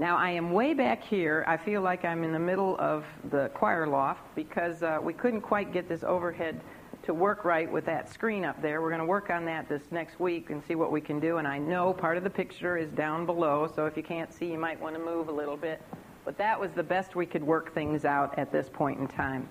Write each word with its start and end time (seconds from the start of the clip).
Now, 0.00 0.16
I 0.16 0.30
am 0.30 0.52
way 0.52 0.74
back 0.74 1.02
here. 1.02 1.44
I 1.48 1.56
feel 1.56 1.82
like 1.82 2.04
I'm 2.04 2.22
in 2.22 2.30
the 2.30 2.38
middle 2.38 2.76
of 2.78 3.04
the 3.30 3.50
choir 3.52 3.84
loft 3.84 4.22
because 4.36 4.84
uh, 4.84 5.00
we 5.02 5.12
couldn't 5.12 5.40
quite 5.40 5.72
get 5.72 5.88
this 5.88 6.04
overhead 6.04 6.60
to 7.02 7.12
work 7.12 7.44
right 7.44 7.70
with 7.70 7.84
that 7.86 8.08
screen 8.08 8.44
up 8.44 8.62
there. 8.62 8.80
We're 8.80 8.90
going 8.90 9.00
to 9.00 9.06
work 9.06 9.28
on 9.28 9.44
that 9.46 9.68
this 9.68 9.82
next 9.90 10.20
week 10.20 10.50
and 10.50 10.62
see 10.62 10.76
what 10.76 10.92
we 10.92 11.00
can 11.00 11.18
do. 11.18 11.38
And 11.38 11.48
I 11.48 11.58
know 11.58 11.92
part 11.92 12.16
of 12.16 12.22
the 12.22 12.30
picture 12.30 12.76
is 12.76 12.90
down 12.90 13.26
below, 13.26 13.68
so 13.74 13.86
if 13.86 13.96
you 13.96 14.04
can't 14.04 14.32
see, 14.32 14.46
you 14.46 14.58
might 14.58 14.80
want 14.80 14.94
to 14.94 15.00
move 15.00 15.28
a 15.28 15.32
little 15.32 15.56
bit. 15.56 15.82
But 16.24 16.38
that 16.38 16.60
was 16.60 16.70
the 16.70 16.82
best 16.84 17.16
we 17.16 17.26
could 17.26 17.42
work 17.42 17.74
things 17.74 18.04
out 18.04 18.38
at 18.38 18.52
this 18.52 18.68
point 18.68 19.00
in 19.00 19.08
time. 19.08 19.48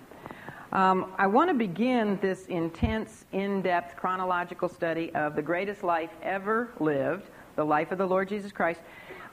Um, 0.72 1.12
I 1.18 1.28
want 1.28 1.50
to 1.50 1.56
begin 1.56 2.20
this 2.22 2.46
intense, 2.46 3.26
in 3.34 3.62
depth 3.62 3.98
chronological 3.98 4.70
study 4.70 5.14
of 5.14 5.36
the 5.36 5.42
greatest 5.42 5.84
life 5.84 6.12
ever 6.24 6.70
lived, 6.80 7.32
the 7.58 7.66
life 7.66 7.92
of 7.92 7.98
the 7.98 8.08
Lord 8.08 8.30
Jesus 8.30 8.54
Christ 8.54 8.80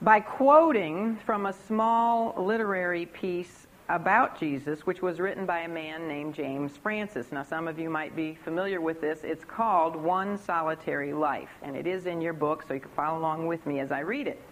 by 0.05 0.21
quoting 0.21 1.17
from 1.25 1.47
a 1.47 1.53
small 1.67 2.35
literary 2.37 3.07
piece 3.07 3.67
about 3.89 4.39
Jesus, 4.39 4.85
which 4.85 5.01
was 5.01 5.19
written 5.19 5.47
by 5.47 5.61
a 5.61 5.69
man 5.69 6.07
named 6.07 6.35
James 6.35 6.77
Francis. 6.77 7.33
Now, 7.33 7.43
some 7.43 7.67
of 7.67 7.79
you 7.79 7.89
might 7.89 8.15
be 8.15 8.35
familiar 8.35 8.83
with 8.83 9.01
this. 9.01 9.21
It's 9.25 9.47
called 9.47 9.97
One 9.97 10.37
Solitary 10.37 11.15
Life, 11.15 11.49
and 11.63 11.75
it 11.75 11.87
is 11.87 12.05
in 12.05 12.21
your 12.21 12.35
book, 12.35 12.65
so 12.69 12.75
you 12.75 12.81
can 12.81 12.91
follow 12.91 13.19
along 13.19 13.47
with 13.47 13.65
me 13.65 13.81
as 13.81 13.91
I 13.91 14.01
read 14.01 14.27
it. 14.29 14.43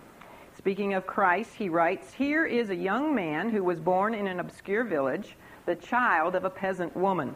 Speaking 0.57 0.95
of 0.95 1.07
Christ, 1.07 1.53
he 1.53 1.69
writes 1.69 2.15
Here 2.15 2.47
is 2.47 2.71
a 2.71 2.75
young 2.75 3.15
man 3.15 3.51
who 3.51 3.63
was 3.63 3.79
born 3.79 4.15
in 4.15 4.29
an 4.29 4.41
obscure 4.41 4.85
village, 4.85 5.37
the 5.67 5.77
child 5.77 6.35
of 6.35 6.47
a 6.47 6.51
peasant 6.51 6.97
woman. 6.97 7.35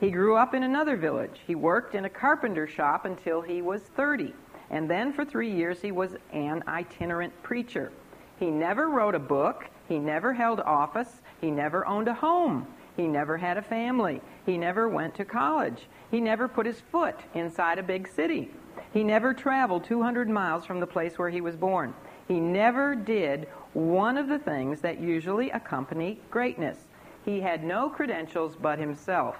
He 0.00 0.10
grew 0.10 0.36
up 0.36 0.52
in 0.52 0.64
another 0.64 0.98
village. 0.98 1.40
He 1.46 1.54
worked 1.54 1.94
in 1.94 2.04
a 2.04 2.10
carpenter 2.10 2.66
shop 2.66 3.06
until 3.06 3.40
he 3.40 3.62
was 3.62 3.80
30 3.96 4.34
and 4.74 4.90
then 4.90 5.12
for 5.12 5.24
three 5.24 5.52
years 5.52 5.80
he 5.80 5.92
was 5.92 6.16
an 6.32 6.64
itinerant 6.66 7.32
preacher. 7.44 7.92
He 8.40 8.50
never 8.50 8.88
wrote 8.88 9.14
a 9.14 9.20
book, 9.20 9.66
he 9.88 10.00
never 10.00 10.32
held 10.32 10.58
office, 10.58 11.20
he 11.40 11.52
never 11.52 11.86
owned 11.86 12.08
a 12.08 12.14
home, 12.14 12.66
he 12.96 13.06
never 13.06 13.38
had 13.38 13.56
a 13.56 13.62
family, 13.62 14.20
he 14.44 14.58
never 14.58 14.88
went 14.88 15.14
to 15.14 15.24
college, 15.24 15.86
he 16.10 16.20
never 16.20 16.48
put 16.48 16.66
his 16.66 16.80
foot 16.80 17.14
inside 17.34 17.78
a 17.78 17.84
big 17.84 18.08
city. 18.08 18.50
He 18.92 19.04
never 19.04 19.32
traveled 19.32 19.84
200 19.84 20.28
miles 20.28 20.66
from 20.66 20.80
the 20.80 20.88
place 20.88 21.18
where 21.18 21.30
he 21.30 21.40
was 21.40 21.54
born. 21.54 21.94
He 22.26 22.40
never 22.40 22.96
did 22.96 23.46
one 23.74 24.16
of 24.18 24.26
the 24.26 24.40
things 24.40 24.80
that 24.80 25.00
usually 25.00 25.50
accompany 25.50 26.18
greatness. 26.32 26.78
He 27.24 27.40
had 27.40 27.62
no 27.62 27.88
credentials 27.88 28.56
but 28.60 28.80
himself. 28.80 29.36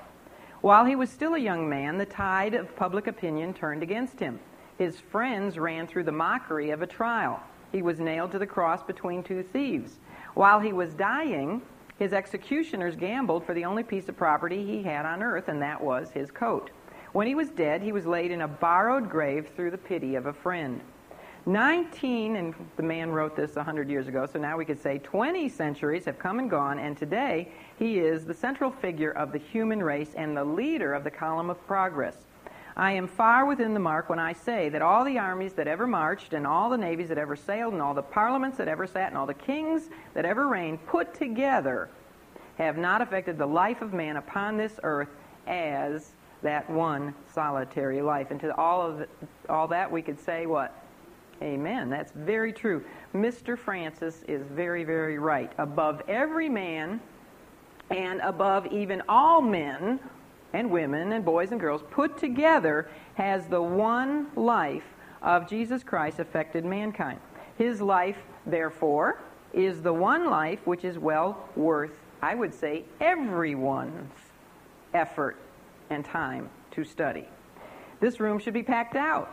While 0.61 0.85
he 0.85 0.95
was 0.95 1.11
still 1.11 1.35
a 1.35 1.39
young 1.39 1.69
man, 1.69 1.99
the 1.99 2.07
tide 2.07 2.55
of 2.55 2.77
public 2.77 3.09
opinion 3.09 3.53
turned 3.53 3.83
against 3.83 4.21
him. 4.21 4.39
His 4.79 4.99
friends 4.99 5.59
ran 5.59 5.87
through 5.87 6.05
the 6.05 6.13
mockery 6.13 6.71
of 6.71 6.83
a 6.83 6.87
trial. 6.87 7.41
He 7.71 7.83
was 7.83 8.01
nailed 8.01 8.33
to 8.33 8.39
the 8.39 8.47
cross 8.47 8.83
between 8.83 9.23
two 9.23 9.43
thieves. 9.43 9.99
While 10.35 10.61
he 10.61 10.73
was 10.73 10.95
dying, 10.95 11.63
his 11.99 12.13
executioners 12.13 12.97
gambled 12.97 13.45
for 13.45 13.55
the 13.55 13.65
only 13.65 13.85
piece 13.85 14.09
of 14.09 14.17
property 14.17 14.65
he 14.65 14.83
had 14.83 15.07
on 15.07 15.23
earth, 15.23 15.49
and 15.49 15.63
that 15.63 15.81
was 15.81 16.11
his 16.11 16.31
coat. 16.31 16.71
When 17.13 17.29
he 17.29 17.37
was 17.37 17.51
dead, 17.51 17.83
he 17.83 17.93
was 17.93 18.07
laid 18.07 18.33
in 18.33 18.41
a 18.41 18.49
borrowed 18.49 19.09
grave 19.09 19.49
through 19.55 19.71
the 19.71 19.79
pity 19.79 20.17
of 20.17 20.27
a 20.27 20.33
friend. 20.33 20.81
19, 21.47 22.37
and 22.37 22.55
the 22.77 22.83
man 22.83 23.11
wrote 23.11 23.37
this 23.37 23.55
100 23.55 23.89
years 23.89 24.09
ago, 24.09 24.27
so 24.27 24.39
now 24.39 24.57
we 24.57 24.65
could 24.65 24.81
say 24.81 24.99
20 24.99 25.49
centuries 25.49 26.05
have 26.07 26.19
come 26.19 26.39
and 26.41 26.51
gone, 26.51 26.79
and 26.79 26.97
today 26.97 27.49
he 27.79 27.99
is 27.99 28.25
the 28.25 28.35
central 28.35 28.71
figure 28.71 29.13
of 29.13 29.31
the 29.31 29.39
human 29.39 29.83
race 29.83 30.15
and 30.17 30.37
the 30.37 30.45
leader 30.45 30.95
of 30.95 31.05
the 31.05 31.11
column 31.11 31.51
of 31.51 31.65
progress. 31.67 32.17
I 32.77 32.93
am 32.93 33.07
far 33.07 33.47
within 33.47 33.73
the 33.73 33.81
mark 33.81 34.09
when 34.09 34.19
I 34.19 34.33
say 34.33 34.69
that 34.71 34.83
all 34.83 35.05
the 35.05 35.19
armies 35.19 35.53
that 35.55 35.69
ever 35.69 35.87
marched, 35.87 36.33
and 36.33 36.47
all 36.47 36.71
the 36.71 36.79
navies 36.79 37.09
that 37.09 37.19
ever 37.19 37.37
sailed, 37.37 37.73
and 37.73 37.81
all 37.81 37.95
the 37.95 38.03
parliaments 38.03 38.59
that 38.59 38.67
ever 38.67 38.87
sat, 38.87 39.09
and 39.09 39.17
all 39.17 39.27
the 39.27 39.35
kings 39.35 39.89
that 40.15 40.25
ever 40.25 40.49
reigned, 40.49 40.85
put 40.87 41.15
together, 41.15 41.89
have 42.59 42.77
not 42.77 43.01
affected 43.01 43.39
the 43.39 43.47
life 43.47 43.81
of 43.81 43.93
man 43.93 44.17
upon 44.17 44.57
this 44.57 44.79
earth 44.83 45.09
as 45.47 46.13
that 46.43 46.69
one 46.69 47.15
solitary 47.33 48.03
life. 48.03 48.31
And 48.31 48.41
to 48.41 48.55
all 48.57 48.83
of 48.83 48.99
the, 48.99 49.09
all 49.49 49.69
that, 49.69 49.91
we 49.91 50.03
could 50.03 50.19
say 50.19 50.47
what? 50.47 50.85
Amen. 51.43 51.91
That's 51.91 52.13
very 52.13 52.53
true. 52.53 52.85
Mr. 53.15 53.59
Francis 53.59 54.23
is 54.29 54.43
very, 54.47 54.85
very 54.85 55.19
right. 55.19 55.53
Above 55.59 56.03
every 56.09 56.49
man 56.49 57.01
and 57.91 58.21
above 58.21 58.67
even 58.73 59.03
all 59.09 59.41
men 59.41 60.01
and 60.55 60.71
women 60.71 61.13
and 61.13 61.25
boys 61.25 61.51
and 61.51 61.61
girls 61.61 61.83
put 61.91 62.17
together 62.17 62.89
has 63.17 63.47
the 63.49 63.61
one 63.61 64.29
life 64.37 64.85
of 65.21 65.49
Jesus 65.49 65.83
Christ 65.83 66.21
affected 66.21 66.65
mankind. 66.65 67.19
His 67.59 67.83
life, 67.83 68.17
therefore, 68.47 69.21
is 69.53 69.83
the 69.83 69.93
one 69.93 70.31
life 70.31 70.61
which 70.65 70.85
is 70.85 70.99
well 70.99 71.49
worth, 71.57 71.99
I 72.23 72.35
would 72.35 72.55
say, 72.55 72.85
everyone's 73.01 74.15
effort 74.95 75.37
and 75.91 76.05
time 76.05 76.49
to 76.71 76.85
study. 76.85 77.27
This 78.01 78.21
room 78.21 78.39
should 78.39 78.55
be 78.55 78.63
packed 78.63 78.97
out 78.97 79.31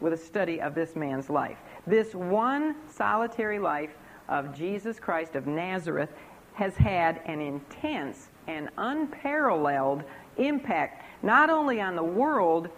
with 0.00 0.12
a 0.12 0.16
study 0.16 0.60
of 0.60 0.74
this 0.74 0.94
man's 0.94 1.28
life. 1.28 1.58
This 1.86 2.14
one 2.14 2.76
solitary 2.88 3.58
life 3.58 3.90
of 4.28 4.56
Jesus 4.56 5.00
Christ 5.00 5.34
of 5.34 5.46
Nazareth 5.46 6.10
has 6.54 6.76
had 6.76 7.20
an 7.26 7.40
intense 7.40 8.28
and 8.46 8.68
unparalleled 8.78 10.02
impact 10.36 11.04
not 11.22 11.50
only 11.50 11.80
on 11.80 11.96
the 11.96 12.02
world 12.02 12.68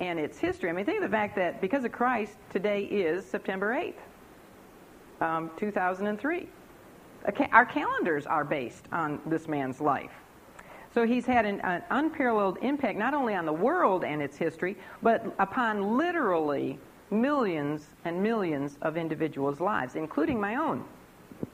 and 0.00 0.18
its 0.18 0.38
history. 0.38 0.70
I 0.70 0.72
mean, 0.72 0.84
think 0.84 0.98
of 0.98 1.02
the 1.02 1.14
fact 1.14 1.36
that 1.36 1.60
because 1.60 1.84
of 1.84 1.92
Christ, 1.92 2.32
today 2.50 2.84
is 2.84 3.24
September 3.24 3.74
8th, 3.74 5.24
um, 5.24 5.50
2003. 5.56 6.48
Our 7.52 7.66
calendars 7.66 8.26
are 8.26 8.44
based 8.44 8.86
on 8.92 9.20
this 9.26 9.46
man's 9.46 9.80
life. 9.80 10.12
So 10.92 11.06
he's 11.06 11.26
had 11.26 11.44
an, 11.44 11.60
an, 11.60 11.82
unparalleled 11.90 12.58
impact 12.62 12.98
not 12.98 13.14
only 13.14 13.34
on 13.34 13.44
the 13.44 13.52
world 13.52 14.04
and 14.04 14.22
its 14.22 14.36
history, 14.36 14.76
but 15.02 15.24
upon 15.38 15.98
literally 15.98 16.78
millions 17.10 17.90
and 18.04 18.22
millions 18.22 18.78
of 18.82 18.96
individuals' 18.96 19.60
lives, 19.60 19.94
including 19.94 20.40
my 20.40 20.56
own 20.56 20.84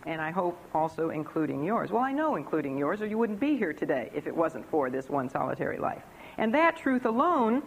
and 0.07 0.21
I 0.21 0.31
hope 0.31 0.59
also 0.75 1.11
including 1.11 1.65
yours. 1.65 1.91
Well, 1.91 2.03
I 2.03 2.13
know 2.13 2.37
including 2.37 2.79
yours, 2.79 3.03
or 3.03 3.07
you 3.07 3.19
wouldn't 3.19 3.41
be 3.41 3.57
here 3.57 3.73
today 3.73 4.11
if 4.15 4.27
it 4.27 4.35
wasn't 4.35 4.69
for 4.71 4.91
this 4.91 5.09
one 5.09 5.29
solitary 5.29 5.79
life. 5.79 6.03
And 6.39 6.55
that 6.55 6.77
truth 6.77 7.05
alone 7.05 7.63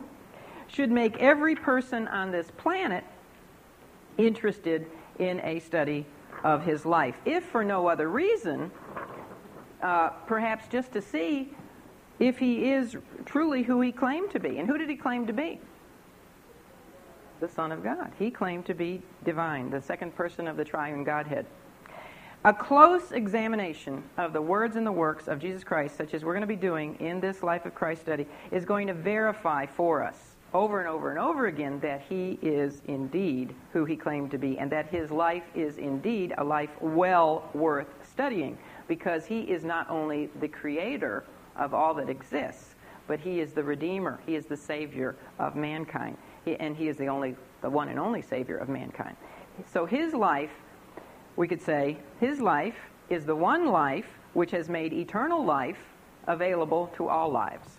should 0.67 0.91
make 0.91 1.17
every 1.17 1.55
person 1.55 2.07
on 2.07 2.31
this 2.31 2.49
planet 2.51 3.03
interested 4.17 4.85
in 5.17 5.39
a 5.41 5.59
study 5.59 6.05
of 6.43 6.63
his 6.63 6.85
life, 6.85 7.15
if 7.25 7.43
for 7.45 7.63
no 7.63 7.87
other 7.87 8.07
reason, 8.09 8.71
uh, 9.81 10.09
perhaps 10.27 10.67
just 10.67 10.91
to 10.93 11.01
see 11.01 11.49
if 12.19 12.37
he 12.37 12.71
is 12.71 12.97
truly 13.25 13.63
who 13.63 13.81
he 13.81 13.91
claimed 13.91 14.31
to 14.31 14.39
be. 14.39 14.57
And 14.57 14.67
who 14.67 14.77
did 14.77 14.89
he 14.89 14.95
claim 14.95 15.25
to 15.27 15.33
be? 15.33 15.59
The 17.39 17.47
Son 17.47 17.71
of 17.71 17.83
God. 17.83 18.11
He 18.19 18.29
claimed 18.29 18.65
to 18.65 18.73
be 18.73 19.01
divine, 19.23 19.69
the 19.69 19.81
second 19.81 20.15
person 20.15 20.47
of 20.47 20.57
the 20.57 20.65
triune 20.65 21.03
Godhead. 21.03 21.45
A 22.45 22.53
close 22.53 23.11
examination 23.11 24.01
of 24.17 24.31
the 24.31 24.41
words 24.41 24.77
and 24.77 24.87
the 24.87 24.93
works 24.93 25.27
of 25.27 25.39
Jesus 25.39 25.61
Christ, 25.61 25.97
such 25.97 26.13
as 26.13 26.23
we're 26.23 26.31
going 26.31 26.39
to 26.39 26.47
be 26.47 26.55
doing 26.55 26.95
in 27.01 27.19
this 27.19 27.43
Life 27.43 27.65
of 27.65 27.75
Christ 27.75 28.01
study, 28.01 28.25
is 28.49 28.63
going 28.63 28.87
to 28.87 28.93
verify 28.93 29.65
for 29.65 30.01
us 30.01 30.37
over 30.53 30.79
and 30.79 30.87
over 30.87 31.09
and 31.09 31.19
over 31.19 31.47
again 31.47 31.81
that 31.81 32.01
he 32.07 32.39
is 32.41 32.81
indeed 32.87 33.53
who 33.73 33.83
he 33.83 33.97
claimed 33.97 34.31
to 34.31 34.37
be 34.37 34.57
and 34.57 34.71
that 34.71 34.87
his 34.87 35.11
life 35.11 35.43
is 35.53 35.77
indeed 35.77 36.33
a 36.37 36.43
life 36.43 36.69
well 36.79 37.49
worth 37.53 37.89
studying 38.09 38.57
because 38.87 39.25
he 39.25 39.41
is 39.41 39.65
not 39.65 39.89
only 39.89 40.29
the 40.39 40.47
creator 40.47 41.25
of 41.57 41.73
all 41.73 41.93
that 41.93 42.09
exists, 42.09 42.75
but 43.05 43.19
he 43.19 43.41
is 43.41 43.51
the 43.51 43.63
redeemer, 43.63 44.17
he 44.25 44.35
is 44.35 44.45
the 44.45 44.55
savior 44.55 45.17
of 45.39 45.57
mankind, 45.57 46.15
he, 46.45 46.55
and 46.55 46.77
he 46.77 46.87
is 46.87 46.95
the 46.95 47.07
only 47.07 47.35
the 47.61 47.69
one 47.69 47.89
and 47.89 47.99
only 47.99 48.21
savior 48.21 48.55
of 48.55 48.69
mankind. 48.69 49.17
So 49.65 49.85
his 49.85 50.13
life 50.13 50.51
we 51.39 51.47
could 51.47 51.61
say 51.61 51.95
his 52.19 52.41
life 52.41 52.75
is 53.09 53.25
the 53.25 53.33
one 53.33 53.67
life 53.67 54.19
which 54.33 54.51
has 54.51 54.67
made 54.67 54.91
eternal 54.91 55.43
life 55.43 55.79
available 56.27 56.91
to 56.97 57.07
all 57.07 57.31
lives. 57.31 57.77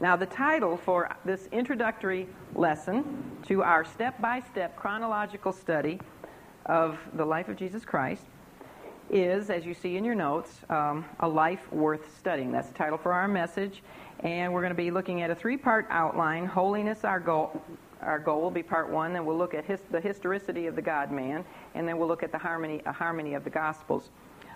Now, 0.00 0.16
the 0.16 0.26
title 0.26 0.76
for 0.76 1.08
this 1.24 1.48
introductory 1.52 2.26
lesson 2.56 3.30
to 3.44 3.62
our 3.62 3.84
step 3.84 4.20
by 4.20 4.40
step 4.40 4.74
chronological 4.74 5.52
study 5.52 6.00
of 6.66 6.98
the 7.12 7.24
life 7.24 7.48
of 7.48 7.54
Jesus 7.54 7.84
Christ 7.84 8.24
is, 9.08 9.50
as 9.50 9.64
you 9.64 9.72
see 9.72 9.96
in 9.96 10.04
your 10.04 10.16
notes, 10.16 10.58
um, 10.68 11.04
A 11.20 11.28
Life 11.28 11.72
Worth 11.72 12.18
Studying. 12.18 12.50
That's 12.50 12.68
the 12.68 12.74
title 12.74 12.98
for 12.98 13.12
our 13.12 13.28
message. 13.28 13.84
And 14.24 14.52
we're 14.52 14.62
going 14.62 14.72
to 14.72 14.76
be 14.76 14.90
looking 14.90 15.22
at 15.22 15.30
a 15.30 15.34
three 15.36 15.56
part 15.56 15.86
outline 15.90 16.44
Holiness, 16.44 17.04
our 17.04 17.20
goal, 17.20 17.62
our 18.04 18.18
goal 18.18 18.40
will 18.40 18.50
be 18.50 18.62
part 18.62 18.90
one. 18.90 19.12
Then 19.12 19.24
we'll 19.24 19.38
look 19.38 19.54
at 19.54 19.64
his, 19.64 19.80
the 19.90 20.00
historicity 20.00 20.66
of 20.66 20.76
the 20.76 20.82
God 20.82 21.10
man, 21.10 21.44
and 21.74 21.88
then 21.88 21.98
we'll 21.98 22.08
look 22.08 22.22
at 22.22 22.32
the 22.32 22.38
harmony, 22.38 22.82
a 22.86 22.92
harmony 22.92 23.34
of 23.34 23.44
the 23.44 23.50
Gospels. 23.50 24.10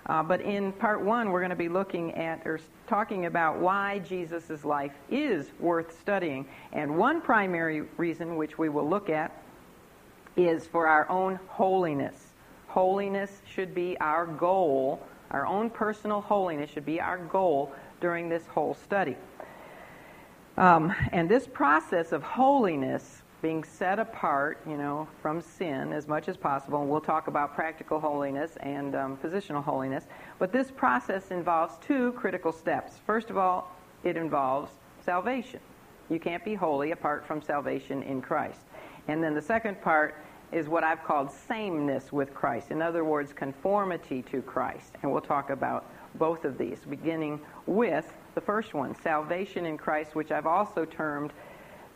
Uh, 0.06 0.22
but 0.22 0.40
in 0.40 0.72
part 0.72 1.02
one, 1.02 1.30
we're 1.30 1.40
going 1.40 1.50
to 1.50 1.56
be 1.56 1.68
looking 1.68 2.14
at 2.14 2.40
or 2.46 2.58
talking 2.86 3.26
about 3.26 3.58
why 3.58 3.98
Jesus' 3.98 4.64
life 4.64 4.92
is 5.10 5.50
worth 5.60 5.98
studying. 6.00 6.46
And 6.72 6.96
one 6.96 7.20
primary 7.20 7.82
reason, 7.98 8.36
which 8.36 8.56
we 8.56 8.68
will 8.68 8.88
look 8.88 9.10
at, 9.10 9.42
is 10.36 10.66
for 10.66 10.86
our 10.86 11.08
own 11.10 11.38
holiness. 11.48 12.28
holiness 12.68 13.42
should 13.52 13.74
be 13.74 13.98
our 14.00 14.24
goal. 14.24 15.02
Our 15.30 15.46
own 15.46 15.68
personal 15.68 16.20
holiness 16.20 16.70
should 16.70 16.86
be 16.86 17.00
our 17.00 17.18
goal 17.18 17.72
during 18.00 18.28
this 18.28 18.46
whole 18.46 18.74
study. 18.74 19.16
Um, 20.56 20.94
and 21.12 21.28
this 21.28 21.46
process 21.46 22.12
of 22.12 22.22
holiness, 22.22 23.22
being 23.40 23.62
set 23.62 23.98
apart, 23.98 24.60
you 24.66 24.76
know, 24.76 25.06
from 25.22 25.40
sin 25.40 25.92
as 25.92 26.08
much 26.08 26.28
as 26.28 26.36
possible, 26.36 26.80
and 26.80 26.90
we'll 26.90 27.00
talk 27.00 27.28
about 27.28 27.54
practical 27.54 28.00
holiness 28.00 28.56
and 28.60 28.96
um, 28.96 29.16
positional 29.16 29.62
holiness, 29.62 30.04
but 30.38 30.52
this 30.52 30.70
process 30.70 31.30
involves 31.30 31.74
two 31.80 32.12
critical 32.12 32.52
steps. 32.52 32.98
First 33.06 33.30
of 33.30 33.36
all, 33.36 33.70
it 34.02 34.16
involves 34.16 34.72
salvation. 35.04 35.60
You 36.10 36.18
can't 36.18 36.44
be 36.44 36.54
holy 36.54 36.92
apart 36.92 37.26
from 37.26 37.42
salvation 37.42 38.02
in 38.02 38.20
Christ. 38.20 38.60
And 39.08 39.22
then 39.22 39.34
the 39.34 39.42
second 39.42 39.80
part 39.82 40.16
is 40.50 40.68
what 40.68 40.82
I've 40.82 41.04
called 41.04 41.30
sameness 41.30 42.10
with 42.12 42.32
Christ. 42.34 42.70
In 42.70 42.80
other 42.80 43.04
words, 43.04 43.32
conformity 43.32 44.22
to 44.30 44.40
Christ. 44.42 44.94
And 45.02 45.12
we'll 45.12 45.20
talk 45.20 45.50
about 45.50 45.84
both 46.14 46.44
of 46.44 46.56
these, 46.56 46.78
beginning 46.88 47.40
with 47.66 48.10
the 48.34 48.40
first 48.40 48.72
one, 48.72 48.94
salvation 49.02 49.66
in 49.66 49.76
Christ, 49.76 50.14
which 50.14 50.32
I've 50.32 50.46
also 50.46 50.84
termed 50.84 51.32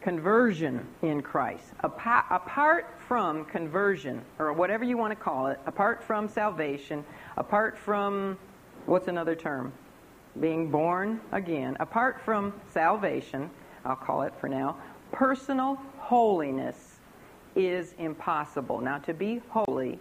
conversion 0.03 0.87
in 1.03 1.23
Christ. 1.23 1.65
Apart 1.83 2.87
from 3.07 3.45
conversion, 3.45 4.23
or 4.39 4.53
whatever 4.53 4.85
you 4.85 4.97
want 4.97 5.13
to 5.13 5.17
call 5.17 5.47
it, 5.47 5.61
apart 5.67 6.03
from 6.03 6.29
salvation, 6.29 7.05
apart 7.37 7.79
from, 7.79 8.37
what's 8.87 9.09
another 9.09 9.35
term? 9.35 9.73
Being 10.41 10.71
born 10.71 11.21
again, 11.31 11.77
apart 11.79 12.21
from 12.25 12.53
salvation, 12.73 13.51
I'll 13.85 13.97
call 13.97 14.23
it 14.23 14.33
for 14.41 14.49
now, 14.49 14.77
personal 15.13 15.79
holiness 15.99 16.99
is 17.55 17.95
impossible. 17.99 18.81
Now, 18.81 18.99
to 18.99 19.13
be 19.13 19.43
holy 19.51 19.99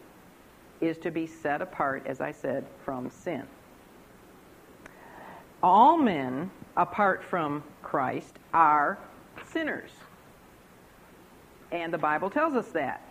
is 0.79 0.97
to 0.99 1.11
be 1.11 1.27
set 1.27 1.61
apart, 1.61 2.03
as 2.05 2.21
I 2.21 2.31
said, 2.31 2.65
from 2.83 3.11
sin. 3.11 3.43
All 5.61 5.97
men, 5.97 6.49
apart 6.75 7.23
from 7.23 7.63
Christ, 7.83 8.39
are 8.53 8.97
sinners. 9.51 9.91
And 11.71 11.93
the 11.93 11.97
Bible 11.97 12.29
tells 12.29 12.55
us 12.55 12.67
that. 12.69 13.01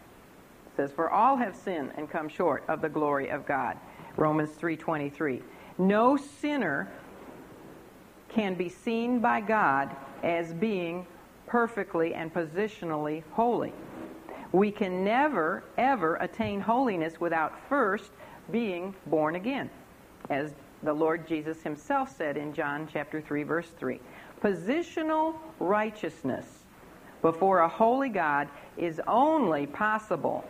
It 0.66 0.76
says, 0.76 0.92
For 0.92 1.10
all 1.10 1.36
have 1.36 1.56
sinned 1.56 1.92
and 1.96 2.10
come 2.10 2.28
short 2.28 2.64
of 2.68 2.80
the 2.80 2.88
glory 2.88 3.28
of 3.30 3.46
God. 3.46 3.76
Romans 4.16 4.50
3.23. 4.50 5.42
No 5.78 6.16
sinner 6.16 6.88
can 8.28 8.54
be 8.54 8.68
seen 8.68 9.20
by 9.20 9.40
God 9.40 9.90
as 10.22 10.52
being 10.52 11.06
perfectly 11.46 12.14
and 12.14 12.32
positionally 12.32 13.22
holy. 13.32 13.72
We 14.52 14.70
can 14.70 15.04
never, 15.04 15.64
ever 15.78 16.16
attain 16.16 16.60
holiness 16.60 17.20
without 17.20 17.52
first 17.68 18.12
being 18.50 18.94
born 19.06 19.36
again, 19.36 19.70
as 20.28 20.54
the 20.82 20.92
Lord 20.92 21.26
Jesus 21.26 21.62
himself 21.62 22.14
said 22.16 22.36
in 22.36 22.52
John 22.52 22.88
chapter 22.92 23.20
3 23.20 23.42
verse 23.42 23.68
3. 23.78 24.00
Positional 24.42 25.34
righteousness 25.58 26.46
before 27.22 27.60
a 27.60 27.68
holy 27.68 28.08
God 28.08 28.48
is 28.78 29.00
only 29.06 29.66
possible. 29.66 30.44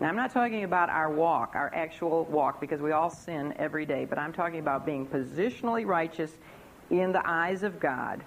Now, 0.00 0.08
I'm 0.08 0.16
not 0.16 0.32
talking 0.32 0.64
about 0.64 0.90
our 0.90 1.10
walk, 1.10 1.52
our 1.54 1.72
actual 1.74 2.24
walk, 2.26 2.60
because 2.60 2.80
we 2.80 2.92
all 2.92 3.10
sin 3.10 3.54
every 3.56 3.86
day, 3.86 4.04
but 4.04 4.18
I'm 4.18 4.32
talking 4.32 4.60
about 4.60 4.86
being 4.86 5.06
positionally 5.06 5.86
righteous 5.86 6.32
in 6.90 7.12
the 7.12 7.22
eyes 7.24 7.62
of 7.62 7.80
God 7.80 8.22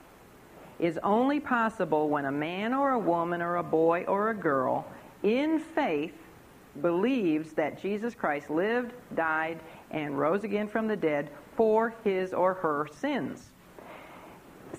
is 0.79 0.99
only 1.03 1.39
possible 1.39 2.09
when 2.09 2.25
a 2.25 2.31
man 2.31 2.73
or 2.73 2.91
a 2.91 2.99
woman 2.99 3.41
or 3.41 3.57
a 3.57 3.63
boy 3.63 4.03
or 4.07 4.29
a 4.29 4.35
girl 4.35 4.85
in 5.23 5.59
faith 5.59 6.13
believes 6.81 7.53
that 7.53 7.81
Jesus 7.81 8.13
Christ 8.13 8.49
lived, 8.49 8.93
died, 9.15 9.59
and 9.89 10.17
rose 10.17 10.43
again 10.43 10.67
from 10.67 10.87
the 10.87 10.95
dead 10.95 11.31
for 11.55 11.95
his 12.03 12.33
or 12.33 12.53
her 12.53 12.87
sins. 12.99 13.49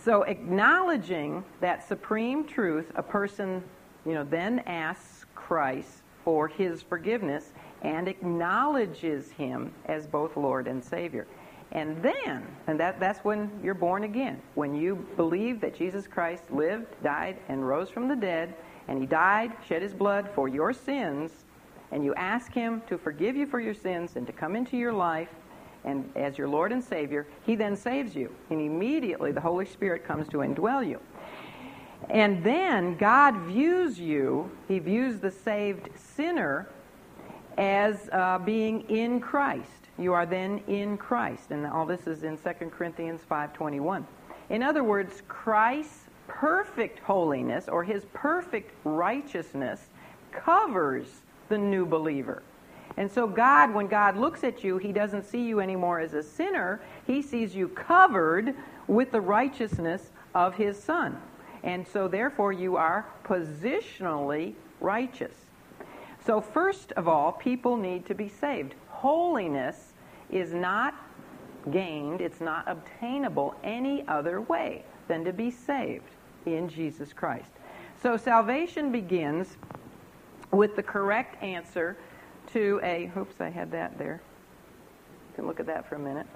So 0.08 0.22
acknowledging 0.22 1.44
that 1.60 1.86
supreme 1.86 2.46
truth, 2.46 2.90
a 2.94 3.02
person, 3.02 3.62
you 4.06 4.14
know, 4.14 4.24
then 4.24 4.60
asks 4.60 5.26
Christ 5.34 6.00
for 6.24 6.48
his 6.48 6.80
forgiveness 6.80 7.52
and 7.82 8.08
acknowledges 8.08 9.30
him 9.30 9.70
as 9.84 10.06
both 10.06 10.34
Lord 10.38 10.66
and 10.66 10.82
Savior. 10.82 11.26
And 11.72 12.02
then, 12.02 12.46
and 12.68 12.80
that, 12.80 12.98
that's 12.98 13.22
when 13.22 13.50
you're 13.62 13.74
born 13.74 14.04
again. 14.04 14.40
When 14.54 14.74
you 14.74 15.06
believe 15.16 15.60
that 15.60 15.76
Jesus 15.76 16.06
Christ 16.06 16.44
lived, 16.50 16.86
died, 17.02 17.36
and 17.50 17.68
rose 17.68 17.90
from 17.90 18.08
the 18.08 18.16
dead, 18.16 18.54
and 18.88 18.98
he 18.98 19.04
died, 19.04 19.52
shed 19.68 19.82
his 19.82 19.92
blood 19.92 20.30
for 20.34 20.48
your 20.48 20.72
sins, 20.72 21.44
and 21.92 22.02
you 22.02 22.14
ask 22.14 22.54
him 22.54 22.80
to 22.88 22.96
forgive 22.96 23.36
you 23.36 23.46
for 23.46 23.60
your 23.60 23.74
sins 23.74 24.16
and 24.16 24.26
to 24.26 24.32
come 24.32 24.56
into 24.56 24.78
your 24.78 24.94
life 24.94 25.28
and 25.84 26.10
as 26.16 26.36
your 26.36 26.48
Lord 26.48 26.72
and 26.72 26.82
Savior, 26.82 27.26
he 27.44 27.54
then 27.54 27.76
saves 27.76 28.14
you. 28.14 28.34
And 28.50 28.60
immediately 28.60 29.32
the 29.32 29.40
Holy 29.40 29.66
Spirit 29.66 30.04
comes 30.04 30.28
to 30.28 30.38
indwell 30.38 30.86
you. 30.86 31.00
And 32.10 32.42
then 32.42 32.96
God 32.96 33.36
views 33.42 33.98
you, 33.98 34.50
he 34.66 34.78
views 34.78 35.20
the 35.20 35.30
saved 35.30 35.88
sinner 35.96 36.68
as 37.56 38.08
uh, 38.12 38.38
being 38.38 38.82
in 38.88 39.20
Christ. 39.20 39.88
You 39.98 40.12
are 40.12 40.26
then 40.26 40.62
in 40.68 40.96
Christ. 40.96 41.50
And 41.50 41.66
all 41.66 41.84
this 41.84 42.06
is 42.06 42.22
in 42.22 42.38
2 42.38 42.50
Corinthians 42.70 43.20
5.21. 43.28 44.04
In 44.48 44.62
other 44.62 44.84
words, 44.84 45.22
Christ's 45.26 46.04
perfect 46.28 47.00
holiness 47.00 47.68
or 47.68 47.82
his 47.82 48.04
perfect 48.12 48.72
righteousness 48.84 49.88
covers 50.30 51.06
the 51.48 51.58
new 51.58 51.84
believer. 51.84 52.42
And 52.96 53.10
so, 53.10 53.26
God, 53.26 53.74
when 53.74 53.86
God 53.86 54.16
looks 54.16 54.42
at 54.42 54.64
you, 54.64 54.78
He 54.78 54.92
doesn't 54.92 55.24
see 55.24 55.42
you 55.42 55.60
anymore 55.60 56.00
as 56.00 56.14
a 56.14 56.22
sinner. 56.22 56.80
He 57.06 57.22
sees 57.22 57.54
you 57.54 57.68
covered 57.68 58.54
with 58.86 59.12
the 59.12 59.20
righteousness 59.20 60.10
of 60.34 60.54
His 60.54 60.82
Son. 60.82 61.20
And 61.62 61.86
so, 61.86 62.08
therefore, 62.08 62.52
you 62.52 62.76
are 62.76 63.06
positionally 63.24 64.54
righteous. 64.80 65.34
So, 66.24 66.40
first 66.40 66.92
of 66.92 67.08
all, 67.08 67.32
people 67.32 67.76
need 67.76 68.06
to 68.06 68.14
be 68.14 68.28
saved. 68.28 68.74
Holiness 68.88 69.92
is 70.30 70.52
not 70.52 70.94
gained, 71.70 72.20
it's 72.20 72.40
not 72.40 72.64
obtainable 72.66 73.54
any 73.62 74.06
other 74.08 74.40
way 74.40 74.84
than 75.06 75.24
to 75.24 75.32
be 75.32 75.50
saved 75.50 76.10
in 76.46 76.68
Jesus 76.68 77.12
Christ. 77.12 77.50
So, 78.02 78.16
salvation 78.16 78.92
begins 78.92 79.56
with 80.50 80.76
the 80.76 80.82
correct 80.82 81.42
answer 81.42 81.96
to 82.58 82.80
a, 82.82 83.10
oops, 83.16 83.40
I 83.40 83.50
had 83.50 83.70
that 83.70 83.96
there. 83.98 84.20
You 85.30 85.36
can 85.36 85.46
look 85.46 85.60
at 85.60 85.66
that 85.66 85.88
for 85.88 85.94
a 85.94 85.98
minute. 85.98 86.26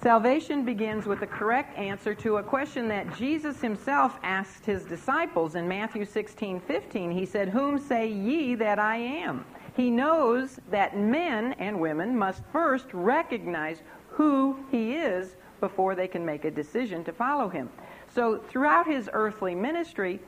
Salvation 0.00 0.64
begins 0.64 1.04
with 1.04 1.18
the 1.18 1.26
correct 1.26 1.76
answer 1.76 2.14
to 2.14 2.36
a 2.36 2.42
question 2.42 2.86
that 2.88 3.16
Jesus 3.18 3.60
himself 3.60 4.18
asked 4.22 4.64
his 4.64 4.84
disciples 4.84 5.56
in 5.56 5.66
Matthew 5.66 6.04
16, 6.04 6.60
15. 6.60 7.10
He 7.10 7.26
said, 7.26 7.48
Whom 7.48 7.78
say 7.78 8.06
ye 8.06 8.54
that 8.54 8.78
I 8.78 8.96
am? 8.98 9.44
He 9.76 9.90
knows 9.90 10.60
that 10.70 10.96
men 10.96 11.54
and 11.54 11.80
women 11.80 12.16
must 12.16 12.42
first 12.52 12.86
recognize 12.92 13.82
who 14.10 14.60
he 14.70 14.94
is 14.94 15.34
before 15.58 15.96
they 15.96 16.08
can 16.08 16.24
make 16.24 16.44
a 16.44 16.50
decision 16.52 17.02
to 17.04 17.12
follow 17.12 17.48
him. 17.48 17.68
So 18.14 18.38
throughout 18.48 18.86
his 18.86 19.10
earthly 19.12 19.56
ministry, 19.56 20.20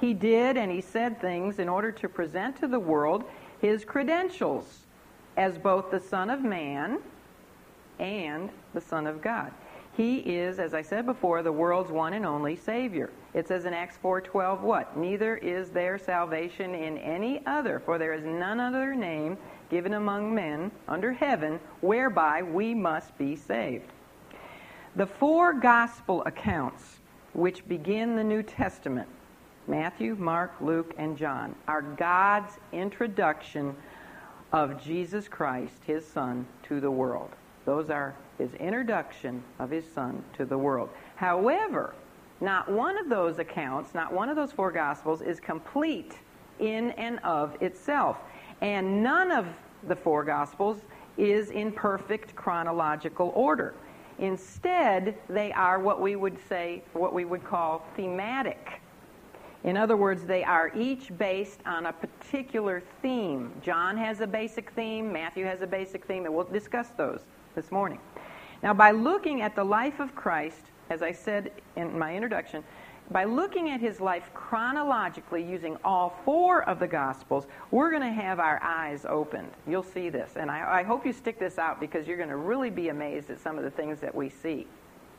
he 0.00 0.14
did 0.14 0.56
and 0.56 0.70
he 0.70 0.80
said 0.80 1.20
things 1.20 1.58
in 1.58 1.68
order 1.68 1.90
to 1.90 2.08
present 2.08 2.56
to 2.60 2.68
the 2.68 2.78
world 2.78 3.24
his 3.60 3.84
credentials 3.84 4.80
as 5.36 5.58
both 5.58 5.90
the 5.90 6.00
Son 6.00 6.30
of 6.30 6.42
Man 6.42 6.98
and 7.98 8.50
the 8.74 8.80
Son 8.80 9.06
of 9.06 9.20
God. 9.20 9.52
He 9.96 10.18
is, 10.18 10.60
as 10.60 10.74
I 10.74 10.82
said 10.82 11.06
before, 11.06 11.42
the 11.42 11.50
world's 11.50 11.90
one 11.90 12.12
and 12.12 12.24
only 12.24 12.54
Savior. 12.54 13.10
It 13.34 13.48
says 13.48 13.64
in 13.64 13.74
Acts 13.74 13.98
4:12 14.02 14.60
what? 14.60 14.96
Neither 14.96 15.36
is 15.36 15.70
there 15.70 15.98
salvation 15.98 16.72
in 16.74 16.98
any 16.98 17.44
other, 17.46 17.80
for 17.80 17.98
there 17.98 18.12
is 18.12 18.24
none 18.24 18.60
other 18.60 18.94
name 18.94 19.36
given 19.70 19.94
among 19.94 20.32
men 20.32 20.70
under 20.86 21.12
heaven 21.12 21.58
whereby 21.80 22.42
we 22.42 22.74
must 22.74 23.16
be 23.18 23.34
saved. 23.34 23.90
The 24.94 25.06
four 25.06 25.52
gospel 25.52 26.22
accounts 26.26 27.00
which 27.32 27.66
begin 27.68 28.14
the 28.14 28.24
New 28.24 28.42
Testament 28.42 29.08
Matthew, 29.68 30.16
Mark, 30.18 30.54
Luke, 30.62 30.94
and 30.96 31.14
John 31.14 31.54
are 31.68 31.82
God's 31.82 32.58
introduction 32.72 33.76
of 34.50 34.82
Jesus 34.82 35.28
Christ, 35.28 35.82
his 35.86 36.06
Son, 36.06 36.46
to 36.62 36.80
the 36.80 36.90
world. 36.90 37.28
Those 37.66 37.90
are 37.90 38.14
his 38.38 38.54
introduction 38.54 39.44
of 39.58 39.68
his 39.68 39.84
Son 39.92 40.24
to 40.38 40.46
the 40.46 40.56
world. 40.56 40.88
However, 41.16 41.94
not 42.40 42.70
one 42.70 42.96
of 42.96 43.10
those 43.10 43.38
accounts, 43.38 43.94
not 43.94 44.10
one 44.10 44.30
of 44.30 44.36
those 44.36 44.52
four 44.52 44.72
Gospels, 44.72 45.20
is 45.20 45.38
complete 45.38 46.14
in 46.60 46.92
and 46.92 47.18
of 47.18 47.60
itself. 47.60 48.16
And 48.62 49.02
none 49.02 49.30
of 49.30 49.46
the 49.86 49.96
four 49.96 50.24
Gospels 50.24 50.80
is 51.18 51.50
in 51.50 51.72
perfect 51.72 52.34
chronological 52.34 53.32
order. 53.34 53.74
Instead, 54.18 55.18
they 55.28 55.52
are 55.52 55.78
what 55.78 56.00
we 56.00 56.16
would 56.16 56.38
say, 56.48 56.82
what 56.94 57.12
we 57.12 57.26
would 57.26 57.44
call 57.44 57.84
thematic 57.96 58.80
In 59.64 59.76
other 59.76 59.96
words, 59.96 60.24
they 60.24 60.44
are 60.44 60.70
each 60.76 61.16
based 61.18 61.60
on 61.66 61.86
a 61.86 61.92
particular 61.92 62.82
theme. 63.02 63.52
John 63.62 63.96
has 63.96 64.20
a 64.20 64.26
basic 64.26 64.70
theme, 64.70 65.12
Matthew 65.12 65.44
has 65.44 65.62
a 65.62 65.66
basic 65.66 66.04
theme, 66.04 66.26
and 66.26 66.34
we'll 66.34 66.44
discuss 66.44 66.88
those 66.90 67.20
this 67.54 67.72
morning. 67.72 67.98
Now, 68.62 68.74
by 68.74 68.92
looking 68.92 69.42
at 69.42 69.56
the 69.56 69.64
life 69.64 70.00
of 70.00 70.14
Christ, 70.14 70.62
as 70.90 71.02
I 71.02 71.12
said 71.12 71.52
in 71.76 71.98
my 71.98 72.14
introduction, 72.14 72.62
by 73.10 73.24
looking 73.24 73.70
at 73.70 73.80
his 73.80 74.00
life 74.00 74.30
chronologically 74.34 75.42
using 75.42 75.78
all 75.82 76.18
four 76.24 76.62
of 76.68 76.78
the 76.78 76.86
Gospels, 76.86 77.46
we're 77.70 77.90
going 77.90 78.02
to 78.02 78.12
have 78.12 78.38
our 78.38 78.62
eyes 78.62 79.06
opened. 79.08 79.50
You'll 79.66 79.82
see 79.82 80.10
this. 80.10 80.32
And 80.36 80.50
I, 80.50 80.80
I 80.80 80.82
hope 80.82 81.06
you 81.06 81.12
stick 81.12 81.38
this 81.38 81.58
out 81.58 81.80
because 81.80 82.06
you're 82.06 82.18
going 82.18 82.28
to 82.28 82.36
really 82.36 82.70
be 82.70 82.90
amazed 82.90 83.30
at 83.30 83.40
some 83.40 83.56
of 83.56 83.64
the 83.64 83.70
things 83.70 83.98
that 84.00 84.14
we 84.14 84.28
see. 84.28 84.66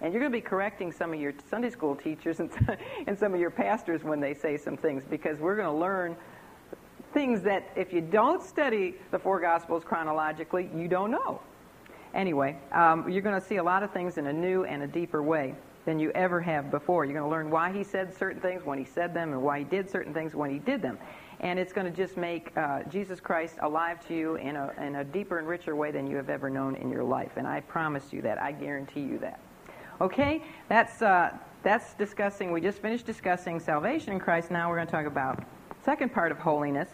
And 0.01 0.13
you're 0.13 0.21
going 0.21 0.31
to 0.31 0.37
be 0.37 0.41
correcting 0.41 0.91
some 0.91 1.13
of 1.13 1.19
your 1.19 1.33
Sunday 1.49 1.69
school 1.69 1.95
teachers 1.95 2.39
and, 2.39 2.49
and 3.07 3.17
some 3.17 3.33
of 3.33 3.39
your 3.39 3.51
pastors 3.51 4.03
when 4.03 4.19
they 4.19 4.33
say 4.33 4.57
some 4.57 4.77
things 4.77 5.03
because 5.09 5.39
we're 5.39 5.55
going 5.55 5.73
to 5.73 5.79
learn 5.79 6.15
things 7.13 7.41
that 7.41 7.69
if 7.75 7.91
you 7.91 8.01
don't 8.01 8.41
study 8.41 8.95
the 9.11 9.19
four 9.19 9.39
Gospels 9.39 9.83
chronologically, 9.83 10.69
you 10.75 10.87
don't 10.87 11.11
know. 11.11 11.41
Anyway, 12.13 12.57
um, 12.71 13.09
you're 13.09 13.21
going 13.21 13.39
to 13.39 13.45
see 13.45 13.57
a 13.57 13.63
lot 13.63 13.83
of 13.83 13.91
things 13.91 14.17
in 14.17 14.27
a 14.27 14.33
new 14.33 14.63
and 14.63 14.83
a 14.83 14.87
deeper 14.87 15.21
way 15.21 15.55
than 15.85 15.99
you 15.99 16.11
ever 16.11 16.39
have 16.41 16.71
before. 16.71 17.05
You're 17.05 17.13
going 17.15 17.25
to 17.25 17.29
learn 17.29 17.49
why 17.49 17.71
he 17.71 17.83
said 17.83 18.15
certain 18.15 18.41
things 18.41 18.65
when 18.65 18.77
he 18.77 18.85
said 18.85 19.13
them 19.13 19.33
and 19.33 19.41
why 19.41 19.59
he 19.59 19.65
did 19.65 19.89
certain 19.89 20.13
things 20.13 20.35
when 20.35 20.49
he 20.49 20.59
did 20.59 20.81
them. 20.81 20.97
And 21.39 21.57
it's 21.57 21.71
going 21.71 21.89
to 21.89 21.95
just 21.95 22.17
make 22.17 22.55
uh, 22.57 22.83
Jesus 22.83 23.19
Christ 23.19 23.55
alive 23.61 24.05
to 24.07 24.15
you 24.15 24.35
in 24.35 24.55
a, 24.55 24.73
in 24.81 24.95
a 24.95 25.03
deeper 25.03 25.39
and 25.39 25.47
richer 25.47 25.75
way 25.75 25.91
than 25.91 26.05
you 26.05 26.17
have 26.17 26.29
ever 26.29 26.49
known 26.49 26.75
in 26.75 26.89
your 26.89 27.03
life. 27.03 27.31
And 27.37 27.47
I 27.47 27.61
promise 27.61 28.11
you 28.11 28.21
that. 28.23 28.41
I 28.41 28.51
guarantee 28.51 29.01
you 29.01 29.19
that. 29.19 29.39
Okay? 30.01 30.41
That's, 30.67 31.01
uh, 31.01 31.37
that's 31.63 31.93
discussing, 31.95 32.51
we 32.51 32.61
just 32.61 32.81
finished 32.81 33.05
discussing 33.05 33.59
salvation 33.59 34.13
in 34.13 34.19
Christ. 34.19 34.51
Now 34.51 34.69
we're 34.69 34.75
going 34.75 34.87
to 34.87 34.91
talk 34.91 35.05
about 35.05 35.43
second 35.83 36.13
part 36.13 36.31
of 36.31 36.37
holiness. 36.37 36.89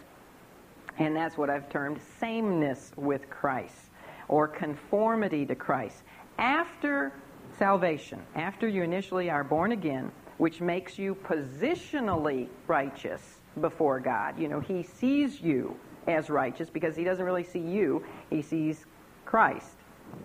And 0.98 1.14
that's 1.14 1.36
what 1.36 1.50
I've 1.50 1.68
termed 1.68 2.00
sameness 2.18 2.92
with 2.96 3.28
Christ 3.28 3.90
or 4.28 4.48
conformity 4.48 5.44
to 5.46 5.54
Christ. 5.54 6.02
After 6.38 7.12
salvation, 7.58 8.20
after 8.34 8.66
you 8.66 8.82
initially 8.82 9.30
are 9.30 9.44
born 9.44 9.72
again, 9.72 10.10
which 10.38 10.60
makes 10.60 10.98
you 10.98 11.14
positionally 11.14 12.48
righteous 12.66 13.40
before 13.60 14.00
God. 14.00 14.38
You 14.38 14.48
know, 14.48 14.60
He 14.60 14.82
sees 14.82 15.40
you 15.40 15.76
as 16.06 16.28
righteous 16.28 16.68
because 16.68 16.96
He 16.96 17.04
doesn't 17.04 17.24
really 17.24 17.44
see 17.44 17.60
you, 17.60 18.04
He 18.30 18.42
sees 18.42 18.86
Christ, 19.24 19.75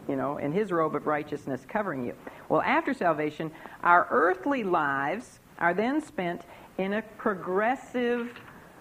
you 0.08 0.16
know, 0.16 0.38
in 0.38 0.52
His 0.52 0.72
robe 0.72 0.96
of 0.96 1.08
righteousness 1.08 1.66
covering 1.68 2.06
you. 2.06 2.14
Well, 2.50 2.62
after 2.62 2.94
salvation, 2.94 3.52
our 3.84 4.08
earthly 4.10 4.64
lives 4.64 5.40
are 5.60 5.74
then 5.74 6.02
spent 6.02 6.42
in 6.78 6.94
a 6.94 7.02
progressive 7.02 8.32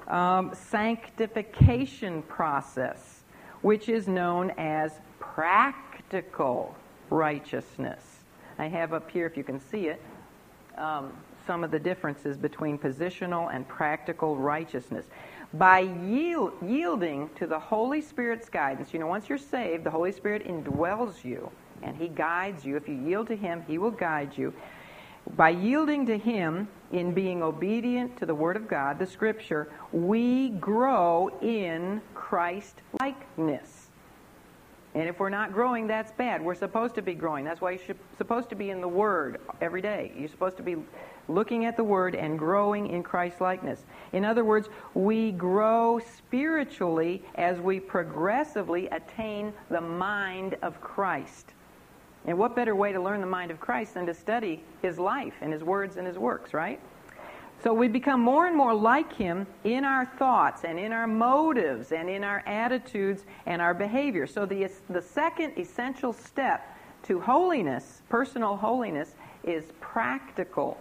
um, 0.08 0.54
sanctification 0.54 2.22
process, 2.22 3.20
which 3.62 3.88
is 3.88 4.08
known 4.08 4.50
as 4.58 4.92
practical 5.18 6.74
righteousness. 7.10 8.02
I 8.58 8.66
have 8.68 8.92
up 8.92 9.10
here, 9.10 9.26
if 9.26 9.36
you 9.36 9.44
can 9.44 9.60
see 9.60 9.86
it, 9.88 10.02
um, 10.76 11.12
some 11.46 11.64
of 11.64 11.70
the 11.70 11.78
differences 11.78 12.36
between 12.36 12.78
positional 12.78 13.54
and 13.54 13.66
practical 13.66 14.36
righteousness. 14.36 15.06
By 15.54 15.80
yield, 15.80 16.52
yielding 16.62 17.28
to 17.36 17.46
the 17.46 17.58
Holy 17.58 18.00
Spirit's 18.00 18.48
guidance, 18.48 18.94
you 18.94 19.00
know, 19.00 19.08
once 19.08 19.28
you're 19.28 19.38
saved, 19.38 19.84
the 19.84 19.90
Holy 19.90 20.12
Spirit 20.12 20.46
indwells 20.46 21.24
you 21.24 21.50
and 21.82 21.96
He 21.96 22.08
guides 22.08 22.64
you. 22.64 22.76
If 22.76 22.88
you 22.88 22.94
yield 22.94 23.26
to 23.28 23.36
Him, 23.36 23.64
He 23.66 23.78
will 23.78 23.90
guide 23.90 24.36
you. 24.36 24.54
By 25.36 25.50
yielding 25.50 26.06
to 26.06 26.16
Him 26.16 26.68
in 26.92 27.12
being 27.12 27.42
obedient 27.42 28.16
to 28.18 28.26
the 28.26 28.34
Word 28.34 28.56
of 28.56 28.68
God, 28.68 28.98
the 28.98 29.06
Scripture, 29.06 29.68
we 29.92 30.50
grow 30.50 31.30
in 31.40 32.00
Christ 32.14 32.82
likeness. 33.00 33.88
And 34.94 35.08
if 35.08 35.20
we're 35.20 35.30
not 35.30 35.52
growing, 35.52 35.86
that's 35.86 36.10
bad. 36.12 36.42
We're 36.42 36.54
supposed 36.54 36.94
to 36.96 37.02
be 37.02 37.14
growing. 37.14 37.44
That's 37.44 37.60
why 37.60 37.72
you're 37.72 37.96
supposed 38.18 38.48
to 38.50 38.56
be 38.56 38.70
in 38.70 38.80
the 38.80 38.88
Word 38.88 39.40
every 39.60 39.82
day. 39.82 40.12
You're 40.16 40.28
supposed 40.28 40.56
to 40.56 40.62
be 40.62 40.76
looking 41.30 41.64
at 41.64 41.76
the 41.76 41.84
Word 41.84 42.14
and 42.14 42.38
growing 42.38 42.88
in 42.88 43.02
Christ 43.02 43.40
likeness. 43.40 43.84
In 44.12 44.24
other 44.24 44.44
words, 44.44 44.68
we 44.94 45.32
grow 45.32 46.00
spiritually 46.16 47.22
as 47.34 47.58
we 47.58 47.80
progressively 47.80 48.86
attain 48.88 49.52
the 49.70 49.80
mind 49.80 50.56
of 50.62 50.80
Christ. 50.80 51.52
And 52.26 52.36
what 52.36 52.54
better 52.54 52.74
way 52.74 52.92
to 52.92 53.00
learn 53.00 53.20
the 53.20 53.26
mind 53.26 53.50
of 53.50 53.60
Christ 53.60 53.94
than 53.94 54.06
to 54.06 54.14
study 54.14 54.62
His 54.82 54.98
life 54.98 55.34
and 55.40 55.52
His 55.52 55.64
words 55.64 55.96
and 55.96 56.06
His 56.06 56.18
works, 56.18 56.52
right? 56.52 56.80
So 57.62 57.74
we 57.74 57.88
become 57.88 58.20
more 58.20 58.46
and 58.46 58.56
more 58.56 58.74
like 58.74 59.14
Him 59.14 59.46
in 59.64 59.84
our 59.84 60.06
thoughts 60.06 60.64
and 60.64 60.78
in 60.78 60.92
our 60.92 61.06
motives 61.06 61.92
and 61.92 62.08
in 62.08 62.24
our 62.24 62.42
attitudes 62.46 63.24
and 63.46 63.60
our 63.60 63.74
behavior. 63.74 64.26
So 64.26 64.46
the, 64.46 64.70
the 64.88 65.02
second 65.02 65.58
essential 65.58 66.12
step 66.12 66.76
to 67.04 67.20
holiness, 67.20 68.02
personal 68.08 68.56
holiness, 68.56 69.14
is 69.44 69.64
practical 69.80 70.78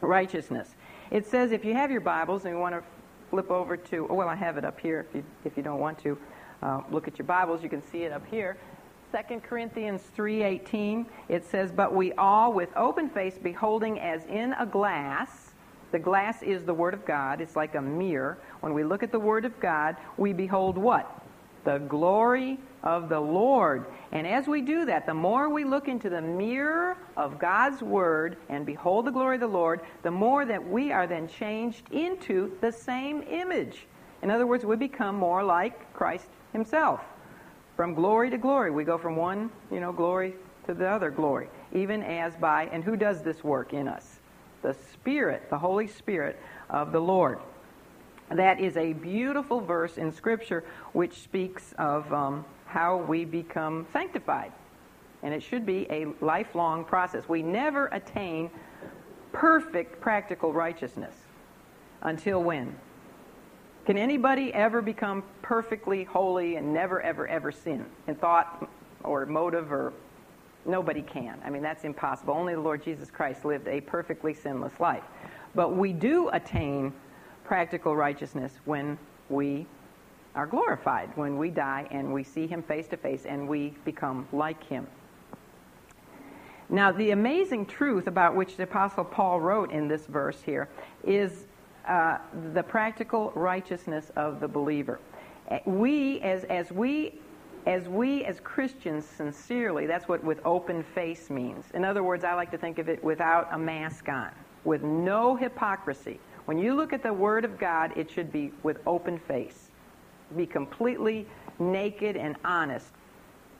righteousness. 0.00 0.74
It 1.10 1.26
says, 1.26 1.52
if 1.52 1.64
you 1.64 1.74
have 1.74 1.90
your 1.90 2.00
Bibles 2.00 2.44
and 2.44 2.54
you 2.54 2.60
want 2.60 2.74
to 2.74 2.82
flip 3.30 3.50
over 3.50 3.76
to, 3.76 4.06
oh, 4.10 4.14
well, 4.14 4.28
I 4.28 4.36
have 4.36 4.56
it 4.56 4.64
up 4.64 4.78
here 4.80 5.06
if 5.08 5.14
you, 5.14 5.24
if 5.44 5.56
you 5.56 5.62
don't 5.62 5.80
want 5.80 5.98
to 6.00 6.18
uh, 6.62 6.82
look 6.90 7.08
at 7.08 7.18
your 7.18 7.26
Bibles, 7.26 7.62
you 7.62 7.68
can 7.68 7.82
see 7.82 8.02
it 8.02 8.12
up 8.12 8.26
here. 8.30 8.56
2 9.12 9.40
Corinthians 9.40 10.02
3:18 10.16 11.04
it 11.28 11.44
says 11.44 11.72
but 11.72 11.92
we 11.92 12.12
all 12.12 12.52
with 12.52 12.68
open 12.76 13.10
face 13.10 13.36
beholding 13.38 13.98
as 13.98 14.24
in 14.26 14.52
a 14.52 14.64
glass 14.64 15.50
the 15.90 15.98
glass 15.98 16.42
is 16.42 16.64
the 16.64 16.74
Word 16.74 16.94
of 16.94 17.04
God. 17.04 17.40
It's 17.40 17.56
like 17.56 17.74
a 17.74 17.80
mirror. 17.80 18.38
When 18.60 18.74
we 18.74 18.84
look 18.84 19.02
at 19.02 19.10
the 19.10 19.18
Word 19.18 19.44
of 19.44 19.58
God, 19.60 19.96
we 20.16 20.32
behold 20.32 20.78
what? 20.78 21.24
The 21.64 21.78
glory 21.78 22.58
of 22.82 23.08
the 23.08 23.20
Lord. 23.20 23.86
And 24.12 24.26
as 24.26 24.46
we 24.46 24.62
do 24.62 24.84
that, 24.86 25.06
the 25.06 25.14
more 25.14 25.48
we 25.48 25.64
look 25.64 25.88
into 25.88 26.08
the 26.08 26.22
mirror 26.22 26.96
of 27.16 27.38
God's 27.38 27.82
Word 27.82 28.36
and 28.48 28.64
behold 28.64 29.06
the 29.06 29.10
glory 29.10 29.36
of 29.36 29.40
the 29.40 29.46
Lord, 29.46 29.80
the 30.02 30.10
more 30.10 30.44
that 30.46 30.66
we 30.66 30.90
are 30.90 31.06
then 31.06 31.28
changed 31.28 31.90
into 31.92 32.56
the 32.60 32.72
same 32.72 33.22
image. 33.22 33.86
In 34.22 34.30
other 34.30 34.46
words, 34.46 34.64
we 34.64 34.76
become 34.76 35.16
more 35.16 35.42
like 35.42 35.92
Christ 35.92 36.28
Himself. 36.52 37.00
From 37.76 37.94
glory 37.94 38.30
to 38.30 38.38
glory, 38.38 38.70
we 38.70 38.84
go 38.84 38.98
from 38.98 39.16
one, 39.16 39.50
you 39.70 39.80
know, 39.80 39.92
glory 39.92 40.34
to 40.66 40.74
the 40.74 40.88
other 40.88 41.10
glory, 41.10 41.48
even 41.72 42.02
as 42.02 42.34
by, 42.36 42.64
and 42.66 42.84
who 42.84 42.96
does 42.96 43.22
this 43.22 43.42
work 43.42 43.72
in 43.72 43.88
us? 43.88 44.20
the 44.62 44.74
Spirit, 44.92 45.48
the 45.50 45.58
Holy 45.58 45.86
Spirit 45.86 46.38
of 46.68 46.92
the 46.92 47.00
Lord. 47.00 47.38
That 48.30 48.60
is 48.60 48.76
a 48.76 48.92
beautiful 48.92 49.60
verse 49.60 49.98
in 49.98 50.12
Scripture 50.12 50.64
which 50.92 51.22
speaks 51.22 51.74
of 51.78 52.12
um, 52.12 52.44
how 52.66 52.96
we 52.98 53.24
become 53.24 53.86
sanctified. 53.92 54.52
And 55.22 55.34
it 55.34 55.42
should 55.42 55.66
be 55.66 55.86
a 55.90 56.06
lifelong 56.24 56.84
process. 56.84 57.28
We 57.28 57.42
never 57.42 57.86
attain 57.86 58.50
perfect 59.32 60.00
practical 60.00 60.52
righteousness. 60.52 61.14
Until 62.02 62.42
when? 62.42 62.76
Can 63.84 63.98
anybody 63.98 64.54
ever 64.54 64.80
become 64.80 65.24
perfectly 65.42 66.04
holy 66.04 66.56
and 66.56 66.72
never, 66.72 67.00
ever, 67.00 67.26
ever 67.26 67.52
sin 67.52 67.84
in 68.06 68.14
thought 68.14 68.70
or 69.02 69.26
motive 69.26 69.72
or 69.72 69.92
Nobody 70.66 71.02
can. 71.02 71.40
I 71.44 71.50
mean, 71.50 71.62
that's 71.62 71.84
impossible. 71.84 72.34
Only 72.34 72.54
the 72.54 72.60
Lord 72.60 72.82
Jesus 72.82 73.10
Christ 73.10 73.44
lived 73.44 73.66
a 73.66 73.80
perfectly 73.80 74.34
sinless 74.34 74.78
life. 74.78 75.04
But 75.54 75.74
we 75.74 75.92
do 75.92 76.28
attain 76.28 76.92
practical 77.50 77.96
righteousness 77.96 78.52
when 78.64 78.96
we 79.28 79.66
are 80.36 80.46
glorified, 80.46 81.10
when 81.16 81.36
we 81.36 81.50
die 81.50 81.84
and 81.90 82.14
we 82.14 82.22
see 82.22 82.46
Him 82.46 82.62
face 82.62 82.86
to 82.86 82.96
face 82.96 83.26
and 83.26 83.48
we 83.48 83.74
become 83.84 84.28
like 84.32 84.62
Him. 84.62 84.86
Now, 86.68 86.92
the 86.92 87.10
amazing 87.10 87.66
truth 87.66 88.06
about 88.06 88.36
which 88.36 88.56
the 88.56 88.62
Apostle 88.62 89.02
Paul 89.02 89.40
wrote 89.40 89.72
in 89.72 89.88
this 89.88 90.06
verse 90.06 90.40
here 90.40 90.68
is 91.02 91.46
uh, 91.88 92.18
the 92.54 92.62
practical 92.62 93.32
righteousness 93.34 94.12
of 94.14 94.38
the 94.38 94.46
believer. 94.46 95.00
We, 95.64 96.20
as, 96.20 96.44
as 96.44 96.70
we 96.70 97.18
as 97.66 97.88
we 97.88 98.24
as 98.26 98.38
Christians 98.38 99.04
sincerely, 99.04 99.86
that's 99.86 100.06
what 100.06 100.22
with 100.22 100.38
open 100.44 100.84
face 100.84 101.28
means. 101.28 101.64
In 101.74 101.84
other 101.84 102.04
words, 102.04 102.22
I 102.22 102.34
like 102.34 102.52
to 102.52 102.58
think 102.58 102.78
of 102.78 102.88
it 102.88 103.02
without 103.02 103.48
a 103.50 103.58
mask 103.58 104.08
on, 104.08 104.30
with 104.62 104.84
no 104.84 105.34
hypocrisy. 105.34 106.20
When 106.50 106.58
you 106.58 106.74
look 106.74 106.92
at 106.92 107.04
the 107.04 107.12
Word 107.12 107.44
of 107.44 107.60
God, 107.60 107.92
it 107.94 108.10
should 108.10 108.32
be 108.32 108.50
with 108.64 108.80
open 108.84 109.20
face. 109.20 109.70
Be 110.36 110.46
completely 110.46 111.24
naked 111.60 112.16
and 112.16 112.34
honest 112.44 112.90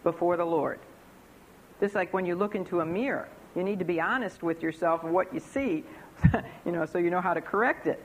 before 0.03 0.37
the 0.37 0.45
Lord. 0.45 0.81
Just 1.79 1.95
like 1.95 2.13
when 2.13 2.27
you 2.27 2.35
look 2.35 2.57
into 2.57 2.81
a 2.81 2.85
mirror, 2.85 3.29
you 3.55 3.63
need 3.63 3.79
to 3.79 3.85
be 3.85 4.01
honest 4.01 4.43
with 4.43 4.61
yourself 4.61 5.05
and 5.05 5.13
what 5.13 5.33
you 5.33 5.39
see, 5.39 5.85
you 6.67 6.73
know, 6.73 6.85
so 6.85 6.99
you 6.99 7.11
know 7.11 7.21
how 7.21 7.33
to 7.33 7.41
correct 7.41 7.87
it. 7.87 8.05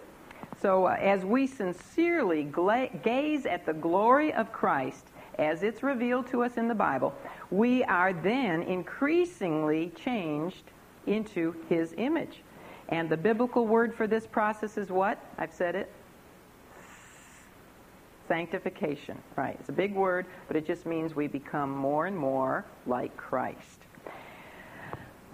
So, 0.61 0.85
uh, 0.85 0.97
as 0.99 1.25
we 1.25 1.47
sincerely 1.47 2.43
gla- 2.43 2.89
gaze 3.01 3.47
at 3.47 3.65
the 3.65 3.73
glory 3.73 4.33
of 4.33 4.53
Christ, 4.53 5.07
as 5.39 5.63
it's 5.63 5.81
revealed 5.81 6.27
to 6.27 6.43
us 6.43 6.57
in 6.57 6.67
the 6.67 6.75
Bible, 6.75 7.15
we 7.49 7.83
are 7.85 8.13
then 8.13 8.61
increasingly 8.61 9.93
changed 9.95 10.65
into 11.07 11.55
his 11.69 11.95
image. 11.97 12.43
And 12.89 13.09
the 13.09 13.17
biblical 13.17 13.65
word 13.65 13.93
for 13.95 14.07
this 14.07 14.27
process 14.27 14.77
is 14.77 14.89
what? 14.89 15.19
I've 15.37 15.53
said 15.53 15.75
it. 15.75 15.91
Sanctification, 18.27 19.17
right? 19.35 19.55
It's 19.59 19.69
a 19.69 19.73
big 19.73 19.93
word, 19.93 20.25
but 20.47 20.55
it 20.55 20.65
just 20.65 20.85
means 20.85 21.15
we 21.15 21.27
become 21.27 21.69
more 21.69 22.05
and 22.07 22.17
more 22.17 22.65
like 22.87 23.15
Christ. 23.17 23.81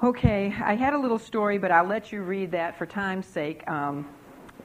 Okay, 0.03 0.53
I 0.63 0.75
had 0.75 0.93
a 0.93 0.97
little 0.97 1.19
story, 1.19 1.57
but 1.57 1.71
I'll 1.71 1.85
let 1.85 2.11
you 2.11 2.23
read 2.23 2.51
that 2.51 2.77
for 2.77 2.85
time's 2.85 3.27
sake. 3.27 3.69
Um, 3.69 4.07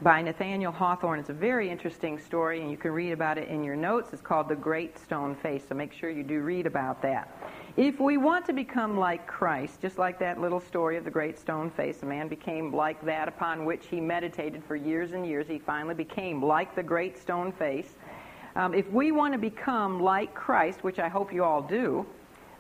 by 0.03 0.21
Nathaniel 0.21 0.73
Hawthorne. 0.73 1.19
It's 1.19 1.31
a 1.31 1.35
very 1.35 1.71
interesting 1.71 2.19
story, 2.19 2.61
and 2.61 2.71
you 2.71 2.77
can 2.77 2.91
read 2.91 3.13
about 3.13 3.39
it 3.39 3.49
in 3.49 3.65
your 3.65 3.77
notes. 3.77 4.13
It's 4.13 4.23
called 4.23 4.49
The 4.49 4.57
Great 4.57 4.99
Stone 4.99 5.37
Face, 5.37 5.65
so 5.69 5.75
make 5.75 5.93
sure 5.93 6.11
you 6.11 6.23
do 6.23 6.41
read 6.41 6.67
about 6.67 7.01
that. 7.03 7.35
If 7.77 8.01
we 8.01 8.17
want 8.17 8.47
to 8.47 8.55
become 8.55 8.97
like 8.97 9.27
Christ, 9.27 9.83
just 9.83 9.99
like 9.99 10.19
that 10.21 10.41
little 10.41 10.61
story 10.61 10.97
of 10.97 11.05
the 11.05 11.11
great 11.11 11.39
stone 11.39 11.71
face, 11.71 12.03
a 12.03 12.07
man 12.07 12.27
became 12.27 12.73
like 12.73 13.05
that 13.05 13.29
upon 13.29 13.67
which 13.67 13.89
he 13.89 14.01
meditated 14.01 14.65
for 14.65 14.77
years 14.77 15.13
and 15.13 15.27
years. 15.27 15.47
He 15.47 15.59
finally 15.59 15.95
became 15.95 16.43
like 16.43 16.75
the 16.75 16.83
great 16.83 17.19
stone 17.19 17.53
face. 17.53 17.95
Um, 18.55 18.73
if 18.73 18.91
we 18.91 19.13
want 19.13 19.35
to 19.35 19.39
become 19.39 20.01
like 20.01 20.35
Christ, 20.35 20.85
which 20.85 20.99
I 20.99 21.09
hope 21.09 21.35
you 21.35 21.45
all 21.45 21.61
do, 21.61 22.07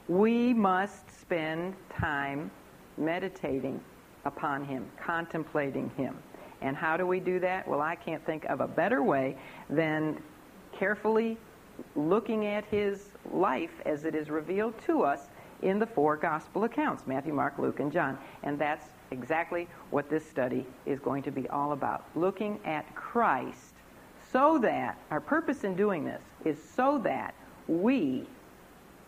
we 0.07 0.53
must 0.53 1.11
spend 1.19 1.75
time 1.89 2.51
meditating 2.99 3.81
upon 4.27 4.67
him, 4.67 4.85
contemplating 5.03 5.91
him. 5.97 6.15
And 6.61 6.77
how 6.77 6.99
do 6.99 7.07
we 7.07 7.21
do 7.21 7.41
that? 7.41 7.67
Well, 7.67 7.81
I 7.81 7.95
can't 7.95 8.25
think 8.27 8.45
of 8.45 8.61
a 8.61 8.69
better 8.69 9.03
way 9.03 9.39
than 9.71 10.23
carefully 10.79 11.39
looking 11.95 12.45
at 12.45 12.67
his 12.67 13.09
life 13.33 13.81
as 13.85 14.05
it 14.05 14.15
is 14.15 14.31
revealed 14.31 14.75
to 14.87 15.03
us 15.03 15.29
in 15.63 15.79
the 15.79 15.87
four 15.87 16.17
gospel 16.17 16.65
accounts 16.65 17.07
Matthew, 17.07 17.33
Mark, 17.33 17.59
Luke, 17.59 17.81
and 17.81 17.93
John. 17.93 18.19
And 18.43 18.59
that's 18.59 18.87
exactly 19.11 19.69
what 19.91 20.11
this 20.11 20.29
study 20.29 20.67
is 20.85 21.01
going 21.01 21.23
to 21.25 21.31
be 21.31 21.49
all 21.49 21.73
about. 21.73 22.05
Looking 22.15 22.59
at 22.65 22.95
Christ 22.95 23.75
so 24.33 24.59
that, 24.59 24.99
our 25.11 25.21
purpose 25.21 25.65
in 25.65 25.77
doing 25.77 26.05
this 26.05 26.21
is 26.45 26.63
so 26.63 26.99
that 26.99 27.35
we 27.69 28.27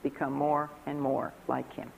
become 0.03 0.33
more 0.33 0.71
and 0.87 1.01
more 1.01 1.33
like 1.49 1.73
Him. 1.75 1.91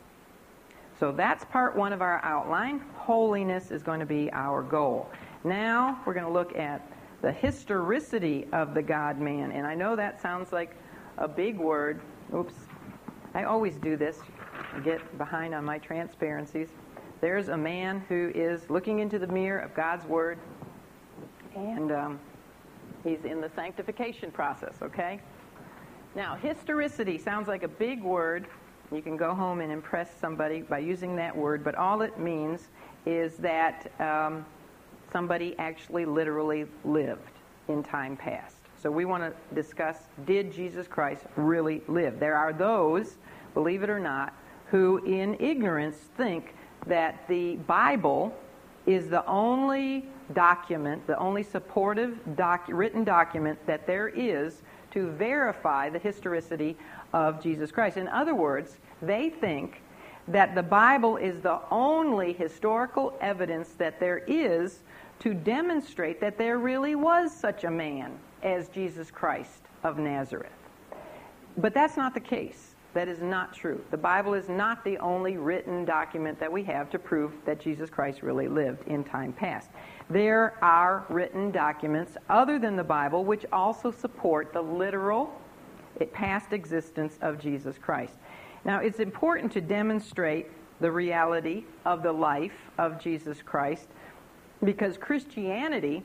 So 0.99 1.13
that's 1.13 1.45
part 1.47 1.77
one 1.77 1.93
of 1.93 2.03
our 2.03 2.21
outline. 2.25 2.81
Holiness 2.95 3.71
is 3.71 3.83
going 3.83 4.01
to 4.01 4.07
be 4.07 4.31
our 4.33 4.63
goal. 4.63 5.09
Now 5.45 6.01
we're 6.05 6.15
going 6.15 6.27
to 6.27 6.33
look 6.33 6.57
at 6.57 6.87
the 7.23 7.33
historicity 7.33 8.47
of 8.53 8.75
the 8.75 8.83
God 8.83 9.19
man. 9.19 9.53
And 9.53 9.67
I 9.67 9.75
know 9.75 9.97
that 9.97 10.21
sounds 10.21 10.53
like 10.53 10.77
a 11.19 11.29
big 11.29 11.59
word. 11.59 12.01
Oops. 12.35 12.55
I 13.35 13.45
always 13.45 13.77
do 13.77 13.97
this. 13.97 14.21
Get 14.85 15.19
behind 15.19 15.55
on 15.55 15.65
my 15.65 15.79
transparencies. 15.79 16.69
There's 17.21 17.49
a 17.49 17.57
man 17.57 18.01
who 18.09 18.31
is 18.35 18.69
looking 18.71 19.01
into 19.01 19.19
the 19.19 19.27
mirror 19.27 19.59
of 19.61 19.75
God's 19.75 20.07
Word, 20.07 20.39
and 21.55 21.93
um, 21.93 22.21
he's 23.05 23.25
in 23.25 23.41
the 23.41 23.51
sanctification 23.55 24.31
process, 24.31 24.75
okay? 24.83 25.21
Now, 26.15 26.37
historicity 26.37 27.19
sounds 27.19 27.49
like 27.49 27.63
a 27.63 27.69
big 27.69 28.03
word. 28.03 28.47
You 28.93 29.03
can 29.03 29.17
go 29.17 29.35
home 29.35 29.61
and 29.61 29.71
impress 29.71 30.11
somebody 30.21 30.63
by 30.63 30.79
using 30.79 31.15
that 31.17 31.37
word, 31.37 31.63
but 31.63 31.75
all 31.75 32.03
it 32.03 32.19
means 32.19 32.69
is 33.07 33.37
that 33.37 33.91
um, 34.01 34.45
somebody 35.13 35.55
actually 35.59 36.05
literally 36.05 36.67
lived 36.85 37.39
in 37.69 37.83
time 37.83 38.17
past. 38.17 38.60
So 38.83 38.91
we 38.91 39.05
want 39.05 39.23
to 39.23 39.55
discuss 39.55 39.99
did 40.25 40.53
Jesus 40.53 40.87
Christ 40.87 41.25
really 41.37 41.83
live? 41.87 42.19
There 42.19 42.37
are 42.37 42.53
those, 42.53 43.17
believe 43.53 43.83
it 43.83 43.91
or 43.91 44.01
not, 44.01 44.33
who 44.67 45.05
in 45.05 45.37
ignorance 45.39 45.97
think 46.17 46.55
that 46.87 47.29
the 47.29 47.57
Bible 47.57 48.35
is 48.87 49.11
the 49.11 49.27
only 49.27 50.07
document, 50.33 51.07
the 51.07 51.19
only 51.19 51.43
supportive 51.43 52.19
doc- 52.37 52.69
written 52.69 53.05
document 53.05 53.59
that 53.67 53.87
there 53.87 54.09
is 54.09 54.63
to 54.93 55.11
verify 55.11 55.91
the 55.91 55.99
historicity 55.99 56.75
of 57.13 57.43
Jesus 57.43 57.71
Christ. 57.71 57.99
In 57.99 58.09
other 58.09 58.35
words, 58.35 58.79
they 59.03 59.29
think 59.29 59.83
that 60.27 60.55
the 60.55 60.63
Bible 60.63 61.19
is 61.19 61.43
the 61.43 61.61
only 61.71 62.33
historical 62.33 63.15
evidence 63.21 63.71
that 63.77 64.01
there 64.01 64.23
is 64.27 64.81
to 65.19 65.35
demonstrate 65.35 66.19
that 66.23 66.39
there 66.39 66.57
really 66.57 66.95
was 66.95 67.35
such 67.35 67.65
a 67.65 67.71
man 67.71 68.19
as 68.43 68.69
Jesus 68.69 69.11
Christ 69.11 69.63
of 69.83 69.99
Nazareth. 69.99 70.53
But 71.57 71.75
that's 71.75 71.97
not 71.97 72.15
the 72.15 72.21
case. 72.21 72.75
That 72.93 73.07
is 73.07 73.23
not 73.23 73.55
true. 73.55 73.81
The 73.93 73.97
Bible 73.97 74.35
is 74.35 74.49
not 74.49 74.85
the 74.85 74.99
only 74.99 75.37
written 75.37 75.85
document 75.85 76.41
that 76.41 76.51
we 76.51 76.65
have 76.65 76.91
to 76.91 76.99
prove 76.99 77.33
that 77.45 77.61
Jesus 77.61 77.89
Christ 77.89 78.23
really 78.23 78.49
lived 78.49 78.87
in 78.89 79.05
time 79.05 79.33
past. 79.33 79.71
There 80.09 80.57
are 80.61 81.05
written 81.09 81.53
documents 81.53 82.17
other 82.29 82.59
than 82.59 82.75
the 82.75 82.83
Bible 82.85 83.25
which 83.25 83.47
also 83.53 83.93
support 83.93 84.53
the 84.53 84.61
literal 84.61 85.33
eh, 86.01 86.07
past 86.13 86.53
existence 86.53 87.17
of 87.23 87.39
Jesus 87.39 87.79
Christ. 87.79 88.15
Now, 88.65 88.81
it's 88.81 88.99
important 88.99 89.53
to 89.53 89.61
demonstrate 89.61 90.49
the 90.81 90.91
reality 90.91 91.65
of 91.85 92.03
the 92.03 92.13
life 92.13 92.71
of 92.79 93.01
Jesus 93.01 93.41
Christ 93.41 93.87
because 94.65 94.99
Christianity 94.99 96.03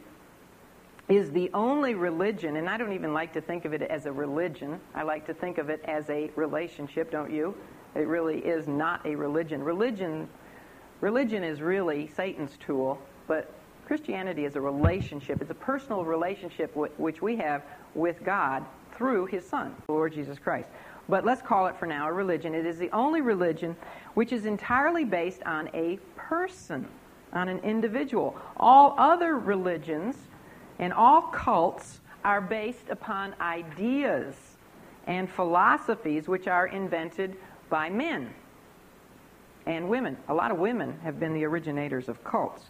is 1.08 1.32
the 1.32 1.52
only 1.54 1.94
religion, 1.94 2.58
and 2.58 2.68
I 2.68 2.78
don't 2.78 2.94
even 2.94 3.14
like 3.14 3.34
to 3.34 3.42
think 3.42 3.66
of 3.66 3.74
it 3.74 3.82
as 3.84 4.06
a 4.06 4.12
religion. 4.12 4.80
I 4.96 5.04
like 5.04 5.28
to 5.28 5.34
think 5.34 5.58
of 5.58 5.70
it 5.70 5.82
as 5.86 6.10
a 6.10 6.32
relationship, 6.36 7.12
don't 7.12 7.32
you? 7.32 7.56
It 7.94 8.08
really 8.08 8.40
is 8.40 8.68
not 8.68 9.06
a 9.06 9.16
religion. 9.16 9.64
Religion, 9.64 10.28
religion 11.02 11.44
is 11.44 11.62
really 11.62 12.08
Satan's 12.16 12.58
tool, 12.58 13.00
but 13.28 13.54
Christianity 13.86 14.46
is 14.46 14.56
a 14.56 14.62
relationship. 14.62 15.42
It's 15.42 15.52
a 15.52 15.56
personal 15.56 16.04
relationship 16.04 16.76
which 16.76 17.22
we 17.22 17.36
have 17.36 17.62
with 17.94 18.24
God 18.24 18.66
through 18.96 19.28
His 19.28 19.48
Son, 19.48 19.76
Lord 19.88 20.14
Jesus 20.14 20.40
Christ. 20.40 20.70
But 21.08 21.24
let's 21.24 21.42
call 21.42 21.68
it 21.68 21.78
for 21.78 21.86
now 21.86 22.08
a 22.08 22.12
religion. 22.12 22.56
It 22.56 22.66
is 22.66 22.80
the 22.80 22.90
only 22.90 23.22
religion 23.22 23.76
which 24.16 24.34
is 24.34 24.48
entirely 24.48 25.06
based 25.06 25.44
on 25.44 25.70
a 25.76 26.00
person 26.16 26.88
on 27.32 27.48
an 27.48 27.60
individual. 27.60 28.36
All 28.58 28.96
other 28.98 29.38
religions 29.38 30.16
and 30.80 30.94
all 30.94 31.24
cults 31.24 32.00
are 32.24 32.42
based 32.42 32.90
upon 32.90 33.36
ideas 33.40 34.36
and 35.08 35.30
philosophies 35.30 36.28
which 36.28 36.48
are 36.48 36.68
invented 36.68 37.38
by 37.70 37.90
men 37.90 38.34
and 39.66 39.88
women. 39.88 40.18
A 40.28 40.34
lot 40.34 40.52
of 40.52 40.58
women 40.58 41.00
have 41.04 41.20
been 41.20 41.34
the 41.34 41.46
originators 41.46 42.10
of 42.10 42.24
cults. 42.24 42.64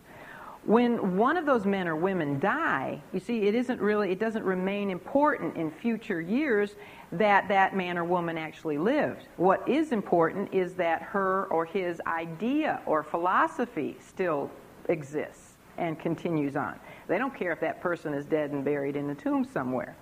When 0.65 1.15
one 1.15 1.37
of 1.37 1.45
those 1.45 1.65
men 1.65 1.87
or 1.87 1.95
women 1.95 2.39
die, 2.39 2.99
you 3.13 3.19
see, 3.19 3.43
it 3.43 3.53
isn't 3.53 3.79
really, 3.79 4.11
it 4.11 4.19
doesn't 4.19 4.43
remain 4.43 4.89
important 4.89 5.55
in 5.55 5.69
future 5.69 6.19
years 6.19 6.75
that 7.11 7.47
that 7.49 7.75
man 7.75 7.99
or 7.99 8.03
woman 8.03 8.37
actually 8.37 8.79
lived. 8.79 9.27
What 9.37 9.67
is 9.69 9.91
important 9.91 10.51
is 10.53 10.73
that 10.73 11.03
her 11.03 11.45
or 11.45 11.65
his 11.65 12.01
idea 12.07 12.81
or 12.87 13.03
philosophy 13.03 13.95
still 13.99 14.49
exists 14.89 15.53
and 15.77 15.99
continues 15.99 16.55
on. 16.55 16.79
They 17.07 17.17
don't 17.17 17.35
care 17.35 17.51
if 17.51 17.59
that 17.59 17.81
person 17.81 18.13
is 18.13 18.25
dead 18.25 18.51
and 18.51 18.63
buried 18.65 18.95
in 18.95 19.09
a 19.09 19.15
tomb 19.15 19.45
somewhere, 19.45 19.95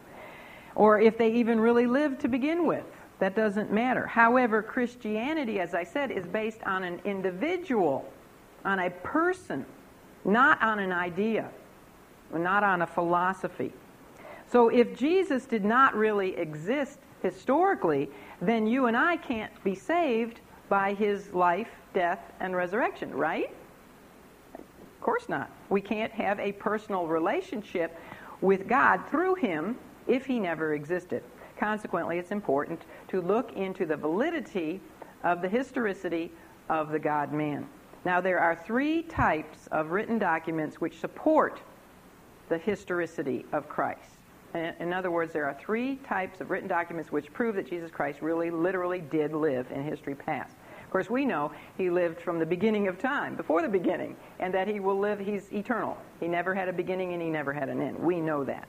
or 0.75 0.99
if 0.99 1.17
they 1.17 1.31
even 1.33 1.59
really 1.59 1.85
lived 1.85 2.21
to 2.21 2.27
begin 2.27 2.65
with. 2.65 2.85
That 3.19 3.35
doesn't 3.35 3.71
matter. 3.71 4.05
However, 4.05 4.61
Christianity, 4.61 5.59
as 5.59 5.73
I 5.73 5.83
said, 5.83 6.11
is 6.11 6.25
based 6.25 6.61
on 6.63 6.83
an 6.83 6.99
individual, 7.05 8.11
on 8.65 8.79
a 8.79 8.89
person, 8.89 9.65
not 10.25 10.61
on 10.61 10.79
an 10.79 10.91
idea, 10.91 11.49
not 12.33 12.63
on 12.63 12.81
a 12.81 12.87
philosophy. 12.87 13.71
So 14.51 14.69
if 14.69 14.97
Jesus 14.97 15.45
did 15.45 15.63
not 15.63 15.95
really 15.95 16.35
exist 16.37 16.99
historically, 17.21 18.09
then 18.41 18.67
you 18.67 18.87
and 18.87 18.97
I 18.97 19.17
can't 19.17 19.51
be 19.63 19.75
saved 19.75 20.41
by 20.69 20.93
his 20.93 21.33
life, 21.33 21.69
death, 21.93 22.19
and 22.39 22.55
resurrection, 22.55 23.13
right? 23.13 23.53
Course 25.03 25.27
not. 25.27 25.51
We 25.69 25.81
can't 25.81 26.13
have 26.13 26.39
a 26.39 26.53
personal 26.53 27.07
relationship 27.07 27.99
with 28.39 28.69
God 28.69 29.01
through 29.11 29.35
him 29.35 29.77
if 30.07 30.25
he 30.25 30.39
never 30.39 30.73
existed. 30.73 31.21
Consequently, 31.59 32.19
it's 32.19 32.31
important 32.31 32.81
to 33.09 33.19
look 33.21 33.51
into 33.51 33.85
the 33.85 33.97
validity 33.97 34.79
of 35.23 35.41
the 35.41 35.49
historicity 35.49 36.31
of 36.69 36.89
the 36.89 36.99
God 36.99 37.33
man. 37.33 37.67
Now, 38.05 38.21
there 38.21 38.39
are 38.39 38.55
three 38.55 39.03
types 39.03 39.67
of 39.67 39.91
written 39.91 40.19
documents 40.19 40.79
which 40.79 40.97
support 40.99 41.59
the 42.47 42.57
historicity 42.57 43.45
of 43.51 43.67
Christ. 43.67 43.99
In 44.53 44.93
other 44.93 45.11
words, 45.11 45.33
there 45.33 45.45
are 45.45 45.57
three 45.59 45.97
types 45.97 46.39
of 46.39 46.49
written 46.49 46.69
documents 46.69 47.11
which 47.11 47.31
prove 47.33 47.55
that 47.55 47.69
Jesus 47.69 47.91
Christ 47.91 48.21
really, 48.21 48.51
literally 48.51 48.99
did 48.99 49.33
live 49.33 49.69
in 49.69 49.83
history 49.83 50.15
past. 50.15 50.55
Of 50.93 50.97
course, 50.97 51.09
we 51.09 51.25
know 51.25 51.51
he 51.75 51.89
lived 51.89 52.21
from 52.21 52.37
the 52.37 52.45
beginning 52.45 52.87
of 52.87 52.99
time, 52.99 53.35
before 53.35 53.63
the 53.63 53.67
beginning, 53.67 54.15
and 54.39 54.53
that 54.53 54.67
he 54.67 54.79
will 54.79 54.99
live, 54.99 55.17
he's 55.17 55.51
eternal. 55.51 55.97
He 56.19 56.27
never 56.27 56.53
had 56.53 56.69
a 56.69 56.71
beginning 56.71 57.13
and 57.13 57.19
he 57.19 57.31
never 57.31 57.51
had 57.51 57.67
an 57.67 57.81
end. 57.81 57.97
We 57.97 58.21
know 58.21 58.43
that. 58.43 58.67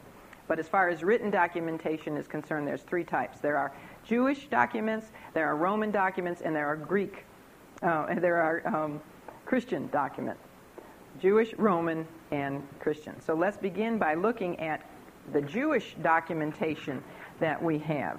But 0.48 0.58
as 0.58 0.66
far 0.66 0.88
as 0.88 1.04
written 1.04 1.30
documentation 1.30 2.16
is 2.16 2.26
concerned, 2.26 2.66
there's 2.66 2.80
three 2.80 3.04
types. 3.04 3.40
There 3.40 3.58
are 3.58 3.74
Jewish 4.06 4.46
documents, 4.46 5.08
there 5.34 5.46
are 5.46 5.54
Roman 5.54 5.90
documents, 5.90 6.40
and 6.40 6.56
there 6.56 6.66
are 6.66 6.76
Greek, 6.76 7.26
uh, 7.82 8.06
and 8.08 8.24
there 8.24 8.36
are 8.36 8.66
um, 8.74 9.02
Christian 9.44 9.88
documents. 9.88 10.40
Jewish, 11.20 11.52
Roman, 11.58 12.08
and 12.30 12.66
Christian. 12.80 13.20
So 13.20 13.34
let's 13.34 13.58
begin 13.58 13.98
by 13.98 14.14
looking 14.14 14.58
at 14.60 14.80
the 15.34 15.42
Jewish 15.42 15.94
documentation 16.00 17.04
that 17.40 17.62
we 17.62 17.76
have. 17.80 18.18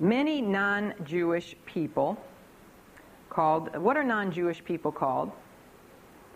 Many 0.00 0.40
non 0.40 0.94
Jewish 1.04 1.54
people 1.66 2.18
called, 3.30 3.76
what 3.76 3.96
are 3.96 4.04
non 4.04 4.32
Jewish 4.32 4.64
people 4.64 4.92
called? 4.92 5.30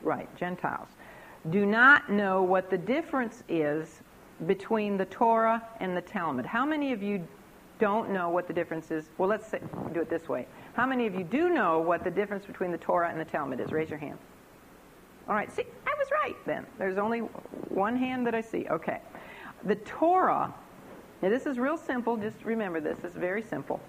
Right, 0.02 0.34
Gentiles. 0.36 0.88
Do 1.50 1.66
not 1.66 2.10
know 2.10 2.42
what 2.42 2.70
the 2.70 2.78
difference 2.78 3.42
is 3.48 4.02
between 4.46 4.96
the 4.96 5.06
Torah 5.06 5.66
and 5.80 5.96
the 5.96 6.00
Talmud. 6.00 6.46
How 6.46 6.64
many 6.64 6.92
of 6.92 7.02
you 7.02 7.26
don't 7.78 8.10
know 8.10 8.28
what 8.28 8.46
the 8.46 8.52
difference 8.52 8.90
is? 8.90 9.08
Well, 9.18 9.28
let's 9.28 9.46
say, 9.46 9.60
do 9.92 10.00
it 10.00 10.10
this 10.10 10.28
way. 10.28 10.46
How 10.74 10.86
many 10.86 11.06
of 11.06 11.14
you 11.14 11.24
do 11.24 11.48
know 11.48 11.80
what 11.80 12.04
the 12.04 12.10
difference 12.10 12.44
between 12.44 12.70
the 12.70 12.78
Torah 12.78 13.10
and 13.10 13.20
the 13.20 13.24
Talmud 13.24 13.60
is? 13.60 13.72
Raise 13.72 13.90
your 13.90 13.98
hand. 13.98 14.18
All 15.28 15.34
right, 15.34 15.52
see, 15.52 15.64
I 15.86 15.94
was 15.98 16.08
right 16.10 16.36
then. 16.46 16.66
There's 16.78 16.98
only 16.98 17.20
one 17.68 17.96
hand 17.96 18.26
that 18.26 18.34
I 18.34 18.40
see. 18.40 18.66
Okay. 18.70 19.00
The 19.64 19.76
Torah, 19.76 20.54
now 21.22 21.28
this 21.28 21.46
is 21.46 21.58
real 21.58 21.76
simple, 21.76 22.16
just 22.16 22.44
remember 22.44 22.80
this, 22.80 22.98
it's 23.02 23.16
very 23.16 23.42
simple. 23.42 23.80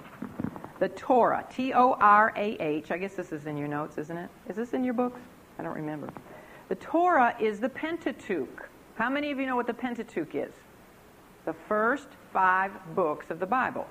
The 0.79 0.89
Torah, 0.89 1.45
T 1.51 1.73
O 1.73 1.97
R 1.99 2.33
A 2.35 2.57
H, 2.59 2.91
I 2.91 2.97
guess 2.97 3.15
this 3.15 3.31
is 3.31 3.45
in 3.45 3.57
your 3.57 3.67
notes, 3.67 3.97
isn't 3.97 4.17
it? 4.17 4.29
Is 4.47 4.55
this 4.55 4.73
in 4.73 4.83
your 4.83 4.93
books? 4.93 5.19
I 5.57 5.63
don't 5.63 5.75
remember. 5.75 6.09
The 6.69 6.75
Torah 6.75 7.35
is 7.39 7.59
the 7.59 7.69
Pentateuch. 7.69 8.69
How 8.95 9.09
many 9.09 9.31
of 9.31 9.39
you 9.39 9.45
know 9.45 9.55
what 9.55 9.67
the 9.67 9.73
Pentateuch 9.73 10.35
is? 10.35 10.53
The 11.45 11.53
first 11.67 12.07
five 12.31 12.71
books 12.95 13.29
of 13.29 13.39
the 13.39 13.45
Bible. 13.45 13.87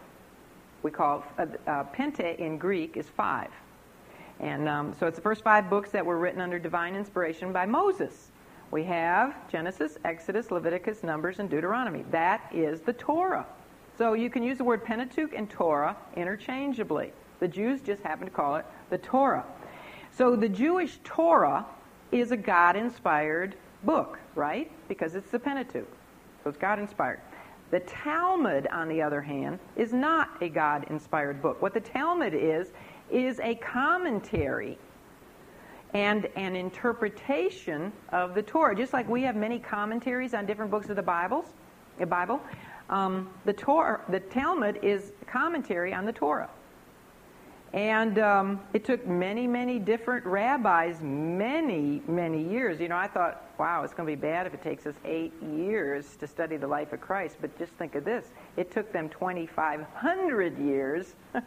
We 0.83 0.91
call 0.91 1.25
uh, 1.39 1.47
uh, 1.67 1.85
Pente 1.85 2.39
in 2.39 2.57
Greek 2.57 2.97
is 2.97 3.09
five. 3.09 3.51
And 4.41 4.69
um, 4.69 4.95
so 4.99 5.07
it's 5.07 5.17
the 5.17 5.23
first 5.23 5.43
five 5.43 5.69
books 5.69 5.91
that 5.91 6.07
were 6.07 6.19
written 6.19 6.41
under 6.41 6.59
divine 6.59 6.95
inspiration 6.95 7.53
by 7.53 7.67
Moses. 7.67 8.31
We 8.71 8.85
have 8.85 9.35
Genesis, 9.51 9.97
Exodus, 10.05 10.51
Leviticus, 10.51 11.03
Numbers, 11.03 11.39
and 11.39 11.49
Deuteronomy. 11.49 12.05
That 12.11 12.43
is 12.53 12.81
the 12.81 12.93
Torah. 12.93 13.47
So 13.97 14.13
you 14.13 14.29
can 14.29 14.43
use 14.43 14.59
the 14.59 14.65
word 14.65 14.85
Pentateuch 14.85 15.33
and 15.35 15.49
Torah 15.49 15.97
interchangeably. 16.17 17.13
The 17.41 17.49
Jews 17.49 17.81
just 17.81 18.03
happen 18.03 18.27
to 18.27 18.33
call 18.33 18.57
it 18.57 18.67
the 18.91 18.99
Torah. 18.99 19.45
So 20.11 20.37
the 20.37 20.49
Jewish 20.49 20.99
Torah 21.03 21.65
is 22.13 22.31
a 22.31 22.37
God 22.37 22.77
inspired 22.77 23.57
book, 23.85 24.19
right? 24.35 24.71
Because 24.89 25.15
it's 25.15 25.31
the 25.31 25.39
Pentateuch. 25.39 25.89
So 26.45 26.51
it's 26.51 26.59
God 26.59 26.79
inspired. 26.79 27.21
The 27.71 27.81
Talmud, 27.81 28.67
on 28.69 28.89
the 28.89 29.01
other 29.03 29.21
hand, 29.21 29.59
is 29.77 29.93
not 29.93 30.43
a 30.43 30.49
God 30.49 30.87
inspired 30.91 31.41
book. 31.43 31.61
What 31.61 31.75
the 31.75 31.81
Talmud 31.81 32.35
is, 32.35 32.73
is 33.11 33.41
a 33.41 33.55
commentary 33.57 34.79
and 35.95 36.27
an 36.37 36.55
interpretation 36.57 37.93
of 38.11 38.35
the 38.35 38.43
Torah. 38.43 38.77
Just 38.77 38.93
like 38.93 39.09
we 39.09 39.23
have 39.23 39.37
many 39.37 39.59
commentaries 39.59 40.35
on 40.35 40.47
different 40.47 40.71
books 40.71 40.89
of 40.91 40.97
the 40.97 41.03
Bibles, 41.03 41.47
the 41.99 42.07
Bible, 42.07 42.41
um, 42.91 43.29
the 43.45 43.53
Torah, 43.53 44.01
the 44.09 44.21
Talmud 44.21 44.79
is 44.83 45.13
commentary 45.27 45.93
on 45.93 46.05
the 46.05 46.13
Torah. 46.13 46.51
And 47.75 48.19
um, 48.19 48.61
it 48.73 48.85
took 48.85 49.07
many, 49.07 49.47
many 49.47 49.79
different 49.79 50.25
rabbis 50.25 51.03
many, 51.03 52.01
many 52.09 52.43
years. 52.43 52.81
You 52.81 52.89
know, 52.89 52.97
I 52.97 53.09
thought, 53.09 53.43
wow, 53.59 53.83
it's 53.85 53.93
going 53.93 54.09
to 54.09 54.17
be 54.17 54.21
bad 54.21 54.47
if 54.47 54.55
it 54.55 54.63
takes 54.63 54.87
us 54.87 54.95
eight 55.05 55.35
years 55.43 56.17
to 56.17 56.27
study 56.27 56.57
the 56.57 56.67
life 56.67 56.95
of 56.95 57.03
Christ. 57.03 57.37
But 57.43 57.59
just 57.59 57.73
think 57.73 57.95
of 57.95 58.05
this 58.05 58.31
it 58.57 58.71
took 58.71 58.91
them 58.91 59.11
2,500 59.11 60.59
years 60.59 61.15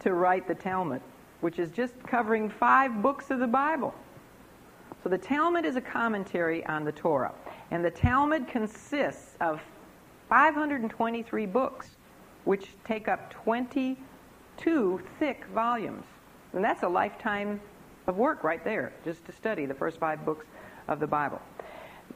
to 0.00 0.12
write 0.14 0.48
the 0.48 0.54
Talmud, 0.54 1.02
which 1.40 1.58
is 1.58 1.70
just 1.70 1.94
covering 2.04 2.48
five 2.48 3.02
books 3.02 3.30
of 3.30 3.38
the 3.38 3.46
Bible. 3.46 3.94
So 5.02 5.08
the 5.08 5.18
Talmud 5.18 5.64
is 5.64 5.76
a 5.76 5.80
commentary 5.80 6.66
on 6.66 6.84
the 6.84 6.92
Torah. 6.92 7.32
And 7.70 7.84
the 7.84 7.90
Talmud 7.90 8.48
consists 8.48 9.36
of 9.40 9.60
523 10.28 11.46
books, 11.46 11.96
which 12.44 12.68
take 12.84 13.08
up 13.08 13.30
22 13.30 15.00
thick 15.18 15.44
volumes. 15.54 16.04
And 16.52 16.64
that's 16.64 16.82
a 16.82 16.88
lifetime 16.88 17.60
of 18.06 18.16
work 18.16 18.42
right 18.42 18.64
there, 18.64 18.92
just 19.04 19.24
to 19.26 19.32
study 19.32 19.66
the 19.66 19.74
first 19.74 19.98
five 19.98 20.24
books 20.24 20.46
of 20.88 20.98
the 20.98 21.06
Bible. 21.06 21.40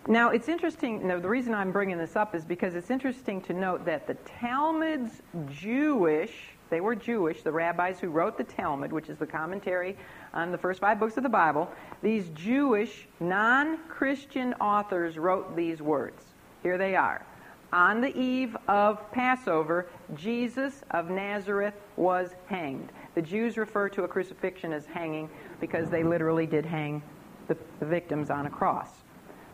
Now, 0.09 0.31
it's 0.31 0.49
interesting, 0.49 1.07
the 1.07 1.19
reason 1.29 1.55
I'm 1.55 1.71
bringing 1.71 1.99
this 1.99 2.17
up 2.17 2.35
is 2.35 2.45
because 2.45 2.75
it's 2.75 2.91
interesting 2.91 3.41
to 3.43 3.53
note 3.53 3.85
that 3.85 4.07
the 4.07 4.15
Talmud's 4.41 5.23
Jewish, 5.49 6.33
they 6.73 6.81
were 6.81 6.97
Jewish, 6.97 7.43
the 7.43 7.53
rabbis 7.53 8.01
who 8.01 8.09
wrote 8.09 8.39
the 8.39 8.45
Talmud, 8.45 8.93
which 8.93 9.11
is 9.11 9.19
the 9.19 9.27
commentary 9.27 9.95
on 10.33 10.51
the 10.51 10.59
first 10.59 10.81
five 10.81 10.99
books 10.99 11.19
of 11.19 11.23
the 11.23 11.29
Bible, 11.29 11.71
these 12.03 12.31
Jewish, 12.31 13.07
non 13.21 13.77
Christian 13.89 14.55
authors 14.55 15.19
wrote 15.19 15.55
these 15.55 15.83
words. 15.83 16.25
Here 16.63 16.79
they 16.79 16.97
are 16.97 17.27
on 17.73 18.01
the 18.01 18.17
eve 18.19 18.57
of 18.69 19.11
Passover, 19.13 19.87
Jesus 20.15 20.83
of 20.91 21.11
Nazareth 21.11 21.75
was 21.97 22.31
hanged. 22.47 22.91
The 23.15 23.23
Jews 23.23 23.59
refer 23.59 23.89
to 23.91 24.05
a 24.05 24.09
crucifixion 24.09 24.73
as 24.73 24.87
hanging 24.87 25.29
because 25.61 25.91
they 25.91 26.03
literally 26.03 26.47
did 26.47 26.67
hang 26.67 27.03
the, 27.49 27.57
the 27.81 27.87
victims 27.87 28.31
on 28.31 28.47
a 28.47 28.51
cross. 28.51 28.89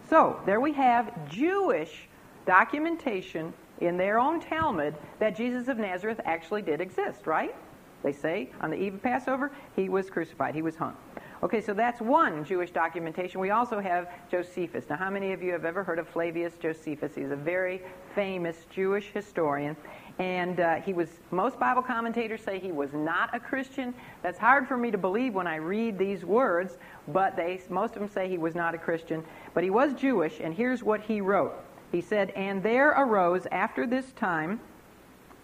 So, 0.09 0.40
there 0.46 0.61
we 0.61 0.72
have 0.72 1.28
Jewish 1.28 2.09
documentation 2.46 3.52
in 3.81 3.97
their 3.97 4.19
own 4.19 4.41
Talmud 4.41 4.95
that 5.19 5.37
Jesus 5.37 5.69
of 5.69 5.79
Nazareth 5.79 6.21
actually 6.25 6.62
did 6.62 6.81
exist, 6.81 7.27
right? 7.27 7.55
They 8.03 8.12
say 8.12 8.51
on 8.61 8.71
the 8.71 8.77
eve 8.77 8.95
of 8.95 9.03
Passover, 9.03 9.51
he 9.75 9.88
was 9.88 10.09
crucified, 10.09 10.55
he 10.55 10.62
was 10.62 10.77
hung. 10.77 10.97
Okay, 11.41 11.61
so 11.61 11.73
that's 11.73 12.01
one 12.01 12.45
Jewish 12.45 12.73
documentation. 12.73 13.41
We 13.41 13.51
also 13.51 13.79
have 13.79 14.09
Josephus. 14.29 14.85
Now, 14.91 14.97
how 14.97 15.09
many 15.09 15.33
of 15.33 15.41
you 15.41 15.53
have 15.53 15.64
ever 15.64 15.85
heard 15.85 16.01
of 16.01 16.09
Flavius 16.09 16.55
Josephus? 16.61 17.14
He's 17.14 17.31
a 17.31 17.37
very 17.37 17.81
famous 18.17 18.67
Jewish 18.71 19.11
historian. 19.12 19.77
And 20.19 20.59
uh, 20.59 20.77
he 20.77 20.93
was, 20.93 21.09
most 21.31 21.61
Bible 21.61 21.83
commentators 21.83 22.43
say 22.43 22.59
he 22.59 22.73
was 22.73 22.93
not 22.93 23.33
a 23.37 23.38
Christian. 23.38 23.95
That's 24.21 24.38
hard 24.38 24.67
for 24.67 24.77
me 24.77 24.91
to 24.91 24.99
believe 24.99 25.33
when 25.33 25.47
I 25.47 25.57
read 25.57 25.97
these 25.97 26.25
words, 26.25 26.77
but 27.07 27.37
they, 27.37 27.61
most 27.71 27.95
of 27.95 28.01
them 28.01 28.09
say 28.09 28.29
he 28.29 28.38
was 28.38 28.57
not 28.57 28.75
a 28.75 28.79
Christian. 28.79 29.23
But 29.55 29.62
he 29.62 29.71
was 29.71 29.95
Jewish, 29.95 30.41
and 30.41 30.53
here's 30.53 30.83
what 30.83 31.01
he 31.03 31.21
wrote. 31.21 31.55
He 31.92 32.01
said, 32.01 32.31
And 32.31 32.62
there 32.62 32.90
arose 32.90 33.46
after 33.51 33.87
this 33.87 34.12
time 34.12 34.61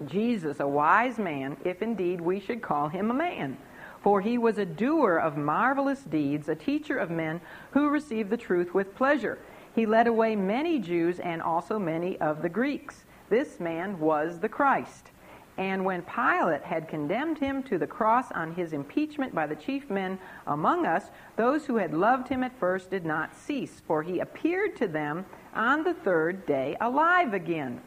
Jesus, 0.06 0.60
a 0.60 0.66
wise 0.68 1.18
man, 1.18 1.56
if 1.64 1.80
indeed 1.80 2.20
we 2.20 2.40
should 2.40 2.60
call 2.60 2.88
him 2.88 3.10
a 3.10 3.14
man 3.14 3.56
for 4.04 4.20
he 4.20 4.36
was 4.36 4.58
a 4.58 4.66
doer 4.66 5.16
of 5.16 5.38
marvelous 5.38 6.02
deeds, 6.02 6.50
a 6.50 6.54
teacher 6.54 6.98
of 6.98 7.10
men 7.10 7.40
who 7.70 7.88
received 7.88 8.28
the 8.28 8.36
truth 8.36 8.74
with 8.74 8.94
pleasure. 8.94 9.38
He 9.74 9.86
led 9.86 10.06
away 10.06 10.36
many 10.36 10.78
Jews 10.78 11.18
and 11.20 11.40
also 11.40 11.78
many 11.78 12.20
of 12.20 12.42
the 12.42 12.50
Greeks. 12.50 13.06
This 13.30 13.58
man 13.58 13.98
was 13.98 14.40
the 14.40 14.48
Christ. 14.48 15.10
And 15.56 15.86
when 15.86 16.02
Pilate 16.02 16.64
had 16.64 16.86
condemned 16.86 17.38
him 17.38 17.62
to 17.62 17.78
the 17.78 17.86
cross 17.86 18.30
on 18.32 18.54
his 18.54 18.74
impeachment 18.74 19.34
by 19.34 19.46
the 19.46 19.56
chief 19.56 19.88
men 19.88 20.18
among 20.46 20.84
us, 20.84 21.04
those 21.36 21.64
who 21.64 21.76
had 21.76 21.94
loved 21.94 22.28
him 22.28 22.44
at 22.44 22.58
first 22.60 22.90
did 22.90 23.06
not 23.06 23.34
cease, 23.34 23.80
for 23.86 24.02
he 24.02 24.20
appeared 24.20 24.76
to 24.76 24.86
them 24.86 25.24
on 25.54 25.84
the 25.84 25.94
third 25.94 26.46
day 26.46 26.76
alive 26.80 27.34
again 27.34 27.80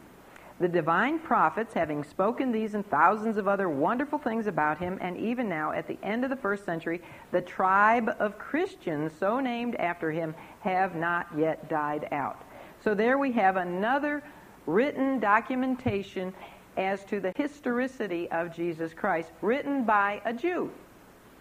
the 0.60 0.68
divine 0.68 1.20
prophets, 1.20 1.74
having 1.74 2.04
spoken 2.04 2.52
these 2.52 2.74
and 2.74 2.88
thousands 2.90 3.38
of 3.38 3.48
other 3.48 3.70
wonderful 3.70 4.18
things 4.18 4.48
about 4.48 4.80
him, 4.80 4.98
and 5.02 5.16
even 5.18 5.48
now, 5.48 5.72
at 5.72 5.88
the 5.88 6.00
end 6.02 6.24
of 6.24 6.32
the 6.32 6.36
first 6.36 6.66
century, 6.66 7.02
the 7.32 7.42
tribe 7.42 8.10
of 8.20 8.40
Christians, 8.40 9.12
so 9.20 9.40
named 9.40 9.76
after 9.76 10.12
him, 10.12 10.34
have 10.62 10.96
not 10.96 11.28
yet 11.38 11.70
died 11.70 12.08
out. 12.12 12.44
So 12.84 12.96
there 12.96 13.20
we 13.20 13.32
have 13.34 13.56
another 13.56 14.24
written 14.66 15.20
documentation 15.20 16.34
as 16.76 17.04
to 17.06 17.20
the 17.20 17.34
historicity 17.36 18.30
of 18.32 18.56
Jesus 18.56 18.94
Christ, 18.94 19.30
written 19.42 19.84
by 19.84 20.22
a 20.26 20.34
Jew, 20.34 20.72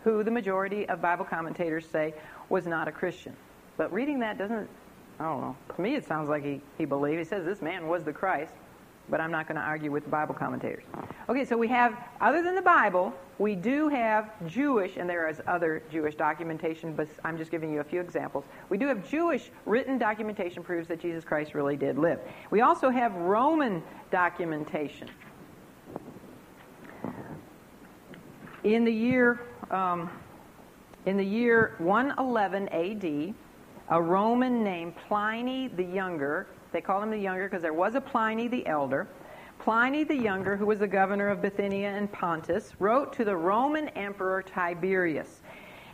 who 0.04 0.24
the 0.24 0.30
majority 0.30 0.86
of 0.88 1.00
Bible 1.00 1.24
commentators 1.24 1.86
say 1.88 2.12
was 2.50 2.66
not 2.66 2.86
a 2.86 2.92
Christian. 2.92 3.34
But 3.78 3.92
reading 3.92 4.20
that 4.20 4.36
doesn't, 4.36 4.68
I 5.18 5.24
don't 5.24 5.40
know, 5.40 5.57
to 5.74 5.81
me 5.81 5.94
it 5.94 6.07
sounds 6.07 6.29
like 6.29 6.44
he, 6.44 6.61
he 6.79 6.85
believed. 6.85 7.18
He 7.18 7.24
says 7.24 7.44
this 7.44 7.62
man 7.62 7.88
was 7.88 8.05
the 8.05 8.12
Christ 8.12 8.52
but 9.09 9.20
I'm 9.20 9.31
not 9.31 9.46
going 9.46 9.57
to 9.57 9.62
argue 9.62 9.90
with 9.90 10.05
the 10.05 10.11
Bible 10.11 10.35
commentators. 10.35 10.85
Okay, 11.29 11.44
so 11.44 11.57
we 11.57 11.68
have, 11.68 11.96
other 12.20 12.42
than 12.42 12.55
the 12.55 12.62
Bible, 12.62 13.12
we 13.38 13.55
do 13.55 13.88
have 13.88 14.31
Jewish, 14.48 14.96
and 14.96 15.09
there 15.09 15.29
is 15.29 15.40
other 15.46 15.83
Jewish 15.90 16.14
documentation, 16.14 16.94
but 16.94 17.09
I'm 17.24 17.38
just 17.38 17.50
giving 17.50 17.72
you 17.72 17.81
a 17.81 17.85
few 17.85 18.00
examples. 18.00 18.44
We 18.68 18.79
do 18.79 18.87
have 18.88 19.09
Jewish 19.09 19.50
written 19.64 19.98
documentation 19.98 20.62
proves 20.62 20.88
that 20.88 21.00
Jesus 21.00 21.24
Christ 21.24 21.55
really 21.55 21.76
did 21.76 21.98
live. 21.98 22.20
We 22.50 22.62
also 22.62 22.90
have 22.90 23.14
Roman 23.14 23.83
documentation. 24.11 25.09
In 28.64 28.85
the 28.85 28.92
year, 28.92 29.40
um, 29.70 30.11
in 31.05 31.16
the 31.16 31.24
year 31.24 31.76
111 31.79 32.68
A.D., 32.72 33.35
a 33.88 34.01
Roman 34.01 34.64
named 34.64 34.94
Pliny 35.09 35.68
the 35.68 35.85
Younger 35.85 36.46
they 36.77 36.83
call 36.83 37.03
him 37.03 37.09
the 37.09 37.16
younger 37.16 37.49
because 37.49 37.62
there 37.62 37.72
was 37.72 37.94
a 37.94 38.01
Pliny 38.03 38.49
the 38.49 38.66
elder. 38.66 39.09
Pliny 39.59 40.05
the 40.05 40.14
younger, 40.14 40.57
who 40.57 40.66
was 40.66 40.81
the 40.81 40.87
governor 40.87 41.29
of 41.29 41.40
Bithynia 41.40 41.88
and 41.88 42.12
Pontus, 42.12 42.75
wrote 42.79 43.14
to 43.14 43.25
the 43.25 43.35
Roman 43.35 43.88
emperor 43.90 44.42
Tiberius. 44.42 45.40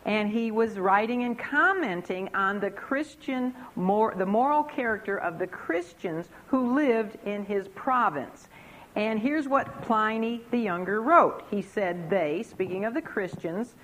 and 0.05 0.28
he 0.28 0.50
was 0.50 0.81
writing 0.81 1.22
and 1.22 1.38
commenting 1.38 2.28
on 2.35 2.59
the 2.59 2.72
Christian, 2.72 3.55
mor- 3.76 4.12
the 4.16 4.26
moral 4.26 4.64
character 4.64 5.18
of 5.18 5.38
the 5.38 5.46
Christians 5.46 6.28
who 6.48 6.74
lived 6.74 7.16
in 7.24 7.44
his 7.44 7.68
province. 7.68 8.48
And 8.96 9.20
here's 9.20 9.46
what 9.46 9.83
Pliny 9.83 10.40
the 10.50 10.59
Younger 10.59 11.00
wrote. 11.00 11.44
He 11.48 11.62
said, 11.62 12.11
They, 12.11 12.42
speaking 12.42 12.85
of 12.85 12.94
the 12.94 13.00
Christians, 13.00 13.76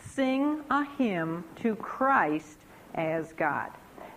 sing 0.00 0.62
a 0.70 0.86
hymn 0.96 1.44
to 1.56 1.76
Christ 1.76 2.56
as 2.96 3.32
God. 3.32 3.70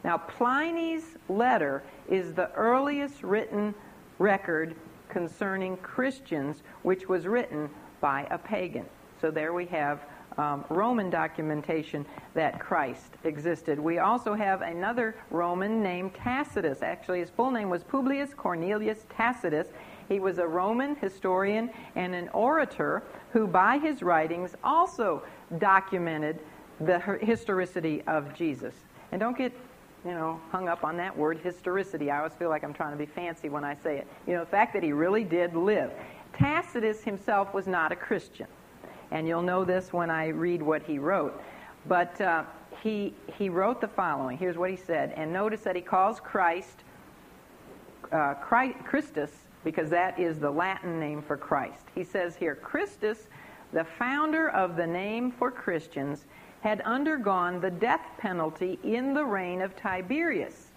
Now, 0.03 0.17
Pliny's 0.17 1.17
letter 1.27 1.83
is 2.09 2.33
the 2.33 2.51
earliest 2.53 3.23
written 3.23 3.75
record 4.17 4.75
concerning 5.09 5.77
Christians, 5.77 6.63
which 6.83 7.09
was 7.09 7.27
written 7.27 7.69
by 7.99 8.27
a 8.31 8.37
pagan. 8.37 8.85
So 9.19 9.31
there 9.31 9.53
we 9.53 9.65
have 9.65 10.05
um, 10.37 10.63
Roman 10.69 11.09
documentation 11.09 12.05
that 12.33 12.59
Christ 12.59 13.15
existed. 13.25 13.77
We 13.77 13.99
also 13.99 14.33
have 14.33 14.61
another 14.61 15.15
Roman 15.31 15.83
named 15.83 16.13
Tacitus. 16.13 16.81
Actually, 16.81 17.19
his 17.19 17.29
full 17.29 17.51
name 17.51 17.69
was 17.69 17.83
Publius 17.83 18.33
Cornelius 18.33 19.05
Tacitus. 19.09 19.67
He 20.07 20.19
was 20.19 20.37
a 20.37 20.47
Roman 20.47 20.95
historian 20.95 21.69
and 21.95 22.15
an 22.15 22.29
orator 22.29 23.03
who, 23.33 23.47
by 23.47 23.77
his 23.77 24.01
writings, 24.01 24.55
also 24.63 25.23
documented 25.57 26.39
the 26.81 26.99
historicity 27.21 28.03
of 28.07 28.33
Jesus. 28.35 28.73
And 29.11 29.19
don't 29.19 29.37
get 29.37 29.53
you 30.05 30.11
know, 30.11 30.39
hung 30.51 30.69
up 30.69 30.83
on 30.83 30.97
that 30.97 31.15
word 31.15 31.39
historicity. 31.39 32.09
I 32.09 32.19
always 32.19 32.33
feel 32.33 32.49
like 32.49 32.63
I'm 32.63 32.73
trying 32.73 32.91
to 32.91 32.97
be 32.97 33.05
fancy 33.05 33.49
when 33.49 33.63
I 33.63 33.73
say 33.75 33.97
it. 33.97 34.07
You 34.25 34.33
know, 34.33 34.41
the 34.41 34.49
fact 34.49 34.73
that 34.73 34.83
he 34.83 34.93
really 34.93 35.23
did 35.23 35.55
live. 35.55 35.91
Tacitus 36.33 37.03
himself 37.03 37.53
was 37.53 37.67
not 37.67 37.91
a 37.91 37.95
Christian. 37.95 38.47
And 39.11 39.27
you'll 39.27 39.41
know 39.41 39.65
this 39.65 39.91
when 39.91 40.09
I 40.09 40.27
read 40.27 40.61
what 40.61 40.83
he 40.83 40.99
wrote. 40.99 41.41
But 41.87 42.19
uh, 42.21 42.43
he, 42.81 43.13
he 43.37 43.49
wrote 43.49 43.81
the 43.81 43.87
following. 43.87 44.37
Here's 44.37 44.57
what 44.57 44.69
he 44.69 44.77
said. 44.77 45.13
And 45.17 45.33
notice 45.33 45.61
that 45.61 45.75
he 45.75 45.81
calls 45.81 46.19
Christ, 46.19 46.83
uh, 48.11 48.35
Christ 48.35 48.77
Christus 48.85 49.31
because 49.63 49.89
that 49.89 50.17
is 50.19 50.39
the 50.39 50.49
Latin 50.49 50.99
name 50.99 51.21
for 51.21 51.35
Christ. 51.35 51.83
He 51.93 52.03
says 52.03 52.35
here, 52.35 52.55
Christus, 52.55 53.27
the 53.73 53.83
founder 53.83 54.49
of 54.49 54.75
the 54.75 54.87
name 54.87 55.31
for 55.31 55.51
Christians, 55.51 56.25
had 56.61 56.81
undergone 56.81 57.61
the 57.61 57.71
death 57.71 58.05
penalty 58.17 58.79
in 58.83 59.13
the 59.13 59.23
reign 59.23 59.61
of 59.61 59.75
Tiberius. 59.75 60.67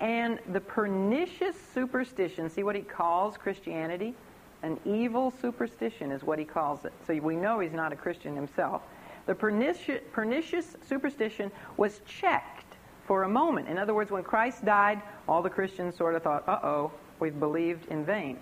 And 0.00 0.40
the 0.52 0.60
pernicious 0.60 1.56
superstition, 1.72 2.50
see 2.50 2.62
what 2.62 2.74
he 2.74 2.82
calls 2.82 3.36
Christianity? 3.36 4.14
An 4.62 4.78
evil 4.84 5.32
superstition 5.40 6.10
is 6.10 6.24
what 6.24 6.38
he 6.38 6.44
calls 6.44 6.84
it. 6.84 6.92
So 7.06 7.14
we 7.14 7.36
know 7.36 7.60
he's 7.60 7.72
not 7.72 7.92
a 7.92 7.96
Christian 7.96 8.34
himself. 8.34 8.82
The 9.26 9.34
pernicious, 9.34 10.00
pernicious 10.12 10.76
superstition 10.86 11.50
was 11.76 12.00
checked 12.06 12.76
for 13.06 13.22
a 13.22 13.28
moment. 13.28 13.68
In 13.68 13.78
other 13.78 13.94
words, 13.94 14.10
when 14.10 14.22
Christ 14.22 14.64
died, 14.64 15.00
all 15.28 15.42
the 15.42 15.50
Christians 15.50 15.96
sort 15.96 16.14
of 16.14 16.22
thought, 16.22 16.48
uh 16.48 16.58
oh, 16.62 16.92
we've 17.20 17.38
believed 17.38 17.86
in 17.88 18.04
vain. 18.04 18.38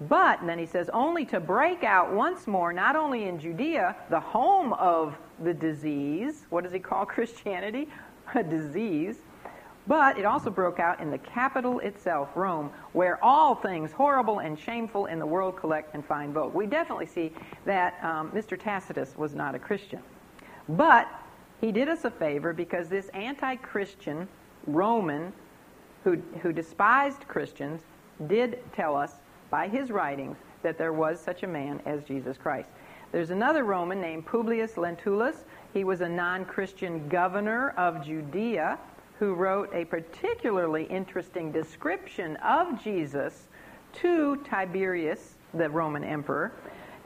But, 0.00 0.46
then 0.46 0.58
he 0.58 0.66
says, 0.66 0.88
only 0.92 1.24
to 1.26 1.40
break 1.40 1.82
out 1.82 2.12
once 2.12 2.46
more, 2.46 2.72
not 2.72 2.94
only 2.94 3.24
in 3.24 3.40
Judea, 3.40 3.96
the 4.10 4.20
home 4.20 4.72
of 4.74 5.16
the 5.42 5.52
disease. 5.52 6.46
What 6.50 6.64
does 6.64 6.72
he 6.72 6.78
call 6.78 7.04
Christianity? 7.06 7.88
A 8.34 8.42
disease. 8.42 9.16
But 9.88 10.18
it 10.18 10.26
also 10.26 10.50
broke 10.50 10.78
out 10.78 11.00
in 11.00 11.10
the 11.10 11.18
capital 11.18 11.80
itself, 11.80 12.28
Rome, 12.34 12.70
where 12.92 13.22
all 13.24 13.54
things 13.54 13.90
horrible 13.90 14.40
and 14.40 14.58
shameful 14.58 15.06
in 15.06 15.18
the 15.18 15.26
world 15.26 15.56
collect 15.56 15.94
and 15.94 16.04
find 16.04 16.34
vogue. 16.34 16.54
We 16.54 16.66
definitely 16.66 17.06
see 17.06 17.32
that 17.64 17.98
um, 18.04 18.30
Mr. 18.32 18.60
Tacitus 18.60 19.16
was 19.16 19.34
not 19.34 19.54
a 19.54 19.58
Christian. 19.58 20.00
But 20.68 21.08
he 21.60 21.72
did 21.72 21.88
us 21.88 22.04
a 22.04 22.10
favor 22.10 22.52
because 22.52 22.88
this 22.88 23.08
anti 23.08 23.56
Christian 23.56 24.28
Roman 24.66 25.32
who, 26.04 26.16
who 26.42 26.52
despised 26.52 27.26
Christians 27.26 27.80
did 28.26 28.58
tell 28.74 28.94
us 28.94 29.12
by 29.50 29.68
his 29.68 29.90
writings 29.90 30.36
that 30.62 30.78
there 30.78 30.92
was 30.92 31.20
such 31.20 31.42
a 31.42 31.46
man 31.46 31.80
as 31.86 32.02
Jesus 32.04 32.36
Christ. 32.36 32.68
There's 33.12 33.30
another 33.30 33.64
Roman 33.64 34.00
named 34.00 34.26
Publius 34.26 34.72
Lentulus. 34.76 35.44
He 35.72 35.84
was 35.84 36.00
a 36.02 36.08
non 36.08 36.44
Christian 36.44 37.08
governor 37.08 37.70
of 37.70 38.04
Judea 38.04 38.78
who 39.18 39.34
wrote 39.34 39.70
a 39.72 39.84
particularly 39.84 40.84
interesting 40.84 41.50
description 41.50 42.36
of 42.36 42.82
Jesus 42.82 43.48
to 43.94 44.36
Tiberius, 44.44 45.34
the 45.54 45.68
Roman 45.68 46.04
emperor. 46.04 46.52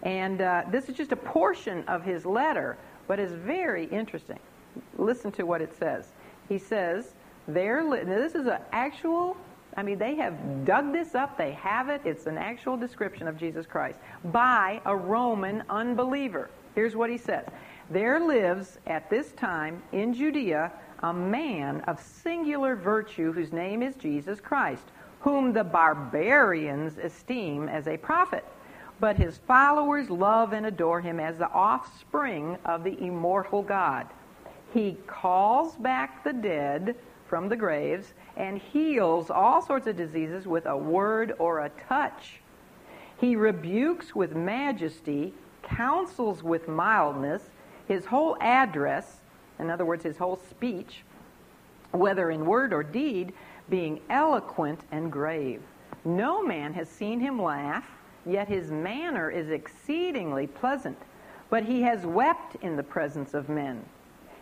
And 0.02 0.40
uh, 0.42 0.64
this 0.70 0.88
is 0.88 0.96
just 0.96 1.12
a 1.12 1.16
portion 1.16 1.84
of 1.86 2.04
his 2.04 2.26
letter, 2.26 2.76
but 3.06 3.18
is 3.18 3.32
very 3.32 3.86
interesting. 3.86 4.38
Listen 4.98 5.30
to 5.32 5.44
what 5.44 5.62
it 5.62 5.74
says. 5.78 6.08
He 6.48 6.58
says, 6.58 7.14
there, 7.48 7.82
this 8.04 8.34
is 8.34 8.46
an 8.46 8.58
actual, 8.72 9.36
I 9.76 9.82
mean, 9.82 9.98
they 9.98 10.16
have 10.16 10.64
dug 10.64 10.92
this 10.92 11.14
up, 11.14 11.38
they 11.38 11.52
have 11.52 11.88
it, 11.88 12.02
it's 12.04 12.26
an 12.26 12.36
actual 12.36 12.76
description 12.76 13.26
of 13.26 13.38
Jesus 13.38 13.66
Christ 13.66 13.98
by 14.26 14.80
a 14.84 14.94
Roman 14.94 15.62
unbeliever. 15.70 16.50
Here's 16.74 16.96
what 16.96 17.10
he 17.10 17.18
says 17.18 17.46
There 17.90 18.20
lives 18.20 18.78
at 18.86 19.08
this 19.08 19.32
time 19.32 19.82
in 19.92 20.12
Judea 20.12 20.72
a 21.02 21.12
man 21.12 21.80
of 21.82 22.00
singular 22.00 22.76
virtue 22.76 23.32
whose 23.32 23.52
name 23.52 23.82
is 23.82 23.96
Jesus 23.96 24.40
Christ, 24.40 24.84
whom 25.20 25.52
the 25.52 25.64
barbarians 25.64 26.98
esteem 26.98 27.68
as 27.68 27.88
a 27.88 27.96
prophet. 27.96 28.44
But 29.00 29.16
his 29.16 29.38
followers 29.38 30.10
love 30.10 30.52
and 30.52 30.66
adore 30.66 31.00
him 31.00 31.18
as 31.18 31.38
the 31.38 31.50
offspring 31.50 32.56
of 32.64 32.84
the 32.84 32.96
immortal 33.04 33.62
God. 33.62 34.06
He 34.72 34.96
calls 35.06 35.74
back 35.76 36.22
the 36.22 36.32
dead 36.32 36.94
from 37.26 37.48
the 37.48 37.56
graves 37.56 38.14
and 38.36 38.58
heals 38.58 39.30
all 39.30 39.62
sorts 39.62 39.86
of 39.86 39.96
diseases 39.96 40.46
with 40.46 40.66
a 40.66 40.76
word 40.76 41.34
or 41.38 41.60
a 41.60 41.70
touch. 41.88 42.40
He 43.18 43.36
rebukes 43.36 44.14
with 44.14 44.34
majesty, 44.34 45.34
counsels 45.62 46.42
with 46.42 46.68
mildness, 46.68 47.50
his 47.86 48.06
whole 48.06 48.36
address 48.40 49.20
in 49.62 49.70
other 49.70 49.84
words, 49.84 50.02
his 50.02 50.18
whole 50.18 50.36
speech, 50.36 51.02
whether 51.92 52.30
in 52.30 52.44
word 52.44 52.72
or 52.72 52.82
deed, 52.82 53.32
being 53.70 54.00
eloquent 54.10 54.80
and 54.90 55.10
grave. 55.10 55.62
No 56.04 56.42
man 56.42 56.72
has 56.72 56.88
seen 56.88 57.20
him 57.20 57.40
laugh, 57.40 57.84
yet 58.26 58.48
his 58.48 58.70
manner 58.70 59.30
is 59.30 59.50
exceedingly 59.50 60.46
pleasant. 60.46 60.98
But 61.48 61.64
he 61.64 61.82
has 61.82 62.04
wept 62.04 62.56
in 62.56 62.76
the 62.76 62.82
presence 62.82 63.34
of 63.34 63.48
men. 63.48 63.84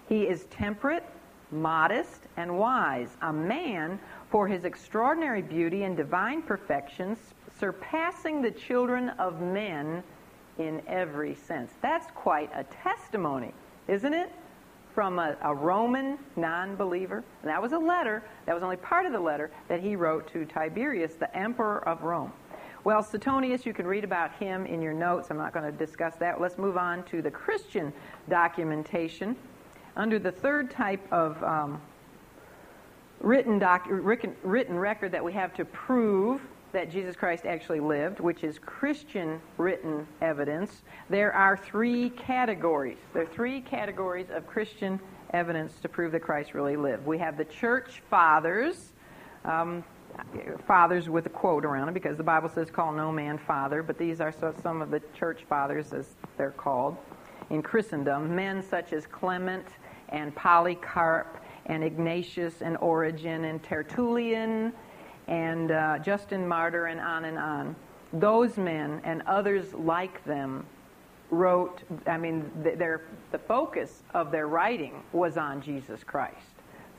He 0.08 0.26
is 0.26 0.44
temperate, 0.46 1.04
modest, 1.52 2.22
and 2.36 2.58
wise, 2.58 3.16
a 3.22 3.32
man 3.32 3.98
for 4.30 4.46
his 4.46 4.64
extraordinary 4.64 5.42
beauty 5.42 5.84
and 5.84 5.96
divine 5.96 6.42
perfections, 6.42 7.18
surpassing 7.58 8.42
the 8.42 8.50
children 8.50 9.10
of 9.18 9.40
men 9.40 10.02
in 10.58 10.82
every 10.86 11.34
sense. 11.34 11.72
That's 11.82 12.06
quite 12.14 12.50
a 12.54 12.64
testimony, 12.64 13.52
isn't 13.88 14.14
it? 14.14 14.32
from 14.94 15.18
a, 15.18 15.36
a 15.42 15.54
Roman 15.54 16.18
non 16.36 16.76
believer. 16.76 17.22
And 17.42 17.50
that 17.50 17.62
was 17.62 17.72
a 17.72 17.78
letter, 17.78 18.22
that 18.46 18.54
was 18.54 18.62
only 18.62 18.76
part 18.76 19.06
of 19.06 19.12
the 19.12 19.20
letter 19.20 19.50
that 19.68 19.80
he 19.80 19.96
wrote 19.96 20.30
to 20.32 20.44
Tiberius, 20.44 21.14
the 21.14 21.34
emperor 21.36 21.86
of 21.88 22.02
Rome. 22.02 22.32
Well, 22.82 23.02
Suetonius, 23.02 23.66
you 23.66 23.74
can 23.74 23.86
read 23.86 24.04
about 24.04 24.32
him 24.36 24.64
in 24.64 24.80
your 24.80 24.94
notes. 24.94 25.30
I'm 25.30 25.36
not 25.36 25.52
going 25.52 25.70
to 25.70 25.78
discuss 25.78 26.16
that. 26.16 26.40
Let's 26.40 26.56
move 26.56 26.78
on 26.78 27.04
to 27.04 27.20
the 27.20 27.30
Christian 27.30 27.92
documentation. 28.28 29.36
Under 29.96 30.18
the 30.18 30.32
third 30.32 30.70
type 30.70 31.00
of 31.12 31.42
um, 31.42 31.80
written, 33.20 33.58
doc, 33.58 33.86
written 33.88 34.78
record 34.78 35.12
that 35.12 35.24
we 35.24 35.32
have 35.32 35.54
to 35.54 35.64
prove 35.64 36.40
that 36.72 36.90
Jesus 36.90 37.16
Christ 37.16 37.46
actually 37.46 37.80
lived, 37.80 38.20
which 38.20 38.44
is 38.44 38.58
Christian 38.58 39.40
written 39.58 40.06
evidence, 40.20 40.82
there 41.08 41.32
are 41.32 41.56
three 41.56 42.10
categories. 42.10 42.98
There 43.12 43.22
are 43.22 43.26
three 43.26 43.60
categories 43.60 44.28
of 44.30 44.46
Christian 44.46 45.00
evidence 45.32 45.80
to 45.80 45.88
prove 45.88 46.12
that 46.12 46.20
Christ 46.20 46.54
really 46.54 46.76
lived. 46.76 47.06
We 47.06 47.18
have 47.18 47.36
the 47.36 47.44
church 47.44 48.02
fathers, 48.08 48.92
um, 49.44 49.84
fathers 50.66 51.08
with 51.08 51.26
a 51.26 51.30
quote 51.30 51.64
around 51.64 51.88
it 51.88 51.94
because 51.94 52.16
the 52.16 52.22
Bible 52.22 52.48
says, 52.48 52.70
call 52.70 52.92
no 52.92 53.10
man 53.10 53.38
father, 53.38 53.82
but 53.82 53.98
these 53.98 54.20
are 54.20 54.32
some 54.62 54.80
of 54.80 54.90
the 54.90 55.02
church 55.14 55.44
fathers, 55.48 55.92
as 55.92 56.14
they're 56.36 56.50
called 56.52 56.96
in 57.50 57.62
Christendom. 57.62 58.34
Men 58.34 58.62
such 58.62 58.92
as 58.92 59.06
Clement 59.06 59.66
and 60.10 60.34
Polycarp 60.34 61.42
and 61.66 61.84
Ignatius 61.84 62.62
and 62.62 62.76
Origen 62.78 63.44
and 63.44 63.62
Tertullian 63.62 64.72
and 65.28 65.70
uh, 65.70 65.98
Justin 65.98 66.46
Martyr, 66.46 66.86
and 66.86 67.00
on 67.00 67.24
and 67.24 67.38
on. 67.38 67.76
Those 68.12 68.56
men 68.56 69.00
and 69.04 69.22
others 69.26 69.72
like 69.74 70.24
them 70.24 70.66
wrote, 71.30 71.82
I 72.06 72.16
mean, 72.16 72.50
their, 72.56 73.02
the 73.30 73.38
focus 73.38 74.02
of 74.14 74.32
their 74.32 74.48
writing 74.48 75.02
was 75.12 75.36
on 75.36 75.62
Jesus 75.62 76.02
Christ. 76.02 76.34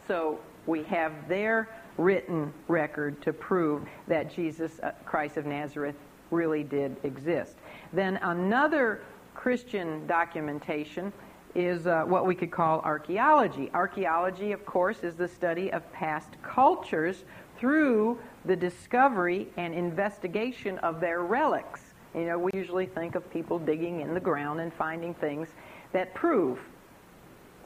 So 0.08 0.40
we 0.66 0.84
have 0.84 1.12
their 1.28 1.68
written 1.98 2.54
record 2.70 3.22
to 3.24 3.34
prove 3.34 3.84
that 4.08 4.34
Jesus 4.34 4.80
uh, 4.82 4.92
Christ 5.06 5.36
of 5.36 5.46
Nazareth 5.46 5.96
really 6.30 6.64
did 6.64 6.96
exist. 7.04 7.58
Then 7.92 8.18
another 8.18 9.02
Christian 9.36 10.08
documentation 10.08 11.12
is 11.56 11.88
uh, 11.88 12.04
what 12.04 12.26
we 12.26 12.36
could 12.36 12.52
call 12.52 12.80
archaeology. 12.82 13.70
Archaeology, 13.74 14.52
of 14.52 14.66
course, 14.66 15.04
is 15.04 15.16
the 15.16 15.28
study 15.28 15.72
of 15.72 15.92
past 15.92 16.30
cultures 16.44 17.24
through 17.58 18.20
the 18.46 18.56
discovery 18.56 19.48
and 19.58 19.74
investigation 19.74 20.78
of 20.80 21.00
their 21.00 21.22
relics. 21.22 21.82
You 22.16 22.26
know, 22.26 22.40
we 22.40 22.52
usually 22.54 22.86
think 22.86 23.16
of 23.16 23.30
people 23.32 23.60
digging 23.60 24.02
in 24.02 24.14
the 24.14 24.20
ground 24.20 24.60
and 24.60 24.74
finding 24.74 25.14
things 25.14 25.50
that 25.94 26.14
prove 26.14 26.60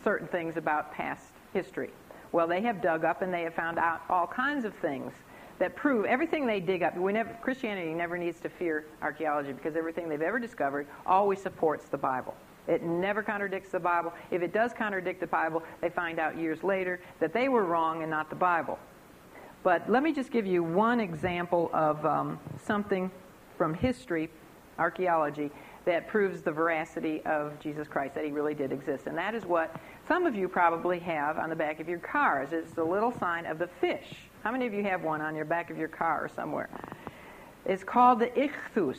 certain 0.04 0.28
things 0.28 0.58
about 0.58 0.94
past 0.94 1.32
history. 1.54 1.90
Well, 2.32 2.48
they 2.48 2.62
have 2.62 2.82
dug 2.82 3.06
up 3.06 3.22
and 3.22 3.34
they 3.34 3.44
have 3.44 3.54
found 3.54 3.80
out 3.80 4.02
all 4.10 4.28
kinds 4.28 4.66
of 4.66 4.74
things 4.76 5.14
that 5.58 5.76
prove 5.76 6.06
everything 6.06 6.46
they 6.46 6.60
dig 6.60 6.84
up. 6.84 6.98
We 6.98 7.14
never, 7.14 7.30
Christianity 7.42 7.94
never 7.94 8.18
needs 8.18 8.40
to 8.42 8.50
fear 8.50 8.86
archaeology 9.02 9.54
because 9.54 9.76
everything 9.76 10.10
they've 10.10 10.22
ever 10.22 10.40
discovered 10.40 10.88
always 11.06 11.42
supports 11.42 11.86
the 11.86 11.98
Bible. 11.98 12.36
It 12.68 12.84
never 12.84 13.22
contradicts 13.22 13.72
the 13.72 13.80
Bible. 13.80 14.14
If 14.32 14.42
it 14.42 14.54
does 14.54 14.74
contradict 14.74 15.20
the 15.20 15.28
Bible, 15.28 15.64
they 15.82 15.90
find 15.90 16.20
out 16.20 16.38
years 16.38 16.64
later 16.64 17.00
that 17.20 17.34
they 17.34 17.50
were 17.50 17.64
wrong 17.64 18.02
and 18.02 18.10
not 18.10 18.30
the 18.30 18.36
Bible. 18.36 18.80
But 19.64 19.90
let 19.90 20.04
me 20.04 20.14
just 20.14 20.32
give 20.32 20.46
you 20.46 20.64
one 20.64 21.00
example 21.00 21.70
of 21.74 22.06
um, 22.06 22.40
something 22.64 23.10
from 23.58 23.74
history, 23.74 24.30
archaeology, 24.78 25.52
that 25.86 26.08
proves 26.08 26.42
the 26.42 26.52
veracity 26.52 27.22
of 27.26 27.60
Jesus 27.60 27.88
Christ, 27.88 28.16
that 28.16 28.26
he 28.26 28.32
really 28.32 28.56
did 28.56 28.72
exist. 28.72 29.08
And 29.08 29.18
that 29.18 29.36
is 29.36 29.46
what 29.46 29.76
some 30.08 30.26
of 30.26 30.36
you 30.36 30.48
probably 30.48 31.00
have 31.00 31.38
on 31.38 31.50
the 31.50 31.56
back 31.56 31.80
of 31.80 31.88
your 31.88 32.00
cars. 32.00 32.50
It's 32.52 32.72
the 32.72 32.84
little 32.84 33.12
sign 33.20 33.46
of 33.46 33.60
the 33.60 33.68
fish. 33.68 34.16
How 34.44 34.52
many 34.52 34.66
of 34.66 34.74
you 34.74 34.84
have 34.84 35.04
one 35.04 35.22
on 35.22 35.36
your 35.36 35.46
back 35.46 35.70
of 35.70 35.78
your 35.78 35.88
car 35.88 36.26
or 36.26 36.30
somewhere? 36.30 36.70
It's 37.66 37.84
called 37.84 38.20
the 38.20 38.28
ichthus. 38.28 38.98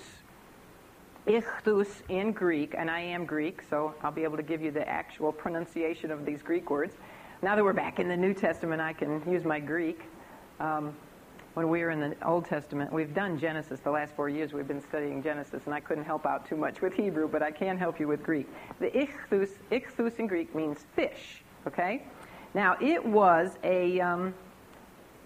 Ichthus 1.27 1.89
in 2.09 2.31
Greek, 2.31 2.77
and 2.79 2.89
I 2.89 3.01
am 3.01 3.25
Greek, 3.25 3.61
so 3.69 3.93
I'll 4.03 4.13
be 4.13 4.23
able 4.23 4.37
to 4.37 4.45
give 4.45 4.63
you 4.63 4.71
the 4.71 4.89
actual 4.89 5.33
pronunciation 5.33 6.13
of 6.13 6.25
these 6.25 6.41
Greek 6.41 6.71
words. 6.71 6.95
Now 7.43 7.57
that 7.57 7.65
we're 7.65 7.73
back 7.73 7.99
in 7.99 8.07
the 8.09 8.17
New 8.17 8.33
Testament, 8.33 8.81
I 8.81 8.93
can 8.93 9.21
use 9.29 9.45
my 9.45 9.59
Greek. 9.59 10.01
Um, 10.61 10.95
when 11.55 11.69
we 11.69 11.83
were 11.83 11.91
in 11.91 11.99
the 11.99 12.15
Old 12.25 12.45
Testament, 12.45 12.93
we've 12.93 13.13
done 13.13 13.41
Genesis 13.41 13.81
the 13.81 13.91
last 13.91 14.15
four 14.15 14.29
years. 14.29 14.53
We've 14.53 14.69
been 14.69 14.81
studying 14.81 15.21
Genesis, 15.21 15.63
and 15.65 15.75
I 15.75 15.81
couldn't 15.81 16.05
help 16.05 16.27
out 16.27 16.47
too 16.47 16.57
much 16.57 16.81
with 16.81 16.93
Hebrew, 16.93 17.27
but 17.27 17.43
I 17.43 17.51
can 17.51 17.77
help 17.77 17.99
you 17.99 18.07
with 18.07 18.23
Greek. 18.23 18.47
The 18.79 18.91
ichthus, 18.91 19.51
ichthus 19.73 20.21
in 20.21 20.29
Greek 20.29 20.55
means 20.55 20.87
fish. 20.95 21.43
Okay, 21.67 22.05
now 22.55 22.77
it 22.81 23.05
was 23.05 23.59
a 23.65 23.99
um, 23.99 24.33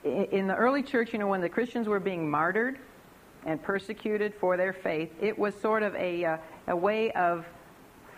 in 0.03 0.47
the 0.47 0.57
early 0.57 0.83
church. 0.83 1.13
You 1.13 1.19
know, 1.19 1.27
when 1.27 1.43
the 1.43 1.49
Christians 1.51 1.89
were 1.89 2.01
being 2.01 2.31
martyred 2.31 2.79
and 3.47 3.63
persecuted 3.63 4.35
for 4.35 4.57
their 4.57 4.73
faith, 4.73 5.11
it 5.21 5.39
was 5.39 5.55
sort 5.55 5.83
of 5.83 5.95
a 5.97 6.25
uh, 6.25 6.37
a 6.69 6.77
way 6.77 7.11
of 7.13 7.47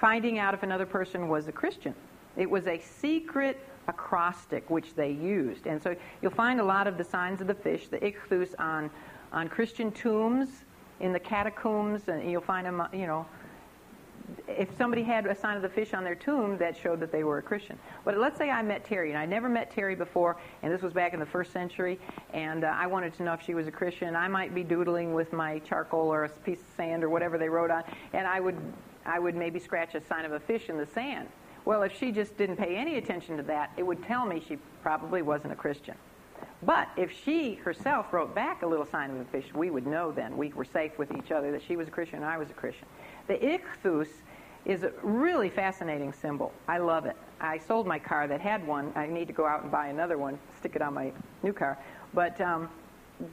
finding 0.00 0.38
out 0.38 0.54
if 0.54 0.62
another 0.62 0.86
person 0.86 1.28
was 1.28 1.48
a 1.48 1.52
Christian. 1.52 1.94
It 2.36 2.48
was 2.48 2.66
a 2.66 2.78
secret 2.78 3.60
acrostic 3.88 4.68
which 4.70 4.94
they 4.94 5.10
used. 5.10 5.66
And 5.66 5.82
so 5.82 5.94
you'll 6.20 6.32
find 6.32 6.60
a 6.60 6.64
lot 6.64 6.86
of 6.86 6.96
the 6.98 7.04
signs 7.04 7.40
of 7.40 7.46
the 7.46 7.54
fish, 7.54 7.88
the 7.88 7.98
ichthus, 7.98 8.54
on, 8.58 8.90
on 9.32 9.48
Christian 9.48 9.92
tombs, 9.92 10.64
in 11.00 11.12
the 11.12 11.20
catacombs, 11.20 12.08
and 12.08 12.30
you'll 12.30 12.40
find 12.40 12.66
them, 12.66 12.82
you 12.92 13.06
know, 13.06 13.26
if 14.48 14.76
somebody 14.76 15.02
had 15.02 15.26
a 15.26 15.34
sign 15.34 15.56
of 15.56 15.62
the 15.62 15.68
fish 15.68 15.94
on 15.94 16.04
their 16.04 16.14
tomb, 16.14 16.58
that 16.58 16.76
showed 16.76 17.00
that 17.00 17.12
they 17.12 17.24
were 17.24 17.38
a 17.38 17.42
Christian. 17.42 17.78
But 18.04 18.18
let's 18.18 18.38
say 18.38 18.50
I 18.50 18.62
met 18.62 18.84
Terry, 18.84 19.10
and 19.10 19.18
I 19.18 19.26
never 19.26 19.48
met 19.48 19.70
Terry 19.70 19.94
before, 19.94 20.36
and 20.62 20.72
this 20.72 20.82
was 20.82 20.92
back 20.92 21.14
in 21.14 21.20
the 21.20 21.26
first 21.26 21.52
century, 21.52 21.98
and 22.32 22.64
uh, 22.64 22.68
I 22.68 22.86
wanted 22.86 23.14
to 23.14 23.22
know 23.22 23.32
if 23.34 23.42
she 23.42 23.54
was 23.54 23.66
a 23.66 23.70
Christian. 23.70 24.16
I 24.16 24.28
might 24.28 24.54
be 24.54 24.62
doodling 24.62 25.14
with 25.14 25.32
my 25.32 25.58
charcoal 25.60 26.12
or 26.12 26.24
a 26.24 26.28
piece 26.28 26.60
of 26.60 26.66
sand 26.76 27.04
or 27.04 27.08
whatever 27.08 27.38
they 27.38 27.48
wrote 27.48 27.70
on, 27.70 27.84
and 28.12 28.26
I 28.26 28.40
would, 28.40 28.56
I 29.06 29.18
would 29.18 29.34
maybe 29.34 29.58
scratch 29.58 29.94
a 29.94 30.00
sign 30.00 30.24
of 30.24 30.32
a 30.32 30.40
fish 30.40 30.68
in 30.68 30.76
the 30.76 30.86
sand. 30.86 31.28
Well, 31.64 31.82
if 31.82 31.96
she 31.96 32.10
just 32.10 32.36
didn't 32.36 32.56
pay 32.56 32.76
any 32.76 32.96
attention 32.96 33.36
to 33.36 33.42
that, 33.44 33.72
it 33.76 33.84
would 33.84 34.02
tell 34.04 34.26
me 34.26 34.42
she 34.46 34.58
probably 34.82 35.22
wasn't 35.22 35.52
a 35.52 35.56
Christian. 35.56 35.94
But 36.64 36.88
if 36.96 37.10
she 37.24 37.54
herself 37.54 38.12
wrote 38.12 38.34
back 38.34 38.62
a 38.62 38.66
little 38.66 38.86
sign 38.86 39.10
of 39.10 39.16
a 39.16 39.24
fish, 39.24 39.52
we 39.54 39.70
would 39.70 39.86
know 39.86 40.12
then. 40.12 40.36
We 40.36 40.52
were 40.52 40.64
safe 40.64 40.96
with 40.96 41.12
each 41.12 41.32
other 41.32 41.50
that 41.52 41.62
she 41.66 41.76
was 41.76 41.88
a 41.88 41.90
Christian 41.90 42.18
and 42.18 42.24
I 42.24 42.38
was 42.38 42.50
a 42.50 42.54
Christian. 42.54 42.86
The 43.26 43.34
ichthus 43.34 44.08
is 44.64 44.84
a 44.84 44.92
really 45.02 45.48
fascinating 45.48 46.12
symbol. 46.12 46.52
I 46.68 46.78
love 46.78 47.06
it. 47.06 47.16
I 47.40 47.58
sold 47.58 47.86
my 47.86 47.98
car 47.98 48.28
that 48.28 48.40
had 48.40 48.66
one. 48.66 48.92
I 48.94 49.06
need 49.06 49.26
to 49.26 49.32
go 49.32 49.46
out 49.46 49.62
and 49.62 49.72
buy 49.72 49.88
another 49.88 50.18
one, 50.18 50.38
stick 50.58 50.76
it 50.76 50.82
on 50.82 50.94
my 50.94 51.12
new 51.42 51.52
car. 51.52 51.78
But 52.14 52.40
um, 52.40 52.68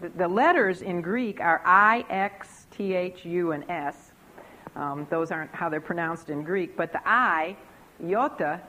the, 0.01 0.09
the, 0.09 0.27
letters 0.27 0.81
in 0.81 1.01
Greek 1.01 1.39
are 1.39 1.61
I, 1.63 2.05
X, 2.09 2.65
T, 2.71 2.93
H, 2.93 3.25
U, 3.25 3.51
and 3.51 3.69
S. 3.69 4.11
Um, 4.75 5.05
those 5.09 5.31
aren't 5.31 5.53
how 5.53 5.69
they're 5.69 5.81
pronounced 5.81 6.29
in 6.29 6.43
Greek, 6.43 6.75
but 6.75 6.91
the 6.91 7.01
I 7.07 7.55
Iota 8.03 8.61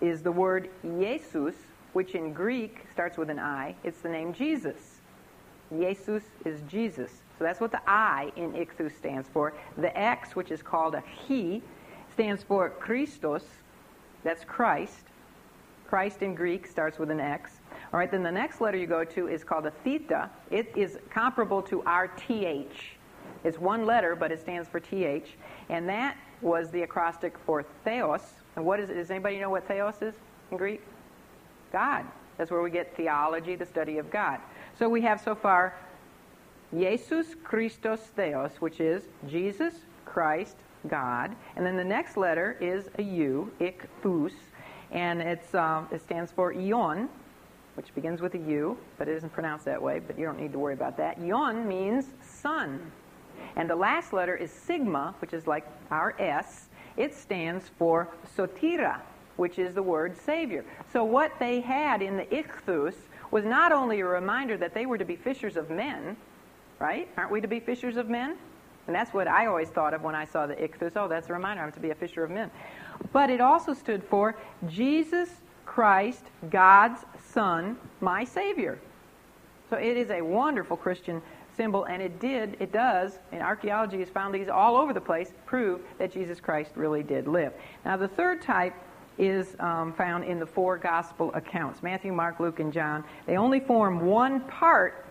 is 0.00 0.22
the 0.22 0.32
word 0.32 0.70
Jesus, 0.82 1.54
which 1.92 2.14
in 2.14 2.32
Greek 2.32 2.86
starts 2.92 3.18
with 3.18 3.30
an 3.30 3.38
I. 3.38 3.74
It's 3.82 4.00
the 4.00 4.08
name 4.08 4.32
Jesus. 4.32 5.00
Jesus 5.70 6.22
is 6.44 6.60
Jesus. 6.68 7.10
So 7.38 7.44
that's 7.44 7.60
what 7.60 7.72
the 7.72 7.80
I 7.86 8.32
in 8.36 8.52
Ichthus 8.52 8.96
stands 8.96 9.28
for. 9.28 9.52
The 9.76 9.96
X, 9.98 10.34
which 10.34 10.50
is 10.50 10.62
called 10.62 10.94
a 10.94 11.02
He, 11.26 11.62
stands 12.12 12.42
for 12.42 12.70
Christos. 12.70 13.44
That's 14.24 14.44
Christ. 14.44 15.04
Christ 15.86 16.22
in 16.22 16.34
Greek 16.34 16.66
starts 16.66 16.98
with 16.98 17.10
an 17.10 17.20
X. 17.20 17.52
All 17.92 17.98
right, 17.98 18.10
then 18.10 18.22
the 18.22 18.32
next 18.32 18.60
letter 18.60 18.76
you 18.76 18.86
go 18.86 19.04
to 19.04 19.28
is 19.28 19.44
called 19.44 19.66
a 19.66 19.70
theta. 19.70 20.30
It 20.50 20.72
is 20.74 20.98
comparable 21.10 21.62
to 21.62 21.82
our 21.82 22.08
TH. 22.08 22.96
It's 23.44 23.58
one 23.58 23.86
letter, 23.86 24.16
but 24.16 24.32
it 24.32 24.40
stands 24.40 24.68
for 24.68 24.80
TH. 24.80 25.36
And 25.68 25.88
that 25.88 26.16
was 26.40 26.70
the 26.70 26.82
acrostic 26.82 27.36
for 27.44 27.64
Theos, 27.84 28.22
and 28.56 28.64
what 28.64 28.80
is 28.80 28.90
it? 28.90 28.94
Does 28.94 29.10
anybody 29.10 29.38
know 29.38 29.50
what 29.50 29.68
theos 29.68 30.00
is 30.00 30.14
in 30.50 30.56
Greek? 30.56 30.82
God. 31.72 32.04
That's 32.38 32.50
where 32.50 32.60
we 32.60 32.70
get 32.70 32.94
theology, 32.96 33.54
the 33.56 33.64
study 33.64 33.98
of 33.98 34.10
God. 34.10 34.40
So 34.78 34.90
we 34.90 35.00
have 35.02 35.22
so 35.22 35.34
far 35.34 35.74
Jesus 36.76 37.34
Christos 37.42 38.00
Theos, 38.14 38.50
which 38.60 38.78
is 38.78 39.04
Jesus 39.26 39.72
Christ 40.04 40.56
God. 40.86 41.34
And 41.56 41.64
then 41.64 41.78
the 41.78 41.84
next 41.84 42.18
letter 42.18 42.58
is 42.60 42.90
a 42.98 43.02
U, 43.02 43.50
ichthus, 43.58 44.32
and 44.90 45.22
um, 45.54 45.88
it 45.90 46.02
stands 46.02 46.30
for 46.30 46.52
ion, 46.52 47.08
which 47.74 47.94
begins 47.94 48.20
with 48.20 48.34
a 48.34 48.38
U, 48.38 48.76
but 48.98 49.08
it 49.08 49.16
isn't 49.16 49.32
pronounced 49.32 49.64
that 49.64 49.80
way, 49.80 49.98
but 49.98 50.18
you 50.18 50.26
don't 50.26 50.38
need 50.38 50.52
to 50.52 50.58
worry 50.58 50.74
about 50.74 50.98
that. 50.98 51.18
Ion 51.18 51.66
means 51.66 52.08
son. 52.22 52.92
And 53.56 53.70
the 53.70 53.76
last 53.76 54.12
letter 54.12 54.36
is 54.36 54.50
sigma, 54.50 55.14
which 55.22 55.32
is 55.32 55.46
like 55.46 55.66
our 55.90 56.14
S, 56.18 56.68
it 56.98 57.14
stands 57.14 57.70
for 57.78 58.08
sotira, 58.36 59.00
which 59.36 59.58
is 59.58 59.74
the 59.74 59.82
word 59.82 60.16
Savior. 60.18 60.66
So 60.92 61.02
what 61.02 61.32
they 61.38 61.60
had 61.60 62.02
in 62.02 62.18
the 62.18 62.24
ichthus 62.26 62.94
was 63.30 63.44
not 63.44 63.72
only 63.72 64.00
a 64.00 64.06
reminder 64.06 64.56
that 64.56 64.74
they 64.74 64.86
were 64.86 64.98
to 64.98 65.04
be 65.04 65.16
fishers 65.16 65.56
of 65.56 65.70
men, 65.70 66.16
right? 66.78 67.08
Aren't 67.16 67.30
we 67.30 67.40
to 67.40 67.48
be 67.48 67.60
fishers 67.60 67.96
of 67.96 68.08
men? 68.08 68.36
And 68.86 68.94
that's 68.94 69.12
what 69.12 69.26
I 69.26 69.46
always 69.46 69.68
thought 69.68 69.94
of 69.94 70.02
when 70.02 70.14
I 70.14 70.24
saw 70.24 70.46
the 70.46 70.54
ichthus. 70.54 70.92
Oh, 70.96 71.08
that's 71.08 71.28
a 71.28 71.32
reminder 71.32 71.62
I'm 71.62 71.72
to 71.72 71.80
be 71.80 71.90
a 71.90 71.94
fisher 71.94 72.22
of 72.22 72.30
men. 72.30 72.50
But 73.12 73.30
it 73.30 73.40
also 73.40 73.74
stood 73.74 74.04
for 74.04 74.36
Jesus 74.68 75.28
Christ, 75.64 76.24
God's 76.50 77.04
Son, 77.32 77.76
my 78.00 78.24
Savior. 78.24 78.78
So 79.68 79.76
it 79.76 79.96
is 79.96 80.10
a 80.10 80.22
wonderful 80.22 80.76
Christian 80.76 81.20
symbol, 81.56 81.84
and 81.84 82.00
it 82.00 82.20
did, 82.20 82.56
it 82.60 82.70
does, 82.70 83.18
and 83.32 83.42
archaeology 83.42 83.98
has 83.98 84.08
found 84.08 84.34
these 84.34 84.48
all 84.48 84.76
over 84.76 84.92
the 84.92 85.00
place, 85.00 85.32
prove 85.46 85.80
that 85.98 86.12
Jesus 86.12 86.38
Christ 86.38 86.70
really 86.76 87.02
did 87.02 87.26
live. 87.26 87.52
Now, 87.84 87.96
the 87.96 88.08
third 88.08 88.42
type 88.42 88.74
is 89.18 89.56
um, 89.60 89.92
found 89.92 90.24
in 90.24 90.38
the 90.38 90.46
four 90.46 90.76
gospel 90.76 91.30
accounts 91.34 91.82
Matthew, 91.82 92.12
Mark, 92.12 92.40
Luke, 92.40 92.60
and 92.60 92.72
John. 92.72 93.04
They 93.26 93.36
only 93.36 93.60
form 93.60 94.00
one 94.06 94.40
part 94.40 95.06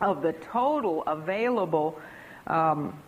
of 0.00 0.22
the 0.22 0.32
total 0.34 1.02
available 1.04 1.98
um, 2.46 2.98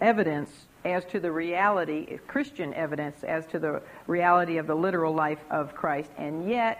evidence 0.00 0.50
as 0.84 1.04
to 1.06 1.20
the 1.20 1.32
reality, 1.32 2.18
Christian 2.28 2.72
evidence 2.74 3.24
as 3.24 3.46
to 3.46 3.58
the 3.58 3.82
reality 4.06 4.58
of 4.58 4.66
the 4.66 4.74
literal 4.74 5.12
life 5.12 5.44
of 5.50 5.74
Christ, 5.74 6.10
and 6.16 6.48
yet 6.48 6.78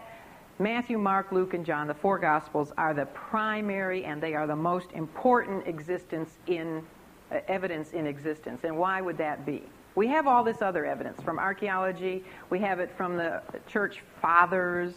Matthew, 0.60 0.98
Mark, 0.98 1.30
Luke, 1.30 1.54
and 1.54 1.64
John, 1.64 1.86
the 1.86 1.94
four 1.94 2.18
Gospels, 2.18 2.72
are 2.76 2.92
the 2.92 3.06
primary 3.06 4.04
and 4.04 4.20
they 4.20 4.34
are 4.34 4.46
the 4.46 4.56
most 4.56 4.90
important 4.92 5.66
existence 5.68 6.36
in 6.48 6.82
uh, 7.30 7.38
evidence 7.46 7.92
in 7.92 8.06
existence. 8.06 8.64
And 8.64 8.76
why 8.76 9.00
would 9.00 9.18
that 9.18 9.46
be? 9.46 9.62
We 9.94 10.06
have 10.08 10.26
all 10.26 10.44
this 10.44 10.62
other 10.62 10.86
evidence 10.86 11.20
from 11.22 11.38
archaeology, 11.38 12.24
we 12.50 12.60
have 12.60 12.80
it 12.80 12.90
from 12.96 13.16
the 13.16 13.42
church 13.68 14.02
fathers. 14.20 14.94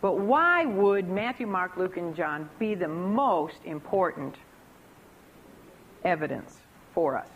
But 0.00 0.18
why 0.18 0.64
would 0.64 1.08
Matthew, 1.08 1.46
Mark, 1.46 1.76
Luke, 1.76 1.96
and 1.96 2.14
John 2.14 2.48
be 2.58 2.74
the 2.74 2.86
most 2.88 3.56
important 3.64 4.36
evidence 6.04 6.58
for 6.94 7.16
us? 7.16 7.28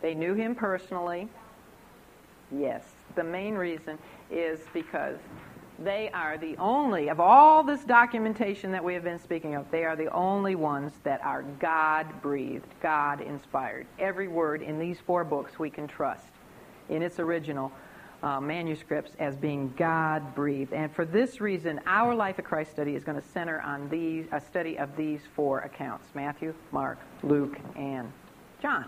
They 0.00 0.14
knew 0.14 0.34
him 0.34 0.54
personally. 0.54 1.28
Yes. 2.50 2.84
The 3.14 3.24
main 3.24 3.54
reason 3.54 3.98
is 4.30 4.60
because 4.72 5.18
they 5.84 6.10
are 6.12 6.38
the 6.38 6.56
only, 6.56 7.08
of 7.08 7.20
all 7.20 7.62
this 7.62 7.84
documentation 7.84 8.72
that 8.72 8.82
we 8.82 8.94
have 8.94 9.04
been 9.04 9.18
speaking 9.18 9.54
of, 9.54 9.70
they 9.70 9.84
are 9.84 9.96
the 9.96 10.10
only 10.12 10.54
ones 10.54 10.92
that 11.04 11.22
are 11.24 11.42
God 11.60 12.06
breathed, 12.22 12.66
God 12.80 13.20
inspired. 13.20 13.86
Every 13.98 14.28
word 14.28 14.62
in 14.62 14.78
these 14.78 14.98
four 15.00 15.24
books 15.24 15.58
we 15.58 15.70
can 15.70 15.86
trust. 15.88 16.26
in 16.88 17.02
its 17.02 17.18
original 17.18 17.72
uh, 18.22 18.40
manuscripts 18.40 19.12
as 19.18 19.36
being 19.36 19.72
God 19.76 20.34
breathed. 20.34 20.72
And 20.72 20.94
for 20.94 21.04
this 21.04 21.40
reason, 21.40 21.80
our 21.86 22.14
Life 22.14 22.38
of 22.38 22.44
Christ 22.44 22.70
study 22.70 22.94
is 22.94 23.02
going 23.02 23.20
to 23.20 23.28
center 23.28 23.60
on 23.60 23.88
these, 23.88 24.26
a 24.32 24.40
study 24.40 24.78
of 24.78 24.96
these 24.96 25.20
four 25.34 25.60
accounts 25.60 26.08
Matthew, 26.14 26.54
Mark, 26.70 26.98
Luke, 27.22 27.58
and 27.76 28.12
John. 28.60 28.84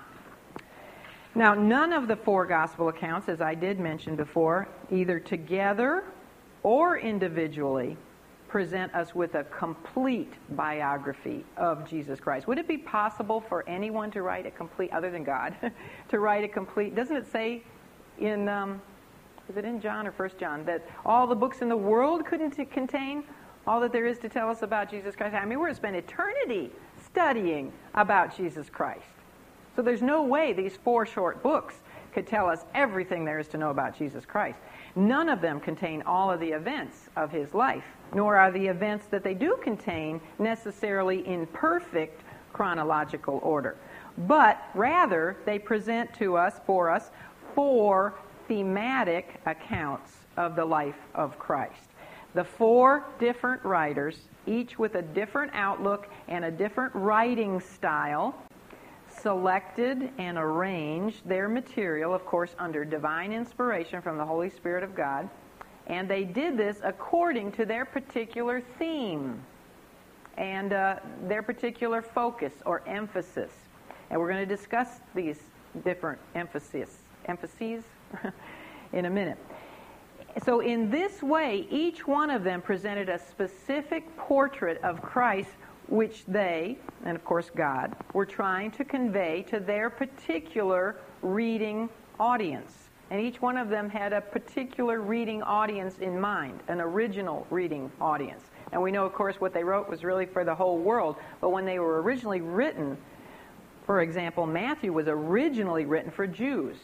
Now, 1.34 1.55
none 1.55 1.92
of 1.92 2.07
the 2.07 2.14
four 2.14 2.47
gospel 2.47 2.88
accounts, 2.88 3.28
as 3.28 3.40
I 3.40 3.57
did 3.57 3.80
mention 3.80 4.14
before, 4.14 4.68
either 4.92 5.18
together 5.18 6.05
or 6.65 6.99
individually, 6.99 7.97
present 8.49 8.93
us 8.95 9.15
with 9.15 9.37
a 9.37 9.45
complete 9.45 10.33
biography 10.51 11.45
of 11.57 11.89
Jesus 11.89 12.19
Christ. 12.19 12.47
Would 12.47 12.59
it 12.59 12.69
be 12.69 12.79
possible 12.79 13.41
for 13.41 13.69
anyone 13.69 14.11
to 14.12 14.23
write 14.23 14.47
a 14.47 14.51
complete, 14.51 14.93
other 14.93 15.11
than 15.11 15.25
God, 15.25 15.55
to 16.09 16.19
write 16.19 16.45
a 16.45 16.49
complete? 16.49 16.97
Doesn't 16.97 17.17
it 17.17 17.31
say 17.31 17.62
in 18.21 18.49
um, 18.49 18.81
is 19.49 19.57
it 19.57 19.65
in 19.65 19.81
John 19.81 20.07
or 20.07 20.12
First 20.12 20.39
John, 20.39 20.65
that 20.65 20.87
all 21.05 21.27
the 21.27 21.35
books 21.35 21.61
in 21.61 21.69
the 21.69 21.77
world 21.77 22.25
couldn't 22.25 22.53
contain 22.71 23.25
all 23.67 23.81
that 23.81 23.93
there 23.93 24.07
is 24.07 24.19
to 24.21 24.29
tell 24.29 24.49
us 24.49 24.62
about 24.62 24.91
Jesus 24.91 25.15
Christ? 25.15 25.35
I 25.35 25.45
mean, 25.45 25.59
we're 25.59 25.67
going 25.67 25.75
to 25.75 25.81
spend 25.81 25.97
eternity 25.97 26.71
studying 27.05 27.73
about 27.95 28.37
Jesus 28.37 28.71
Christ. 28.71 29.05
So 29.77 29.83
there's 29.83 30.03
no 30.03 30.23
way 30.23 30.53
these 30.53 30.77
four 30.77 31.05
short 31.05 31.43
books 31.43 31.75
could 32.12 32.27
tell 32.27 32.49
us 32.49 32.65
everything 32.75 33.25
there 33.25 33.39
is 33.39 33.49
to 33.49 33.59
know 33.59 33.71
about 33.71 33.99
Jesus 33.99 34.25
Christ. 34.25 34.59
None 34.97 35.28
of 35.28 35.40
them 35.40 35.61
contain 35.61 36.03
all 36.03 36.30
of 36.30 36.40
the 36.40 36.53
events 36.53 37.09
of 37.16 37.30
his 37.30 37.53
life, 37.53 37.84
nor 38.14 38.36
are 38.36 38.53
the 38.53 38.66
events 38.66 39.07
that 39.07 39.24
they 39.24 39.34
do 39.34 39.59
contain 39.62 40.20
necessarily 40.38 41.26
in 41.26 41.47
perfect 41.49 42.22
chronological 42.53 43.40
order. 43.42 43.76
But 44.16 44.62
rather, 44.74 45.36
they 45.45 45.59
present 45.59 46.14
to 46.14 46.36
us, 46.36 46.61
for 46.64 46.90
us, 46.90 47.11
four 47.55 48.14
thematic 48.47 49.40
accounts 49.47 50.12
of 50.36 50.55
the 50.55 50.64
life 50.64 50.99
of 51.14 51.38
Christ. 51.38 51.90
The 52.34 52.45
four 52.45 53.05
different 53.18 53.64
writers, 53.64 54.18
each 54.47 54.78
with 54.78 54.95
a 54.95 55.03
different 55.03 55.53
outlook 55.55 56.09
and 56.28 56.45
a 56.45 56.51
different 56.51 56.95
writing 56.95 57.61
style, 57.61 58.34
selected 59.25 60.11
and 60.18 60.37
arranged 60.39 61.27
their 61.27 61.49
material, 61.49 62.14
of 62.14 62.25
course, 62.27 62.55
under 62.59 62.85
divine 62.85 63.33
inspiration 63.33 64.01
from 64.03 64.18
the 64.18 64.25
Holy 64.25 64.51
Spirit 64.51 64.85
of 64.85 64.95
God. 64.95 65.29
And 65.87 66.09
they 66.09 66.25
did 66.25 66.57
this 66.57 66.77
according 66.85 67.53
to 67.53 67.64
their 67.64 67.87
particular 67.87 68.61
theme 68.79 69.43
and 70.37 70.72
uh, 70.72 70.97
their 71.27 71.43
particular 71.43 72.03
focus 72.03 72.53
or 72.66 72.83
emphasis. 72.87 73.51
And 74.11 74.20
we're 74.20 74.31
going 74.31 74.47
to 74.47 74.57
discuss 74.57 75.01
these 75.14 75.41
different 75.85 76.20
emphases. 76.35 76.99
Emphases? 77.27 77.83
in 78.93 79.07
a 79.07 79.11
minute. 79.11 79.39
So, 80.45 80.61
in 80.61 80.91
this 80.91 81.22
way, 81.22 81.66
each 81.70 82.07
one 82.07 82.29
of 82.29 82.45
them 82.45 82.61
presented 82.61 83.09
a 83.09 83.18
specific 83.18 84.16
portrait 84.16 84.83
of 84.83 85.01
Christ, 85.01 85.51
which 85.89 86.24
they, 86.26 86.78
and 87.05 87.16
of 87.16 87.24
course 87.24 87.51
God, 87.55 87.95
were 88.12 88.26
trying 88.26 88.70
to 88.72 88.85
convey 88.85 89.43
to 89.49 89.61
their 89.61 89.91
particular 89.91 90.97
reading 91.22 91.89
audience. 92.18 92.72
And 93.11 93.20
each 93.20 93.41
one 93.43 93.57
of 93.57 93.68
them 93.68 93.89
had 93.91 94.12
a 94.12 94.20
particular 94.20 95.01
reading 95.01 95.43
audience 95.43 95.99
in 95.99 96.18
mind, 96.18 96.61
an 96.68 96.80
original 96.80 97.47
reading 97.51 97.93
audience. 98.01 98.43
And 98.72 98.82
we 98.82 98.91
know, 98.91 99.05
of 99.05 99.12
course, 99.12 99.41
what 99.41 99.53
they 99.53 99.62
wrote 99.62 99.89
was 99.89 100.03
really 100.03 100.26
for 100.26 100.45
the 100.45 100.55
whole 100.55 100.78
world, 100.78 101.16
but 101.41 101.51
when 101.51 101.64
they 101.64 101.78
were 101.78 102.03
originally 102.03 102.41
written, 102.41 102.97
for 103.87 104.01
example, 104.01 104.47
Matthew 104.47 104.93
was 104.93 105.07
originally 105.07 105.85
written 105.85 106.11
for 106.11 106.26
Jews. 106.26 106.76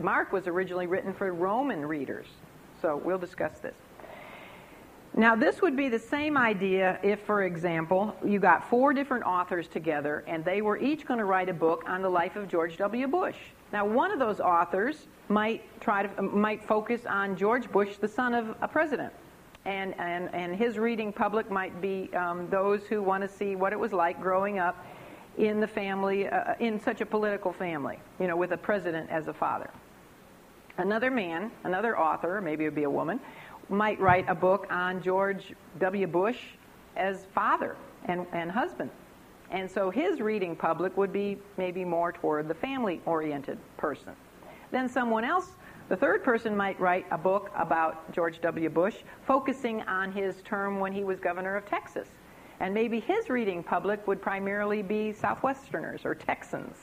Mark 0.00 0.32
was 0.32 0.46
originally 0.46 0.86
written 0.86 1.12
for 1.12 1.32
Roman 1.32 1.84
readers. 1.84 2.26
So 2.80 3.00
we'll 3.04 3.18
discuss 3.18 3.58
this. 3.58 3.74
Now, 5.14 5.36
this 5.36 5.60
would 5.60 5.76
be 5.76 5.90
the 5.90 5.98
same 5.98 6.38
idea 6.38 6.98
if, 7.02 7.20
for 7.20 7.42
example, 7.42 8.16
you 8.24 8.40
got 8.40 8.68
four 8.70 8.94
different 8.94 9.24
authors 9.24 9.68
together 9.68 10.24
and 10.26 10.42
they 10.42 10.62
were 10.62 10.78
each 10.78 11.06
going 11.06 11.18
to 11.18 11.26
write 11.26 11.50
a 11.50 11.54
book 11.54 11.84
on 11.86 12.00
the 12.00 12.08
life 12.08 12.34
of 12.36 12.48
George 12.48 12.78
W. 12.78 13.06
Bush. 13.06 13.36
Now, 13.74 13.84
one 13.84 14.10
of 14.10 14.18
those 14.18 14.40
authors 14.40 15.06
might 15.28 15.62
try 15.80 16.06
to 16.06 16.22
might 16.22 16.64
focus 16.64 17.04
on 17.06 17.36
George 17.36 17.70
Bush, 17.70 17.96
the 17.96 18.08
son 18.08 18.32
of 18.34 18.56
a 18.62 18.68
president, 18.68 19.12
and 19.66 19.94
and 19.98 20.34
and 20.34 20.56
his 20.56 20.78
reading 20.78 21.12
public 21.12 21.50
might 21.50 21.80
be 21.80 22.12
um, 22.14 22.48
those 22.48 22.86
who 22.86 23.02
want 23.02 23.22
to 23.22 23.28
see 23.28 23.54
what 23.54 23.72
it 23.72 23.78
was 23.78 23.92
like 23.92 24.20
growing 24.20 24.58
up 24.58 24.84
in 25.38 25.60
the 25.60 25.66
family, 25.66 26.28
uh, 26.28 26.54
in 26.60 26.80
such 26.80 27.00
a 27.00 27.06
political 27.06 27.52
family, 27.52 27.98
you 28.18 28.26
know, 28.26 28.36
with 28.36 28.52
a 28.52 28.56
president 28.56 29.08
as 29.10 29.28
a 29.28 29.32
father. 29.32 29.70
Another 30.78 31.10
man, 31.10 31.50
another 31.64 31.98
author, 31.98 32.40
maybe 32.40 32.64
it 32.64 32.68
would 32.68 32.74
be 32.74 32.84
a 32.84 32.90
woman, 32.90 33.20
might 33.72 33.98
write 33.98 34.26
a 34.28 34.34
book 34.34 34.66
on 34.70 35.02
George 35.02 35.54
W. 35.80 36.06
Bush 36.06 36.38
as 36.96 37.26
father 37.34 37.76
and, 38.04 38.26
and 38.32 38.50
husband. 38.50 38.90
And 39.50 39.70
so 39.70 39.90
his 39.90 40.20
reading 40.20 40.54
public 40.54 40.96
would 40.96 41.12
be 41.12 41.38
maybe 41.56 41.84
more 41.84 42.12
toward 42.12 42.48
the 42.48 42.54
family 42.54 43.00
oriented 43.06 43.58
person. 43.76 44.12
Then 44.70 44.88
someone 44.88 45.24
else, 45.24 45.48
the 45.88 45.96
third 45.96 46.22
person, 46.22 46.56
might 46.56 46.78
write 46.80 47.06
a 47.10 47.18
book 47.18 47.50
about 47.56 48.12
George 48.12 48.40
W. 48.40 48.70
Bush, 48.70 48.96
focusing 49.26 49.82
on 49.82 50.12
his 50.12 50.40
term 50.42 50.78
when 50.78 50.92
he 50.92 51.04
was 51.04 51.18
governor 51.18 51.56
of 51.56 51.66
Texas 51.66 52.08
and 52.62 52.72
maybe 52.72 53.00
his 53.00 53.28
reading 53.28 53.60
public 53.60 54.06
would 54.06 54.22
primarily 54.22 54.82
be 54.82 55.12
Southwesterners 55.12 56.04
or 56.04 56.14
Texans. 56.14 56.76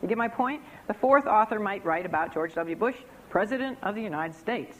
You 0.00 0.08
get 0.08 0.16
my 0.16 0.28
point? 0.28 0.62
The 0.88 0.94
fourth 0.94 1.26
author 1.26 1.60
might 1.60 1.84
write 1.84 2.06
about 2.06 2.32
George 2.32 2.54
W. 2.54 2.74
Bush, 2.74 2.96
President 3.28 3.76
of 3.82 3.94
the 3.94 4.00
United 4.00 4.34
States. 4.34 4.78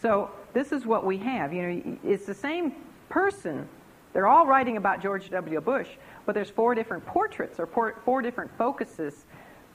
So 0.00 0.30
this 0.56 0.72
is 0.72 0.86
what 0.86 1.04
we 1.04 1.18
have. 1.18 1.52
You 1.52 1.62
know, 1.62 1.98
it's 2.02 2.24
the 2.24 2.32
same 2.32 2.72
person. 3.10 3.68
They're 4.14 4.26
all 4.26 4.46
writing 4.46 4.78
about 4.78 5.02
George 5.02 5.28
W. 5.28 5.60
Bush, 5.60 5.88
but 6.24 6.34
there's 6.34 6.48
four 6.48 6.74
different 6.74 7.04
portraits 7.04 7.60
or 7.60 7.66
four 7.66 8.22
different 8.22 8.50
focuses, 8.56 9.26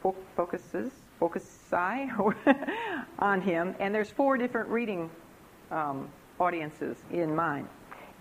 fo- 0.02 0.16
focuses, 0.36 0.92
focusi 1.22 2.10
on 3.20 3.42
him, 3.42 3.76
and 3.80 3.94
there's 3.94 4.10
four 4.10 4.40
different 4.40 4.70
reading 4.70 5.08
um, 5.70 6.10
audiences 6.40 6.98
in 7.12 7.36
mind. 7.36 7.68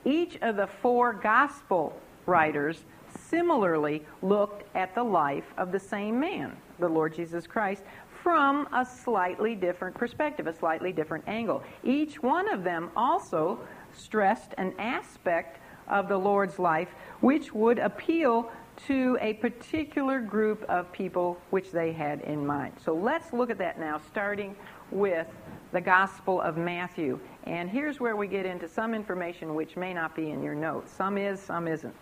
Each 0.05 0.37
of 0.43 0.57
the 0.57 0.67
four 0.67 1.15
gospel 1.15 1.99
writers 2.27 2.85
similarly 3.31 4.05
looked 4.21 4.65
at 4.77 4.95
the 4.95 5.03
life 5.03 5.55
of 5.57 5.73
the 5.73 5.81
same 5.81 6.21
man, 6.21 6.55
the 6.79 6.89
Lord 6.89 7.15
Jesus 7.15 7.47
Christ, 7.47 7.85
from 8.23 8.69
a 8.73 8.85
slightly 8.85 9.55
different 9.55 9.97
perspective, 9.97 10.47
a 10.47 10.53
slightly 10.53 10.93
different 10.93 11.25
angle. 11.27 11.63
Each 11.85 12.23
one 12.23 12.53
of 12.53 12.65
them 12.65 12.91
also 12.97 13.59
stressed 13.93 14.55
an 14.59 14.75
aspect 14.79 15.61
of 15.89 16.09
the 16.09 16.17
Lord's 16.17 16.59
life 16.59 16.89
which 17.21 17.53
would 17.53 17.79
appeal 17.79 18.51
to 18.87 19.19
a 19.21 19.35
particular 19.35 20.21
group 20.21 20.63
of 20.69 20.91
people 20.93 21.39
which 21.51 21.71
they 21.71 21.93
had 21.93 22.21
in 22.23 22.47
mind. 22.47 22.73
So 22.83 22.95
let's 22.95 23.33
look 23.33 23.51
at 23.51 23.59
that 23.59 23.79
now, 23.79 24.01
starting 24.07 24.57
with 24.91 25.27
the 25.73 25.81
Gospel 25.81 26.41
of 26.41 26.57
Matthew. 26.57 27.19
And 27.45 27.69
here's 27.69 28.01
where 28.01 28.17
we 28.17 28.27
get 28.27 28.47
into 28.47 28.69
some 28.69 28.95
information 28.95 29.55
which 29.55 29.77
may 29.77 29.93
not 29.93 30.17
be 30.17 30.31
in 30.31 30.43
your 30.43 30.55
notes. 30.55 30.93
Some 30.93 31.19
is, 31.19 31.41
some 31.41 31.69
isn't. 31.69 31.95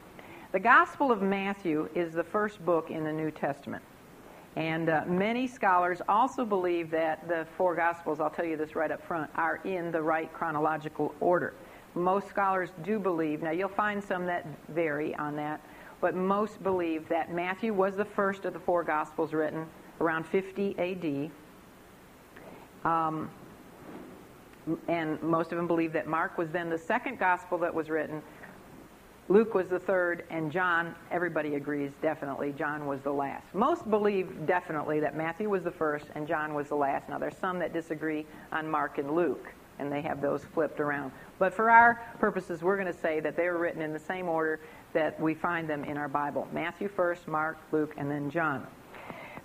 The 0.53 0.61
Gospel 0.61 1.11
of 1.11 1.21
Matthew 1.21 1.89
is 1.95 2.13
the 2.13 2.25
first 2.25 2.65
book 2.65 2.91
in 2.91 3.05
the 3.05 3.13
New 3.13 3.31
Testament. 3.31 3.83
And 4.59 4.91
uh, 4.91 5.05
many 5.07 5.47
scholars 5.47 6.03
also 6.09 6.45
believe 6.45 6.91
that 6.91 7.29
the 7.29 7.47
four 7.57 7.77
Gospels, 7.77 8.19
I'll 8.19 8.29
tell 8.29 8.45
you 8.45 8.57
this 8.57 8.75
right 8.75 8.91
up 8.91 9.01
front, 9.07 9.31
are 9.37 9.61
in 9.63 9.93
the 9.93 10.03
right 10.03 10.33
chronological 10.33 11.15
order. 11.21 11.55
Most 11.95 12.29
scholars 12.29 12.71
do 12.83 12.99
believe, 12.99 13.41
now 13.41 13.53
you'll 13.53 13.69
find 13.69 14.03
some 14.03 14.27
that 14.27 14.45
vary 14.71 15.15
on 15.15 15.37
that, 15.37 15.61
but 16.01 16.17
most 16.17 16.61
believe 16.65 17.09
that 17.09 17.33
Matthew 17.33 17.73
was 17.73 17.95
the 17.95 18.05
first 18.05 18.45
of 18.47 18.53
the 18.53 18.59
four 18.59 18.83
Gospels 18.83 19.33
written 19.33 19.65
around 20.01 20.27
50 20.27 21.31
AD. 22.85 22.91
Um, 22.91 23.31
and 24.89 25.23
most 25.23 25.53
of 25.53 25.57
them 25.57 25.69
believe 25.69 25.93
that 25.93 26.09
Mark 26.09 26.37
was 26.37 26.51
then 26.51 26.69
the 26.69 26.79
second 26.79 27.21
gospel 27.21 27.59
that 27.59 27.73
was 27.73 27.91
written. 27.91 28.21
Luke 29.31 29.53
was 29.53 29.69
the 29.69 29.79
third, 29.79 30.25
and 30.31 30.51
John, 30.51 30.95
everybody 31.11 31.57
agrees 31.57 31.91
definitely, 32.01 32.53
John 32.53 32.87
was 32.87 33.03
the 33.03 33.13
last. 33.13 33.55
Most 33.55 33.91
believe 33.91 34.47
definitely 34.47 35.01
that 35.01 35.17
Matthew 35.17 35.51
was 35.51 35.63
the 35.63 35.71
first 35.71 36.07
and 36.15 36.27
John 36.27 36.55
was 36.55 36.69
the 36.69 36.77
last. 36.77 37.11
Now, 37.11 37.19
there's 37.19 37.37
some 37.37 37.59
that 37.59 37.75
disagree 37.75 38.25
on 38.53 38.71
Mark 38.71 38.97
and 38.97 39.15
Luke, 39.15 39.53
and 39.79 39.93
they 39.93 40.01
have 40.01 40.23
those 40.23 40.45
flipped 40.47 40.81
around. 40.81 41.13
But 41.39 41.53
for 41.53 41.69
our 41.69 42.03
purposes, 42.19 42.63
we're 42.63 42.79
going 42.79 42.91
to 42.91 42.99
say 42.99 43.21
that 43.21 43.37
they 43.37 43.49
were 43.49 43.59
written 43.59 43.83
in 43.83 43.93
the 43.93 43.99
same 43.99 44.31
order 44.31 44.61
that 44.95 45.21
we 45.21 45.35
find 45.35 45.69
them 45.69 45.85
in 45.85 45.99
our 45.99 46.09
Bible 46.09 46.49
Matthew 46.51 46.89
first, 46.89 47.29
Mark, 47.29 47.59
Luke, 47.71 47.93
and 47.99 48.11
then 48.11 48.31
John. 48.31 48.67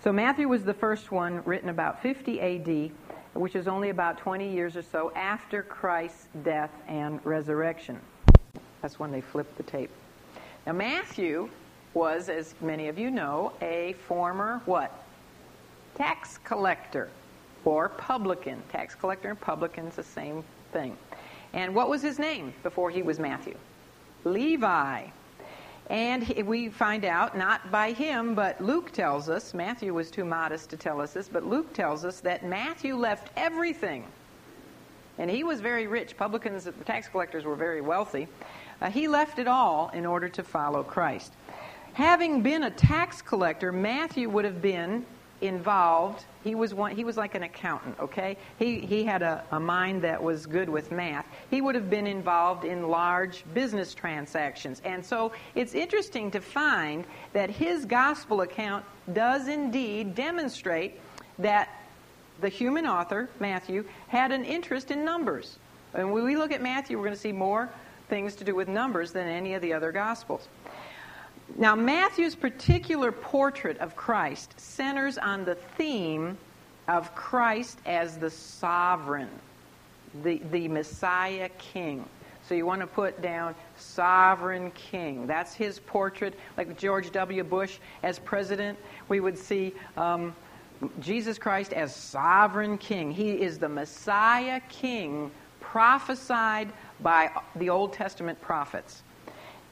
So, 0.01 0.13
Matthew 0.13 0.47
was 0.47 0.63
the 0.63 0.73
first 0.73 1.11
one, 1.11 1.43
written 1.43 1.67
about 1.67 2.01
50 2.01 2.39
AD 2.39 2.91
which 3.33 3.55
is 3.55 3.67
only 3.67 3.89
about 3.89 4.19
20 4.19 4.51
years 4.51 4.77
or 4.77 4.83
so 4.83 5.11
after 5.15 5.63
Christ's 5.63 6.27
death 6.43 6.69
and 6.87 7.19
resurrection. 7.25 7.99
That's 8.83 8.99
when 8.99 9.11
they 9.11 9.21
flipped 9.21 9.55
the 9.55 9.63
tape. 9.63 9.89
Now, 10.67 10.73
Matthew 10.73 11.49
was, 11.93 12.27
as 12.27 12.53
many 12.59 12.89
of 12.89 12.99
you 12.99 13.09
know, 13.09 13.53
a 13.61 13.93
former 14.07 14.61
what? 14.65 14.91
Tax 15.95 16.37
collector. 16.43 17.09
or 17.65 17.89
publican. 17.89 18.61
Tax 18.71 18.93
collector 18.93 19.29
and 19.29 19.39
publican 19.39 19.87
is 19.87 19.95
the 19.95 20.03
same 20.03 20.43
thing. 20.73 20.97
And 21.53 21.73
what 21.73 21.89
was 21.89 22.01
his 22.01 22.19
name 22.19 22.53
before 22.61 22.89
he 22.89 23.01
was 23.03 23.19
Matthew? 23.19 23.55
Levi. 24.25 25.05
And 25.89 26.27
we 26.45 26.69
find 26.69 27.05
out, 27.05 27.37
not 27.37 27.71
by 27.71 27.91
him, 27.91 28.35
but 28.35 28.59
Luke 28.61 28.91
tells 28.91 29.29
us, 29.29 29.53
Matthew 29.53 29.93
was 29.93 30.09
too 30.09 30.25
modest 30.25 30.69
to 30.71 30.77
tell 30.77 30.99
us 30.99 31.13
this, 31.13 31.27
but 31.27 31.45
Luke 31.45 31.73
tells 31.73 32.05
us 32.05 32.19
that 32.21 32.45
Matthew 32.45 32.95
left 32.95 33.31
everything. 33.37 34.05
And 35.19 35.29
he 35.29 35.43
was 35.43 35.61
very 35.61 35.85
rich. 35.85 36.17
Publicans, 36.17 36.63
the 36.63 36.71
tax 36.71 37.07
collectors 37.07 37.45
were 37.45 37.55
very 37.55 37.81
wealthy. 37.81 38.27
Uh, 38.83 38.89
he 38.89 39.07
left 39.07 39.39
it 39.39 39.47
all 39.47 39.89
in 39.93 40.05
order 40.05 40.27
to 40.27 40.43
follow 40.43 40.83
Christ. 40.83 41.31
Having 41.93 42.41
been 42.41 42.63
a 42.63 42.69
tax 42.69 43.21
collector, 43.21 43.71
Matthew 43.71 44.27
would 44.29 44.43
have 44.43 44.61
been 44.61 45.05
involved. 45.39 46.25
He 46.43 46.53
was 46.53 46.73
one, 46.73 46.93
he 46.93 47.05
was 47.05 47.15
like 47.15 47.33
an 47.33 47.43
accountant, 47.43 47.97
okay? 47.99 48.35
He, 48.59 48.79
he 48.79 49.05
had 49.05 49.21
a, 49.21 49.43
a 49.51 49.59
mind 49.59 50.01
that 50.01 50.21
was 50.21 50.45
good 50.45 50.67
with 50.67 50.91
math. 50.91 51.25
He 51.49 51.61
would 51.61 51.75
have 51.75 51.89
been 51.89 52.07
involved 52.07 52.65
in 52.65 52.89
large 52.89 53.45
business 53.53 53.93
transactions. 53.93 54.81
And 54.83 55.05
so 55.05 55.31
it's 55.55 55.75
interesting 55.75 56.31
to 56.31 56.41
find 56.41 57.05
that 57.31 57.49
his 57.49 57.85
gospel 57.85 58.41
account 58.41 58.83
does 59.13 59.47
indeed 59.47 60.13
demonstrate 60.13 60.99
that 61.39 61.69
the 62.41 62.49
human 62.49 62.85
author, 62.85 63.29
Matthew, 63.39 63.85
had 64.09 64.33
an 64.33 64.43
interest 64.43 64.91
in 64.91 65.05
numbers. 65.05 65.57
And 65.93 66.11
when 66.11 66.25
we 66.25 66.35
look 66.35 66.51
at 66.51 66.61
Matthew, 66.61 66.97
we're 66.97 67.05
going 67.05 67.15
to 67.15 67.21
see 67.21 67.31
more 67.31 67.69
things 68.09 68.35
to 68.35 68.43
do 68.43 68.55
with 68.55 68.67
numbers 68.67 69.11
than 69.11 69.27
any 69.27 69.53
of 69.53 69.61
the 69.61 69.73
other 69.73 69.91
gospels. 69.91 70.47
Now, 71.57 71.75
Matthew's 71.75 72.35
particular 72.35 73.11
portrait 73.11 73.77
of 73.79 73.95
Christ 73.95 74.59
centers 74.59 75.17
on 75.17 75.45
the 75.45 75.55
theme 75.55 76.37
of 76.87 77.13
Christ 77.15 77.77
as 77.85 78.17
the 78.17 78.29
sovereign, 78.29 79.29
the, 80.23 80.41
the 80.51 80.67
Messiah 80.67 81.49
King. 81.57 82.05
So 82.47 82.55
you 82.55 82.65
want 82.65 82.81
to 82.81 82.87
put 82.87 83.21
down 83.21 83.55
sovereign 83.77 84.71
king. 84.71 85.27
That's 85.27 85.53
his 85.53 85.79
portrait. 85.79 86.37
Like 86.57 86.77
George 86.77 87.11
W. 87.11 87.43
Bush 87.43 87.77
as 88.03 88.19
president, 88.19 88.77
we 89.07 89.21
would 89.21 89.37
see 89.37 89.73
um, 89.95 90.35
Jesus 90.99 91.37
Christ 91.37 91.71
as 91.71 91.95
sovereign 91.95 92.77
king. 92.77 93.11
He 93.11 93.31
is 93.31 93.59
the 93.59 93.69
Messiah 93.69 94.59
King 94.67 95.31
prophesied 95.73 96.71
by 96.99 97.31
the 97.55 97.67
Old 97.67 97.93
Testament 97.93 98.39
prophets. 98.41 99.01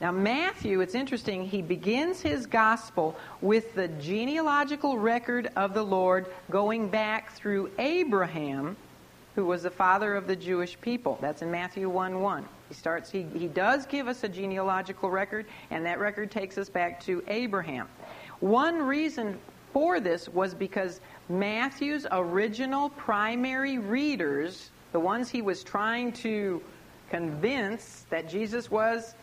Now, 0.01 0.11
Matthew, 0.11 0.81
it's 0.81 0.95
interesting, 0.95 1.45
he 1.45 1.61
begins 1.61 2.21
his 2.21 2.47
gospel 2.47 3.15
with 3.39 3.75
the 3.75 3.87
genealogical 3.87 4.97
record 4.97 5.51
of 5.55 5.75
the 5.75 5.83
Lord 5.83 6.25
going 6.49 6.89
back 6.89 7.33
through 7.33 7.69
Abraham, 7.77 8.75
who 9.35 9.45
was 9.45 9.61
the 9.61 9.69
father 9.69 10.15
of 10.15 10.25
the 10.25 10.35
Jewish 10.35 10.75
people. 10.81 11.19
That's 11.21 11.43
in 11.43 11.51
Matthew 11.51 11.87
1 11.87 12.19
1. 12.19 12.45
He 12.69 12.73
starts, 12.73 13.11
he, 13.11 13.27
he 13.37 13.47
does 13.47 13.85
give 13.85 14.07
us 14.07 14.23
a 14.23 14.27
genealogical 14.27 15.11
record, 15.11 15.45
and 15.69 15.85
that 15.85 15.99
record 15.99 16.31
takes 16.31 16.57
us 16.57 16.67
back 16.67 16.99
to 17.01 17.23
Abraham. 17.27 17.87
One 18.39 18.81
reason 18.81 19.37
for 19.71 19.99
this 19.99 20.27
was 20.27 20.55
because 20.55 20.99
Matthew's 21.29 22.07
original 22.11 22.89
primary 22.89 23.77
readers, 23.77 24.71
the 24.91 24.99
ones 24.99 25.29
he 25.29 25.41
was 25.41 25.63
trying 25.63 26.11
to 26.13 26.61
convince 27.09 28.05
that 28.09 28.29
Jesus 28.29 28.69
was 28.69 29.15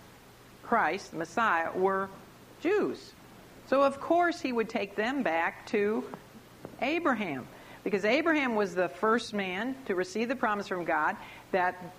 Christ, 0.62 1.12
the 1.12 1.18
Messiah, 1.18 1.70
were 1.74 2.08
Jews. 2.60 3.12
So, 3.66 3.82
of 3.82 4.00
course, 4.00 4.40
he 4.40 4.52
would 4.52 4.68
take 4.68 4.96
them 4.96 5.22
back 5.22 5.66
to 5.68 6.04
Abraham. 6.80 7.46
Because 7.84 8.04
Abraham 8.04 8.54
was 8.54 8.74
the 8.74 8.88
first 8.88 9.32
man 9.32 9.74
to 9.86 9.94
receive 9.94 10.28
the 10.28 10.36
promise 10.36 10.68
from 10.68 10.84
God 10.84 11.16
that 11.52 11.94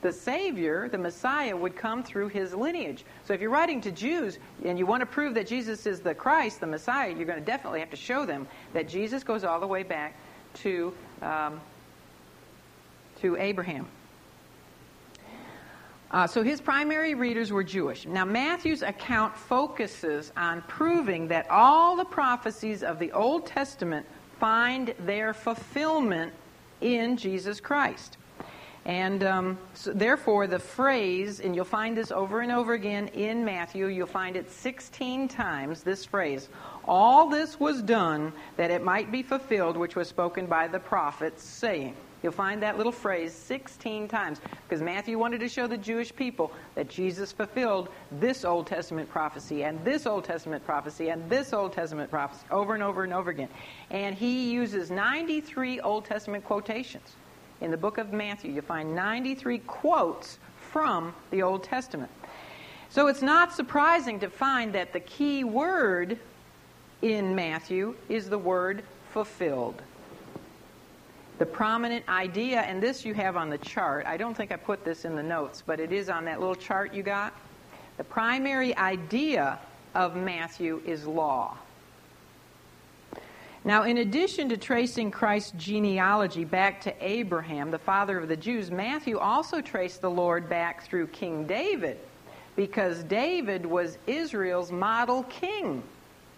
the 0.00 0.12
Savior, 0.12 0.88
the 0.88 0.98
Messiah, 0.98 1.56
would 1.56 1.76
come 1.76 2.02
through 2.02 2.28
his 2.28 2.54
lineage. 2.54 3.04
So 3.24 3.34
if 3.34 3.40
you're 3.40 3.50
writing 3.50 3.80
to 3.82 3.90
Jews 3.90 4.38
and 4.64 4.78
you 4.78 4.86
want 4.86 5.00
to 5.00 5.06
prove 5.06 5.34
that 5.34 5.46
Jesus 5.46 5.86
is 5.86 6.00
the 6.00 6.14
Christ, 6.14 6.60
the 6.60 6.66
Messiah, 6.66 7.12
you're 7.12 7.26
going 7.26 7.40
to 7.40 7.44
definitely 7.44 7.80
have 7.80 7.90
to 7.90 7.96
show 7.96 8.24
them 8.24 8.46
that 8.74 8.88
Jesus 8.88 9.24
goes 9.24 9.44
all 9.44 9.58
the 9.58 9.66
way 9.66 9.82
back 9.82 10.14
to, 10.54 10.94
um, 11.20 11.60
to 13.20 13.36
Abraham. 13.36 13.86
Uh, 16.10 16.26
so 16.26 16.42
his 16.42 16.60
primary 16.60 17.14
readers 17.14 17.52
were 17.52 17.62
Jewish. 17.62 18.06
Now, 18.06 18.24
Matthew's 18.24 18.82
account 18.82 19.36
focuses 19.36 20.32
on 20.36 20.62
proving 20.62 21.28
that 21.28 21.50
all 21.50 21.96
the 21.96 22.04
prophecies 22.04 22.82
of 22.82 22.98
the 22.98 23.12
Old 23.12 23.46
Testament 23.46 24.06
find 24.40 24.94
their 25.00 25.34
fulfillment 25.34 26.32
in 26.80 27.16
Jesus 27.16 27.60
Christ. 27.60 28.16
And 28.86 29.22
um, 29.22 29.58
so 29.74 29.92
therefore, 29.92 30.46
the 30.46 30.58
phrase, 30.58 31.40
and 31.40 31.54
you'll 31.54 31.66
find 31.66 31.94
this 31.94 32.10
over 32.10 32.40
and 32.40 32.50
over 32.50 32.72
again 32.72 33.08
in 33.08 33.44
Matthew, 33.44 33.88
you'll 33.88 34.06
find 34.06 34.34
it 34.34 34.50
16 34.50 35.28
times, 35.28 35.82
this 35.82 36.06
phrase, 36.06 36.48
all 36.86 37.28
this 37.28 37.60
was 37.60 37.82
done 37.82 38.32
that 38.56 38.70
it 38.70 38.82
might 38.82 39.12
be 39.12 39.22
fulfilled, 39.22 39.76
which 39.76 39.94
was 39.94 40.08
spoken 40.08 40.46
by 40.46 40.68
the 40.68 40.78
prophets, 40.78 41.42
saying. 41.42 41.94
You'll 42.22 42.32
find 42.32 42.62
that 42.62 42.76
little 42.76 42.92
phrase 42.92 43.32
16 43.32 44.08
times 44.08 44.40
because 44.68 44.82
Matthew 44.82 45.18
wanted 45.18 45.38
to 45.40 45.48
show 45.48 45.66
the 45.66 45.76
Jewish 45.76 46.14
people 46.14 46.52
that 46.74 46.88
Jesus 46.88 47.30
fulfilled 47.30 47.88
this 48.10 48.44
Old 48.44 48.66
Testament 48.66 49.08
prophecy 49.08 49.62
and 49.62 49.82
this 49.84 50.04
Old 50.04 50.24
Testament 50.24 50.64
prophecy 50.64 51.10
and 51.10 51.28
this 51.30 51.52
Old 51.52 51.72
Testament 51.72 52.10
prophecy 52.10 52.44
over 52.50 52.74
and 52.74 52.82
over 52.82 53.04
and 53.04 53.12
over 53.12 53.30
again. 53.30 53.48
And 53.90 54.16
he 54.16 54.50
uses 54.50 54.90
93 54.90 55.80
Old 55.80 56.04
Testament 56.04 56.44
quotations. 56.44 57.14
In 57.60 57.70
the 57.70 57.76
book 57.76 57.98
of 57.98 58.12
Matthew, 58.12 58.52
you 58.52 58.62
find 58.62 58.94
93 58.94 59.58
quotes 59.58 60.38
from 60.70 61.14
the 61.30 61.42
Old 61.42 61.62
Testament. 61.62 62.10
So 62.90 63.06
it's 63.06 63.22
not 63.22 63.52
surprising 63.52 64.18
to 64.20 64.30
find 64.30 64.72
that 64.72 64.92
the 64.92 65.00
key 65.00 65.44
word 65.44 66.18
in 67.02 67.34
Matthew 67.34 67.94
is 68.08 68.28
the 68.28 68.38
word 68.38 68.82
fulfilled 69.10 69.82
the 71.38 71.46
prominent 71.46 72.08
idea, 72.08 72.60
and 72.60 72.82
this 72.82 73.04
you 73.04 73.14
have 73.14 73.36
on 73.36 73.48
the 73.48 73.58
chart. 73.58 74.06
I 74.06 74.16
don't 74.16 74.36
think 74.36 74.50
I 74.50 74.56
put 74.56 74.84
this 74.84 75.04
in 75.04 75.14
the 75.14 75.22
notes, 75.22 75.62
but 75.64 75.78
it 75.78 75.92
is 75.92 76.08
on 76.08 76.24
that 76.24 76.40
little 76.40 76.56
chart 76.56 76.92
you 76.92 77.02
got. 77.02 77.32
The 77.96 78.04
primary 78.04 78.76
idea 78.76 79.58
of 79.94 80.16
Matthew 80.16 80.82
is 80.84 81.06
law. 81.06 81.56
Now, 83.64 83.82
in 83.82 83.98
addition 83.98 84.48
to 84.48 84.56
tracing 84.56 85.10
Christ's 85.10 85.52
genealogy 85.56 86.44
back 86.44 86.80
to 86.82 86.94
Abraham, 87.04 87.70
the 87.70 87.78
father 87.78 88.18
of 88.18 88.28
the 88.28 88.36
Jews, 88.36 88.70
Matthew 88.70 89.18
also 89.18 89.60
traced 89.60 90.00
the 90.00 90.10
Lord 90.10 90.48
back 90.48 90.84
through 90.84 91.08
King 91.08 91.46
David 91.46 91.98
because 92.56 93.02
David 93.04 93.66
was 93.66 93.98
Israel's 94.06 94.72
model 94.72 95.24
king. 95.24 95.82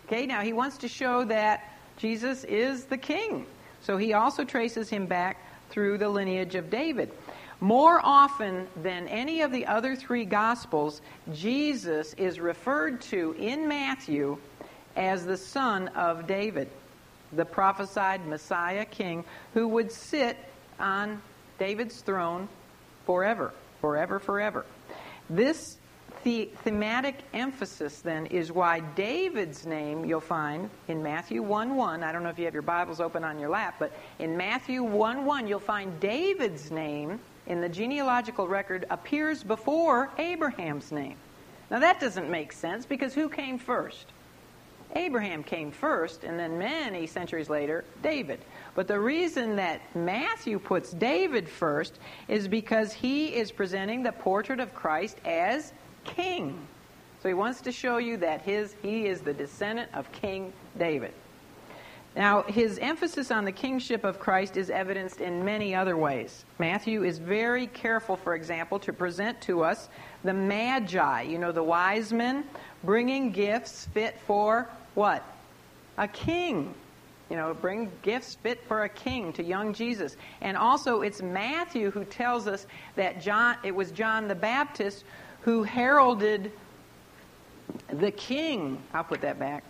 Okay, 0.07 0.27
now 0.27 0.41
he 0.41 0.53
wants 0.53 0.79
to 0.79 0.89
show 0.89 1.25
that 1.25 1.73
Jesus 1.99 2.45
is 2.45 2.85
the 2.85 2.99
king. 2.99 3.47
So 3.83 3.97
he 3.97 4.13
also 4.13 4.45
traces 4.45 4.89
him 4.91 5.07
back 5.07 5.39
through 5.71 5.99
the 5.99 6.09
lineage 6.09 6.55
of 6.55 6.71
David. 6.71 7.13
More 7.61 8.01
often 8.03 8.67
than 8.83 9.07
any 9.09 9.43
of 9.43 9.53
the 9.53 9.67
other 9.67 9.95
three 9.95 10.25
Gospels, 10.25 11.03
Jesus 11.33 12.15
is 12.15 12.41
referred 12.41 13.01
to 13.03 13.35
in 13.39 13.69
Matthew 13.69 14.39
as 14.97 15.25
the 15.25 15.37
son 15.37 15.89
of 15.89 16.27
David, 16.27 16.69
the 17.33 17.45
prophesied 17.45 18.27
Messiah 18.27 18.85
king 18.85 19.25
who 19.55 19.69
would 19.69 19.93
sit 19.93 20.37
on 20.79 21.21
David's 21.59 22.01
throne 22.01 22.49
forever, 23.05 23.53
forever, 23.81 24.19
forever. 24.19 24.65
This 25.29 25.77
the 26.23 26.51
thematic 26.65 27.17
emphasis 27.33 28.01
then 28.01 28.27
is 28.27 28.53
why 28.53 28.81
David's 28.81 29.67
name 29.67 30.05
you'll 30.05 30.21
find 30.21 30.69
in 30.89 31.03
Matthew 31.03 31.43
1 31.43 31.77
1. 31.77 32.03
I 32.03 32.13
don't 32.13 32.23
know 32.23 32.29
if 32.29 32.39
you 32.39 32.45
have 32.45 32.55
your 32.55 32.63
Bibles 32.63 33.01
open 33.01 33.25
on 33.25 33.39
your 33.39 33.49
lap, 33.49 33.77
but 33.79 33.93
in 34.19 34.37
Matthew 34.37 34.83
1 34.83 35.25
1, 35.25 35.47
you'll 35.47 35.59
find 35.59 35.99
David's 36.01 36.71
name 36.71 37.21
in 37.47 37.61
the 37.61 37.69
genealogical 37.69 38.47
record 38.47 38.87
appears 38.91 39.43
before 39.43 40.11
Abraham's 40.19 40.93
name. 40.93 41.17
Now 41.71 41.79
that 41.79 42.01
doesn't 42.01 42.31
make 42.31 42.53
sense 42.53 42.85
because 42.85 43.15
who 43.15 43.29
came 43.29 43.59
first? 43.59 44.07
Abraham 44.97 45.45
came 45.45 45.71
first, 45.71 46.25
and 46.25 46.39
then 46.39 46.59
many 46.59 47.07
centuries 47.07 47.49
later, 47.49 47.85
David. 48.03 48.41
But 48.75 48.89
the 48.89 48.99
reason 48.99 49.57
that 49.57 49.81
Matthew 49.95 50.59
puts 50.59 50.91
David 50.91 51.49
first 51.49 51.99
is 52.27 52.49
because 52.49 52.93
he 52.93 53.29
is 53.29 53.53
presenting 53.53 54.03
the 54.03 54.13
portrait 54.13 54.59
of 54.59 54.75
Christ 54.75 55.19
as 55.25 55.73
king. 56.05 56.59
So 57.23 57.29
he 57.29 57.35
wants 57.35 57.61
to 57.63 57.73
show 57.73 57.99
you 57.99 58.17
that 58.19 58.43
his, 58.43 58.75
he 58.83 59.07
is 59.07 59.21
the 59.21 59.35
descendant 59.35 59.91
of 59.95 60.11
King 60.13 60.53
David. 60.79 61.13
Now, 62.17 62.43
his 62.43 62.79
emphasis 62.79 63.31
on 63.31 63.45
the 63.45 63.53
kingship 63.53 64.03
of 64.03 64.19
Christ 64.19 64.57
is 64.57 64.69
evidenced 64.69 65.21
in 65.21 65.45
many 65.45 65.75
other 65.75 65.97
ways. 65.97 66.45
Matthew 66.59 67.05
is 67.05 67.19
very 67.19 67.69
careful, 67.69 68.17
for 68.17 68.35
example, 68.35 68.81
to 68.81 68.93
present 68.93 69.41
to 69.43 69.63
us 69.63 69.89
the 70.25 70.35
magi, 70.35 71.23
you 71.23 71.39
know, 71.39 71.53
the 71.53 71.63
wise 71.63 72.13
men 72.13 72.45
bringing 72.83 73.31
gifts 73.31 73.87
fit 73.95 74.19
for 74.27 74.69
what? 74.95 75.23
A 75.99 76.09
king. 76.09 76.75
You 77.31 77.37
know, 77.37 77.55
bring 77.55 77.93
gifts 78.03 78.35
fit 78.35 78.61
for 78.67 78.83
a 78.83 78.89
king 78.89 79.33
to 79.35 79.45
young 79.45 79.73
Jesus. 79.73 80.17
And 80.41 80.57
also, 80.57 81.03
it's 81.03 81.23
Matthew 81.23 81.93
who 81.93 82.05
tells 82.05 82.49
us 82.49 82.67
that 82.97 83.23
John, 83.23 83.57
it 83.63 83.73
was 83.73 83.93
John 83.93 84.27
the 84.27 84.35
Baptist 84.35 85.05
who 85.43 85.63
heralded 85.63 86.53
the 87.93 88.11
king. 88.11 88.83
I'll 88.93 89.05
put 89.05 89.21
that 89.23 89.39
back 89.39 89.65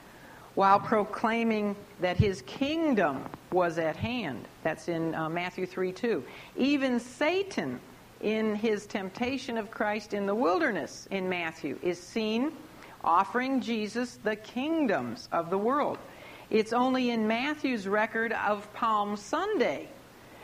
while 0.54 0.80
proclaiming 0.80 1.76
that 2.00 2.16
his 2.16 2.42
kingdom 2.42 3.24
was 3.52 3.78
at 3.78 3.96
hand. 3.96 4.46
That's 4.62 4.88
in 4.88 5.14
uh, 5.14 5.28
Matthew 5.28 5.66
3 5.66 5.92
2. 5.92 6.24
Even 6.56 6.98
Satan, 6.98 7.80
in 8.20 8.54
his 8.54 8.86
temptation 8.86 9.56
of 9.56 9.70
Christ 9.70 10.12
in 10.12 10.26
the 10.26 10.34
wilderness 10.34 11.08
in 11.10 11.28
Matthew, 11.28 11.78
is 11.82 11.98
seen 11.98 12.52
offering 13.02 13.60
Jesus 13.60 14.18
the 14.22 14.36
kingdoms 14.36 15.28
of 15.32 15.50
the 15.50 15.58
world. 15.58 15.98
It's 16.50 16.72
only 16.72 17.10
in 17.10 17.26
Matthew's 17.26 17.86
record 17.86 18.32
of 18.32 18.72
Palm 18.74 19.16
Sunday 19.16 19.88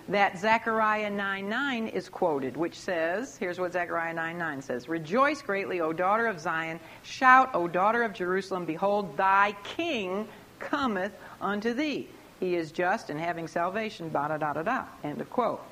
that 0.08 0.38
Zechariah 0.38 1.10
9 1.10 1.48
9 1.48 1.88
is 1.88 2.08
quoted, 2.08 2.56
which 2.56 2.78
says, 2.78 3.36
here's 3.36 3.58
what 3.58 3.72
Zechariah 3.72 4.14
9 4.14 4.38
9 4.38 4.62
says 4.62 4.88
Rejoice 4.88 5.42
greatly, 5.42 5.80
O 5.80 5.92
daughter 5.92 6.26
of 6.26 6.40
Zion. 6.40 6.78
Shout, 7.02 7.50
O 7.54 7.66
daughter 7.66 8.02
of 8.02 8.12
Jerusalem. 8.12 8.64
Behold, 8.64 9.16
thy 9.16 9.54
king 9.64 10.28
cometh 10.58 11.12
unto 11.40 11.74
thee. 11.74 12.08
He 12.40 12.54
is 12.54 12.70
just 12.70 13.10
and 13.10 13.18
having 13.18 13.48
salvation, 13.48 14.10
da 14.12 14.28
da 14.28 14.36
da 14.36 14.52
da 14.52 14.62
da. 14.62 14.84
End 15.02 15.20
of 15.20 15.30
quote. 15.30 15.62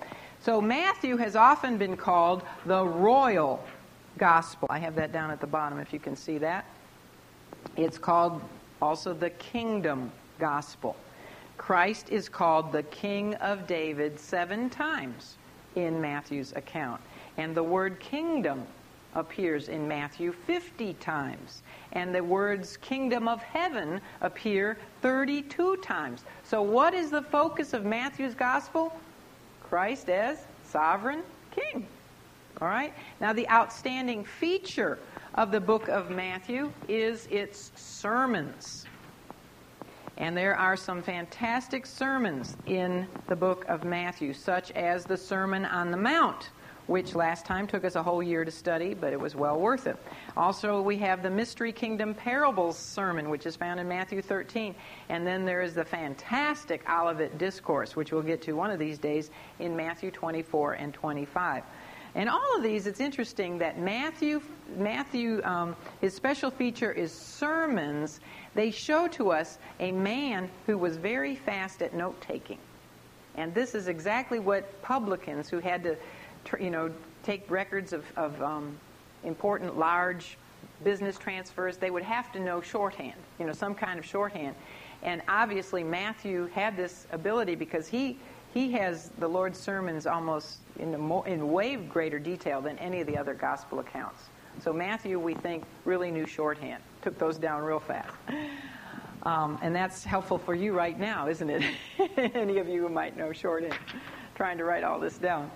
So 0.41 0.61
Matthew 0.61 1.17
has 1.17 1.37
often 1.37 1.79
been 1.79 1.97
called 1.97 2.43
the 2.67 2.85
royal 2.85 3.65
gospel. 4.19 4.69
I 4.71 4.79
have 4.79 4.95
that 4.97 5.13
down 5.13 5.31
at 5.31 5.41
the 5.41 5.47
bottom 5.47 5.79
if 5.79 5.93
you 5.93 5.99
can 5.99 6.17
see 6.17 6.39
that. 6.39 6.65
It's 7.77 7.99
called 7.99 8.43
also 8.83 9.15
the 9.15 9.31
kingdom 9.31 10.13
gospel. 10.39 10.97
Christ 11.57 12.11
is 12.11 12.29
called 12.29 12.73
the 12.73 12.83
King 12.85 13.35
of 13.37 13.67
David 13.67 14.19
seven 14.19 14.69
times 14.71 15.37
in 15.77 16.01
Matthew's 16.01 16.53
account. 16.53 17.01
And 17.37 17.55
the 17.55 17.63
word 17.63 18.01
kingdom 18.01 18.67
appears 19.15 19.69
in 19.69 19.87
Matthew 19.87 20.33
50 20.33 20.95
times. 20.95 21.63
And 21.93 22.15
the 22.15 22.23
words 22.23 22.77
kingdom 22.79 23.29
of 23.29 23.43
heaven 23.43 24.01
appear 24.21 24.77
32 25.03 25.77
times. 25.79 26.25
So, 26.43 26.63
what 26.63 26.95
is 26.95 27.11
the 27.11 27.23
focus 27.23 27.73
of 27.73 27.85
Matthew's 27.85 28.35
gospel? 28.35 28.93
Christ 29.63 30.09
as 30.11 30.45
sovereign 30.65 31.23
king. 31.51 31.87
All 32.61 32.69
right? 32.69 32.93
Now, 33.21 33.33
the 33.33 33.49
outstanding 33.49 34.25
feature 34.25 34.99
of 35.35 35.51
the 35.51 35.61
book 35.61 35.89
of 35.89 36.11
Matthew 36.11 36.73
is 36.89 37.27
its 37.31 37.73
sermons. 37.75 38.87
And 40.17 40.37
there 40.37 40.57
are 40.57 40.77
some 40.77 41.03
fantastic 41.03 41.87
sermons 41.87 42.57
in 42.67 43.09
the 43.27 43.35
book 43.35 43.65
of 43.69 43.85
Matthew, 43.85 44.33
such 44.33 44.71
as 44.73 45.05
the 45.05 45.17
Sermon 45.17 45.65
on 45.65 45.91
the 45.91 45.97
Mount, 45.97 46.51
which 46.87 47.17
last 47.17 47.45
time 47.45 47.67
took 47.67 47.85
us 47.85 47.97
a 47.97 48.03
whole 48.03 48.23
year 48.23 48.45
to 48.45 48.51
study, 48.51 48.95
but 48.95 49.13
it 49.13 49.19
was 49.19 49.35
well 49.35 49.59
worth 49.59 49.89
it. 49.89 49.97
Also, 50.37 50.81
we 50.81 50.99
have 50.99 51.23
the 51.23 51.31
Mystery 51.31 51.73
Kingdom 51.73 52.15
Parables 52.15 52.79
sermon, 52.79 53.29
which 53.29 53.45
is 53.45 53.57
found 53.57 53.81
in 53.81 53.89
Matthew 53.89 54.23
13. 54.23 54.77
And 55.09 55.27
then 55.27 55.45
there 55.45 55.63
is 55.63 55.75
the 55.75 55.85
fantastic 55.85 56.89
Olivet 56.89 57.37
Discourse, 57.37 57.97
which 57.97 58.13
we'll 58.13 58.23
get 58.23 58.41
to 58.43 58.53
one 58.53 58.71
of 58.71 58.79
these 58.79 58.99
days 58.99 59.31
in 59.59 59.75
Matthew 59.75 60.13
24 60.13 60.75
and 60.75 60.95
25. 60.95 61.65
And 62.17 62.29
all 62.29 62.57
of 62.57 62.63
these, 62.63 62.87
it's 62.87 63.01
interesting 63.01 63.59
that 63.59 63.79
Matthew, 63.79 64.41
Matthew, 64.77 65.43
um, 65.43 65.75
his 66.01 66.15
special 66.15 66.51
feature 66.51 66.93
is 66.93 67.13
sermons. 67.13 68.21
They 68.55 68.71
show 68.71 69.09
to 69.09 69.31
us 69.31 69.59
a 69.81 69.93
man 69.93 70.49
who 70.67 70.79
was 70.79 70.97
very 70.97 71.35
fast 71.35 71.83
at 71.83 71.95
note 71.95 72.21
taking. 72.21 72.59
And 73.37 73.53
this 73.55 73.75
is 73.75 73.89
exactly 73.89 74.39
what 74.39 74.81
publicans 74.83 75.49
who 75.49 75.59
had 75.59 75.83
to, 75.83 75.97
you 76.61 76.71
know, 76.71 76.91
take 77.25 77.51
records 77.51 77.93
of, 77.93 78.05
of 78.17 78.41
um, 78.43 78.77
important, 79.25 79.77
large 79.77 80.37
business 80.85 81.19
transfers, 81.19 81.77
they 81.77 81.91
would 81.91 82.03
have 82.03 82.31
to 82.33 82.41
know 82.41 82.61
shorthand, 82.61 83.19
you 83.39 83.47
know, 83.47 83.53
some 83.53 83.75
kind 83.75 83.99
of 83.99 84.05
shorthand. 84.05 84.55
And 85.03 85.23
obviously, 85.29 85.83
Matthew 85.83 86.47
had 86.55 86.77
this 86.77 87.07
ability 87.13 87.55
because 87.55 87.89
he 87.89 88.19
he 88.55 88.71
has 88.71 89.11
the 89.19 89.27
Lord's 89.27 89.59
sermons 89.59 90.07
almost 90.07 90.59
in, 90.79 90.99
more, 91.01 91.27
in 91.27 91.51
way 91.51 91.75
greater 91.75 92.21
detail 92.21 92.61
than 92.61 92.79
any 92.79 93.01
of 93.01 93.07
the 93.09 93.19
other 93.19 93.35
gospel 93.35 93.81
accounts. 93.81 94.23
So 94.63 94.73
Matthew, 94.73 95.19
we 95.19 95.35
think, 95.35 95.65
really 95.85 96.13
knew 96.13 96.25
shorthand, 96.25 96.81
took 97.05 97.19
those 97.19 97.37
down 97.37 97.63
real 97.63 97.79
fast. 97.79 98.15
Um, 99.25 99.59
and 99.63 99.77
that's 99.77 100.05
helpful 100.05 100.39
for 100.39 100.55
you 100.55 100.73
right 100.73 100.99
now, 100.99 101.29
isn't 101.29 101.51
it? 101.51 101.63
any 102.35 102.59
of 102.59 102.67
you 102.67 102.81
who 102.81 102.89
might 102.89 103.17
know 103.17 103.31
shorthand, 103.31 103.77
trying 104.35 104.57
to 104.57 104.65
write 104.65 104.85
all 104.85 104.99
this 104.99 105.19
down. 105.19 105.51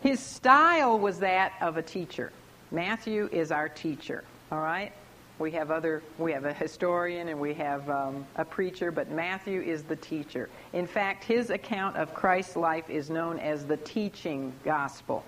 His 0.00 0.20
style 0.20 0.96
was 0.96 1.18
that 1.18 1.54
of 1.60 1.76
a 1.76 1.82
teacher. 1.82 2.32
Matthew 2.70 3.28
is 3.32 3.50
our 3.50 3.68
teacher, 3.68 4.22
all 4.52 4.60
right? 4.60 4.92
We 5.40 5.50
have 5.52 5.72
other, 5.72 6.02
we 6.18 6.32
have 6.32 6.44
a 6.44 6.52
historian 6.52 7.28
and 7.28 7.40
we 7.40 7.54
have 7.54 7.88
um, 7.90 8.24
a 8.36 8.44
preacher, 8.44 8.92
but 8.92 9.10
Matthew 9.10 9.60
is 9.60 9.82
the 9.82 9.96
teacher. 9.96 10.48
In 10.72 10.86
fact, 10.86 11.24
his 11.24 11.50
account 11.50 11.96
of 11.96 12.14
Christ's 12.14 12.56
life 12.56 12.88
is 12.88 13.10
known 13.10 13.40
as 13.40 13.66
the 13.66 13.76
teaching 13.78 14.52
gospel. 14.64 15.24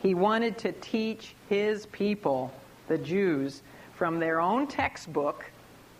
He 0.00 0.14
wanted 0.14 0.58
to 0.58 0.72
teach 0.72 1.34
his 1.48 1.86
people, 1.86 2.52
the 2.88 2.98
Jews, 2.98 3.62
from 4.00 4.18
their 4.18 4.40
own 4.40 4.66
textbook, 4.66 5.44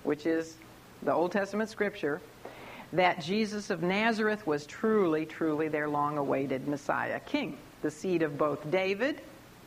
which 0.04 0.24
is 0.24 0.56
the 1.02 1.12
Old 1.12 1.32
Testament 1.32 1.68
scripture, 1.68 2.18
that 2.94 3.20
Jesus 3.20 3.68
of 3.68 3.82
Nazareth 3.82 4.46
was 4.46 4.64
truly, 4.64 5.26
truly 5.26 5.68
their 5.68 5.86
long 5.86 6.16
awaited 6.16 6.66
Messiah 6.66 7.20
King, 7.20 7.58
the 7.82 7.90
seed 7.90 8.22
of 8.22 8.38
both 8.38 8.70
David 8.70 9.20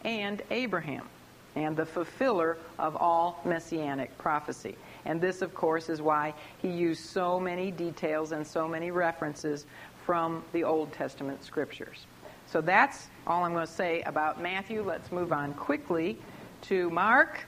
and 0.03 0.41
Abraham 0.49 1.07
and 1.55 1.77
the 1.77 1.85
fulfiller 1.85 2.57
of 2.79 2.95
all 2.95 3.39
messianic 3.45 4.17
prophecy. 4.17 4.75
And 5.05 5.21
this, 5.21 5.43
of 5.43 5.53
course, 5.53 5.87
is 5.87 6.01
why 6.01 6.33
he 6.59 6.69
used 6.69 7.05
so 7.05 7.39
many 7.39 7.69
details 7.69 8.31
and 8.31 8.47
so 8.47 8.67
many 8.67 8.89
references 8.89 9.67
from 10.07 10.43
the 10.53 10.63
Old 10.63 10.91
Testament 10.91 11.43
scriptures. 11.43 12.07
So 12.47 12.61
that's 12.61 13.09
all 13.27 13.43
I'm 13.43 13.53
going 13.53 13.67
to 13.67 13.71
say 13.71 14.01
about 14.07 14.41
Matthew. 14.41 14.81
Let's 14.81 15.11
move 15.11 15.31
on 15.31 15.53
quickly 15.53 16.17
to 16.63 16.89
Mark. 16.89 17.45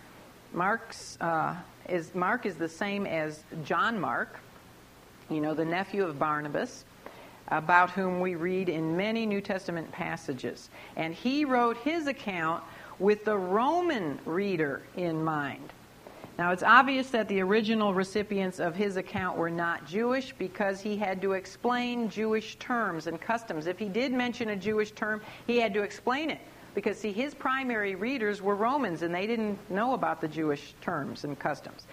Mark's, 0.55 1.17
uh, 1.19 1.53
is, 1.89 2.15
Mark 2.15 2.45
is 2.45 2.55
the 2.55 2.69
same 2.69 3.05
as 3.05 3.43
John 3.65 3.99
Mark, 3.99 4.39
you 5.29 5.41
know, 5.41 5.53
the 5.53 5.65
nephew 5.65 6.05
of 6.05 6.17
Barnabas, 6.17 6.85
about 7.49 7.91
whom 7.91 8.21
we 8.21 8.35
read 8.35 8.69
in 8.69 8.95
many 8.95 9.25
New 9.25 9.41
Testament 9.41 9.91
passages. 9.91 10.69
And 10.95 11.13
he 11.13 11.43
wrote 11.43 11.77
his 11.77 12.07
account 12.07 12.63
with 12.99 13.25
the 13.25 13.37
Roman 13.37 14.17
reader 14.25 14.81
in 14.95 15.23
mind. 15.23 15.73
Now, 16.37 16.51
it's 16.51 16.63
obvious 16.63 17.09
that 17.11 17.27
the 17.27 17.41
original 17.41 17.93
recipients 17.93 18.59
of 18.59 18.75
his 18.75 18.97
account 18.97 19.37
were 19.37 19.49
not 19.49 19.85
Jewish 19.85 20.33
because 20.37 20.81
he 20.81 20.95
had 20.95 21.21
to 21.21 21.33
explain 21.33 22.09
Jewish 22.09 22.55
terms 22.57 23.07
and 23.07 23.19
customs. 23.19 23.67
If 23.67 23.77
he 23.77 23.89
did 23.89 24.13
mention 24.13 24.49
a 24.49 24.55
Jewish 24.55 24.91
term, 24.91 25.21
he 25.47 25.57
had 25.57 25.73
to 25.73 25.83
explain 25.83 26.29
it 26.29 26.39
because, 26.75 26.99
see, 26.99 27.11
his 27.11 27.33
primary 27.33 27.95
readers 27.95 28.41
were 28.41 28.55
Romans 28.55 29.01
and 29.01 29.15
they 29.15 29.25
didn't 29.25 29.57
know 29.71 29.93
about 29.93 30.21
the 30.21 30.27
Jewish 30.27 30.75
terms 30.81 31.23
and 31.23 31.39
customs. 31.39 31.87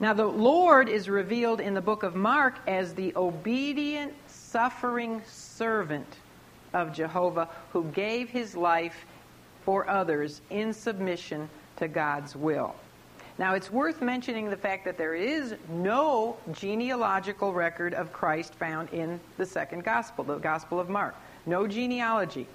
Now, 0.00 0.12
the 0.12 0.26
Lord 0.26 0.88
is 0.88 1.08
revealed 1.08 1.60
in 1.60 1.74
the 1.74 1.80
book 1.80 2.02
of 2.02 2.16
Mark 2.16 2.58
as 2.66 2.94
the 2.94 3.14
obedient, 3.16 4.12
suffering 4.26 5.22
servant 5.26 6.18
of 6.74 6.92
Jehovah 6.92 7.48
who 7.72 7.84
gave 7.84 8.28
his 8.28 8.56
life 8.56 9.06
for 9.64 9.88
others 9.88 10.40
in 10.50 10.72
submission 10.72 11.48
to 11.76 11.88
God's 11.88 12.34
will. 12.36 12.74
Now, 13.38 13.54
it's 13.54 13.70
worth 13.70 14.00
mentioning 14.00 14.48
the 14.48 14.56
fact 14.56 14.84
that 14.86 14.96
there 14.96 15.14
is 15.14 15.54
no 15.68 16.36
genealogical 16.52 17.52
record 17.52 17.92
of 17.92 18.12
Christ 18.12 18.54
found 18.54 18.88
in 18.90 19.20
the 19.36 19.44
second 19.44 19.84
gospel, 19.84 20.24
the 20.24 20.38
Gospel 20.38 20.80
of 20.80 20.88
Mark. 20.88 21.14
No 21.44 21.66
genealogy. 21.66 22.46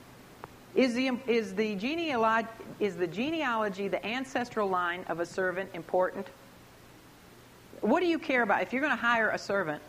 Is 0.73 0.93
the, 0.93 1.11
is 1.27 1.53
the, 1.53 1.75
genealog, 1.75 2.45
is 2.79 2.95
the 2.95 3.07
genealogy, 3.07 3.87
the 3.87 4.05
ancestral 4.05 4.69
line 4.69 5.03
of 5.09 5.19
a 5.19 5.25
servant, 5.25 5.69
important? 5.73 6.27
What 7.81 7.99
do 7.99 8.05
you 8.05 8.17
care 8.17 8.43
about? 8.43 8.61
If 8.61 8.71
you're 8.71 8.81
going 8.81 8.95
to 8.95 9.01
hire 9.01 9.31
a 9.31 9.37
servant, 9.37 9.81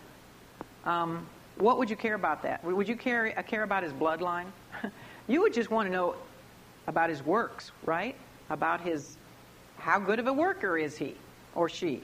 um, 0.84 1.26
what 1.56 1.78
would 1.78 1.88
you 1.88 1.96
care 1.96 2.14
about 2.14 2.42
that? 2.42 2.64
Would 2.64 2.88
you 2.88 2.96
care, 2.96 3.32
uh, 3.36 3.42
care 3.42 3.62
about 3.62 3.84
his 3.84 3.92
bloodline? 3.92 4.46
you 5.28 5.40
would 5.42 5.54
just 5.54 5.70
want 5.70 5.86
to 5.86 5.92
know 5.92 6.16
about 6.88 7.10
his 7.10 7.24
works, 7.24 7.70
right? 7.84 8.16
About 8.50 8.80
his, 8.80 9.18
how 9.78 10.00
good 10.00 10.18
of 10.18 10.26
a 10.26 10.32
worker 10.32 10.76
is 10.76 10.96
he 10.96 11.14
or 11.54 11.68
she? 11.68 12.02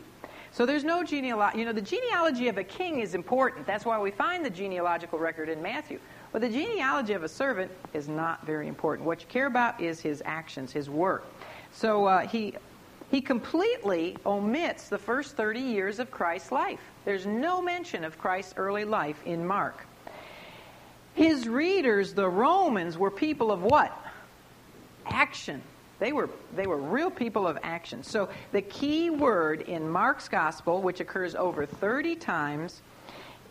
So 0.53 0.67
there's 0.67 0.85
no 0.85 1.03
genealogy. 1.03 1.59
You 1.59 1.65
know, 1.65 1.73
the 1.73 1.83
genealogy 1.83 2.49
of 2.49 2.59
a 2.59 2.65
king 2.65 3.01
is 3.01 3.15
important. 3.15 3.67
That's 3.67 3.85
why 3.85 3.99
we 3.99 4.11
find 4.11 4.45
the 4.45 4.51
genealogical 4.51 5.19
record 5.19 5.49
in 5.49 5.61
Matthew. 5.61 5.99
But 6.33 6.43
the 6.43 6.49
genealogy 6.49 7.15
of 7.15 7.23
a 7.23 7.29
servant 7.29 7.71
is 7.95 8.09
not 8.09 8.45
very 8.45 8.69
important. 8.69 9.07
What 9.07 9.23
you 9.23 9.27
care 9.29 9.47
about 9.47 9.81
is 9.81 10.01
his 10.01 10.23
actions, 10.25 10.73
his 10.73 10.91
work. 10.91 11.25
So 11.73 12.07
uh, 12.07 12.27
he 12.27 12.55
he 13.11 13.23
completely 13.23 14.17
omits 14.27 14.89
the 14.89 14.99
first 14.99 15.37
30 15.37 15.61
years 15.61 15.99
of 15.99 16.11
Christ's 16.11 16.53
life. 16.53 16.81
There's 17.05 17.25
no 17.25 17.63
mention 17.63 18.05
of 18.05 18.19
Christ's 18.19 18.55
early 18.57 18.85
life 18.85 19.21
in 19.25 19.47
Mark. 19.47 19.87
His 21.15 21.49
readers, 21.49 22.13
the 22.13 22.29
Romans, 22.29 22.99
were 22.99 23.11
people 23.11 23.51
of 23.51 23.63
what? 23.63 23.97
Action. 25.07 25.63
They 25.99 26.13
were, 26.13 26.29
they 26.55 26.67
were 26.67 26.77
real 26.77 27.11
people 27.11 27.47
of 27.47 27.59
action. 27.63 28.03
So 28.03 28.29
the 28.53 28.61
key 28.61 29.11
word 29.11 29.63
in 29.63 29.89
Mark's 29.89 30.29
gospel, 30.29 30.83
which 30.83 31.01
occurs 31.01 31.35
over 31.35 31.67
30 31.67 32.15
times, 32.17 32.83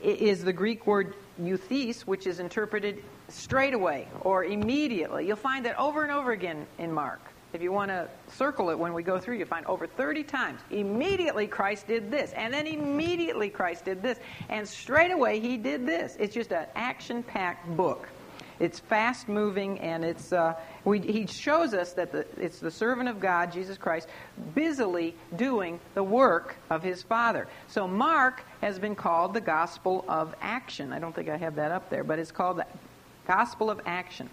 is 0.01 0.43
the 0.43 0.53
Greek 0.53 0.85
word 0.85 1.15
euthys, 1.41 2.01
which 2.01 2.27
is 2.27 2.39
interpreted 2.39 3.03
straight 3.29 3.73
away 3.73 4.07
or 4.21 4.45
immediately. 4.45 5.27
You'll 5.27 5.35
find 5.35 5.65
that 5.65 5.77
over 5.77 6.03
and 6.03 6.11
over 6.11 6.31
again 6.31 6.65
in 6.77 6.91
Mark. 6.91 7.21
If 7.53 7.61
you 7.61 7.71
want 7.71 7.89
to 7.89 8.09
circle 8.27 8.69
it 8.69 8.77
when 8.77 8.93
we 8.93 9.03
go 9.03 9.17
through, 9.17 9.37
you'll 9.37 9.47
find 9.47 9.65
over 9.67 9.87
30 9.87 10.23
times. 10.23 10.59
Immediately 10.69 11.47
Christ 11.47 11.87
did 11.87 12.11
this, 12.11 12.33
and 12.33 12.53
then 12.53 12.67
immediately 12.67 13.49
Christ 13.49 13.85
did 13.85 14.01
this, 14.01 14.19
and 14.49 14.67
straight 14.67 15.11
away 15.11 15.39
he 15.39 15.55
did 15.55 15.85
this. 15.85 16.17
It's 16.19 16.33
just 16.33 16.51
an 16.51 16.65
action 16.75 17.23
packed 17.23 17.67
book. 17.77 18.09
It's 18.59 18.79
fast 18.79 19.27
moving, 19.27 19.79
and 19.79 20.03
it's, 20.03 20.33
uh, 20.33 20.55
we, 20.83 20.99
he 20.99 21.27
shows 21.27 21.73
us 21.73 21.93
that 21.93 22.11
the, 22.11 22.25
it's 22.37 22.59
the 22.59 22.71
servant 22.71 23.07
of 23.07 23.19
God, 23.19 23.51
Jesus 23.51 23.77
Christ, 23.77 24.07
busily 24.55 25.15
doing 25.35 25.79
the 25.93 26.03
work 26.03 26.55
of 26.69 26.81
his 26.81 27.03
Father. 27.03 27.47
So 27.67 27.87
Mark 27.87 28.43
has 28.61 28.79
been 28.79 28.95
called 28.95 29.33
the 29.33 29.41
gospel 29.41 30.03
of 30.07 30.33
action. 30.41 30.91
I 30.91 30.99
don't 30.99 31.13
think 31.13 31.29
I 31.29 31.37
have 31.37 31.55
that 31.55 31.71
up 31.71 31.89
there, 31.89 32.03
but 32.03 32.17
it's 32.17 32.31
called 32.31 32.57
the 32.57 32.65
gospel 33.27 33.69
of 33.69 33.79
action. 33.85 34.29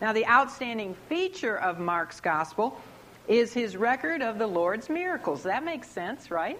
Now, 0.00 0.12
the 0.12 0.26
outstanding 0.26 0.94
feature 1.08 1.58
of 1.58 1.78
Mark's 1.78 2.20
gospel 2.20 2.80
is 3.28 3.52
his 3.52 3.76
record 3.76 4.22
of 4.22 4.38
the 4.38 4.46
Lord's 4.46 4.88
miracles. 4.88 5.42
That 5.42 5.64
makes 5.64 5.88
sense, 5.88 6.30
right? 6.30 6.58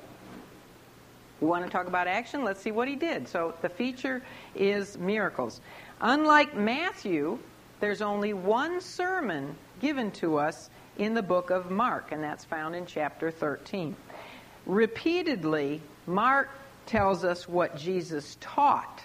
You 1.40 1.46
want 1.46 1.64
to 1.64 1.70
talk 1.70 1.86
about 1.86 2.08
action? 2.08 2.44
Let's 2.44 2.60
see 2.60 2.72
what 2.72 2.88
he 2.88 2.96
did. 2.96 3.28
So, 3.28 3.54
the 3.60 3.68
feature 3.68 4.22
is 4.54 4.96
miracles. 4.98 5.60
Unlike 6.00 6.56
Matthew, 6.56 7.38
there's 7.80 8.02
only 8.02 8.32
one 8.32 8.80
sermon 8.80 9.56
given 9.80 10.10
to 10.12 10.38
us 10.38 10.70
in 10.98 11.14
the 11.14 11.22
book 11.22 11.50
of 11.50 11.70
Mark, 11.70 12.12
and 12.12 12.22
that's 12.22 12.44
found 12.44 12.74
in 12.74 12.86
chapter 12.86 13.30
13. 13.30 13.94
Repeatedly, 14.66 15.80
Mark 16.06 16.50
tells 16.86 17.24
us 17.24 17.48
what 17.48 17.76
Jesus 17.76 18.36
taught, 18.40 19.02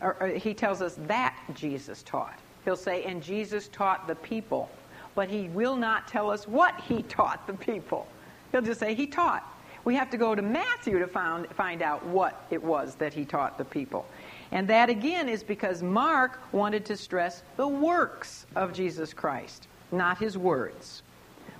or, 0.00 0.32
he 0.36 0.54
tells 0.54 0.82
us 0.82 0.94
that 1.06 1.36
Jesus 1.54 2.02
taught. 2.02 2.38
He'll 2.64 2.76
say, 2.76 3.04
and 3.04 3.22
Jesus 3.22 3.68
taught 3.68 4.06
the 4.06 4.14
people. 4.14 4.68
But 5.14 5.28
he 5.28 5.48
will 5.48 5.74
not 5.74 6.06
tell 6.06 6.30
us 6.30 6.46
what 6.46 6.78
he 6.82 7.02
taught 7.02 7.46
the 7.46 7.54
people. 7.54 8.06
He'll 8.52 8.62
just 8.62 8.78
say 8.78 8.94
he 8.94 9.06
taught. 9.06 9.42
We 9.84 9.94
have 9.96 10.10
to 10.10 10.16
go 10.16 10.34
to 10.34 10.42
Matthew 10.42 10.98
to 10.98 11.06
find 11.08 11.82
out 11.82 12.04
what 12.06 12.46
it 12.50 12.62
was 12.62 12.94
that 12.96 13.14
he 13.14 13.24
taught 13.24 13.58
the 13.58 13.64
people. 13.64 14.06
And 14.50 14.68
that 14.68 14.88
again 14.88 15.28
is 15.28 15.42
because 15.42 15.82
Mark 15.82 16.40
wanted 16.52 16.84
to 16.86 16.96
stress 16.96 17.42
the 17.56 17.68
works 17.68 18.46
of 18.56 18.72
Jesus 18.72 19.12
Christ, 19.12 19.68
not 19.92 20.18
his 20.18 20.38
words. 20.38 21.02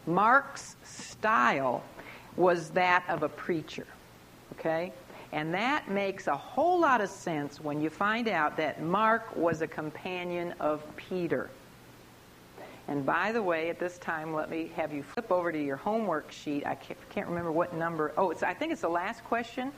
Mark's 0.06 0.76
style 0.84 1.82
was 2.36 2.70
that 2.70 3.04
of 3.08 3.22
a 3.22 3.28
preacher. 3.28 3.86
Okay? 4.58 4.92
And 5.32 5.52
that 5.52 5.90
makes 5.90 6.26
a 6.26 6.36
whole 6.36 6.80
lot 6.80 7.02
of 7.02 7.10
sense 7.10 7.60
when 7.60 7.80
you 7.80 7.90
find 7.90 8.28
out 8.28 8.56
that 8.56 8.82
Mark 8.82 9.36
was 9.36 9.60
a 9.60 9.66
companion 9.66 10.54
of 10.58 10.82
Peter. 10.96 11.50
And 12.88 13.04
by 13.04 13.32
the 13.32 13.42
way, 13.42 13.68
at 13.68 13.78
this 13.78 13.98
time, 13.98 14.32
let 14.32 14.50
me 14.50 14.70
have 14.74 14.94
you 14.94 15.02
flip 15.02 15.30
over 15.30 15.52
to 15.52 15.62
your 15.62 15.76
homework 15.76 16.32
sheet. 16.32 16.66
I 16.66 16.74
can't, 16.74 17.28
remember 17.28 17.52
what 17.52 17.74
number. 17.74 18.12
Oh, 18.16 18.32
I 18.40 18.54
think 18.54 18.72
it's 18.72 18.80
the 18.80 18.88
last 18.88 19.22
question. 19.24 19.72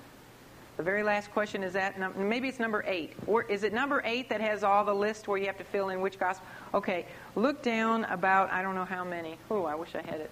The 0.81 0.85
very 0.85 1.03
last 1.03 1.31
question 1.31 1.63
is 1.63 1.75
that 1.75 1.99
num- 1.99 2.15
maybe 2.17 2.49
it's 2.49 2.59
number 2.59 2.83
eight, 2.87 3.13
or 3.27 3.43
is 3.43 3.65
it 3.65 3.75
number 3.75 4.01
eight 4.03 4.31
that 4.31 4.41
has 4.41 4.65
all 4.65 4.83
the 4.83 4.95
list 4.95 5.29
where 5.29 5.37
you 5.37 5.45
have 5.45 5.59
to 5.59 5.65
fill 5.65 5.91
in 5.91 6.01
which 6.01 6.19
gospel? 6.19 6.47
Okay, 6.73 7.05
look 7.37 7.63
down 7.63 8.05
about 8.07 8.51
I 8.51 8.63
don't 8.63 8.75
know 8.75 8.87
how 8.87 9.05
many. 9.05 9.37
Oh, 9.51 9.67
I 9.67 9.75
wish 9.75 9.95
I 9.95 10.01
had 10.01 10.23
it. 10.23 10.31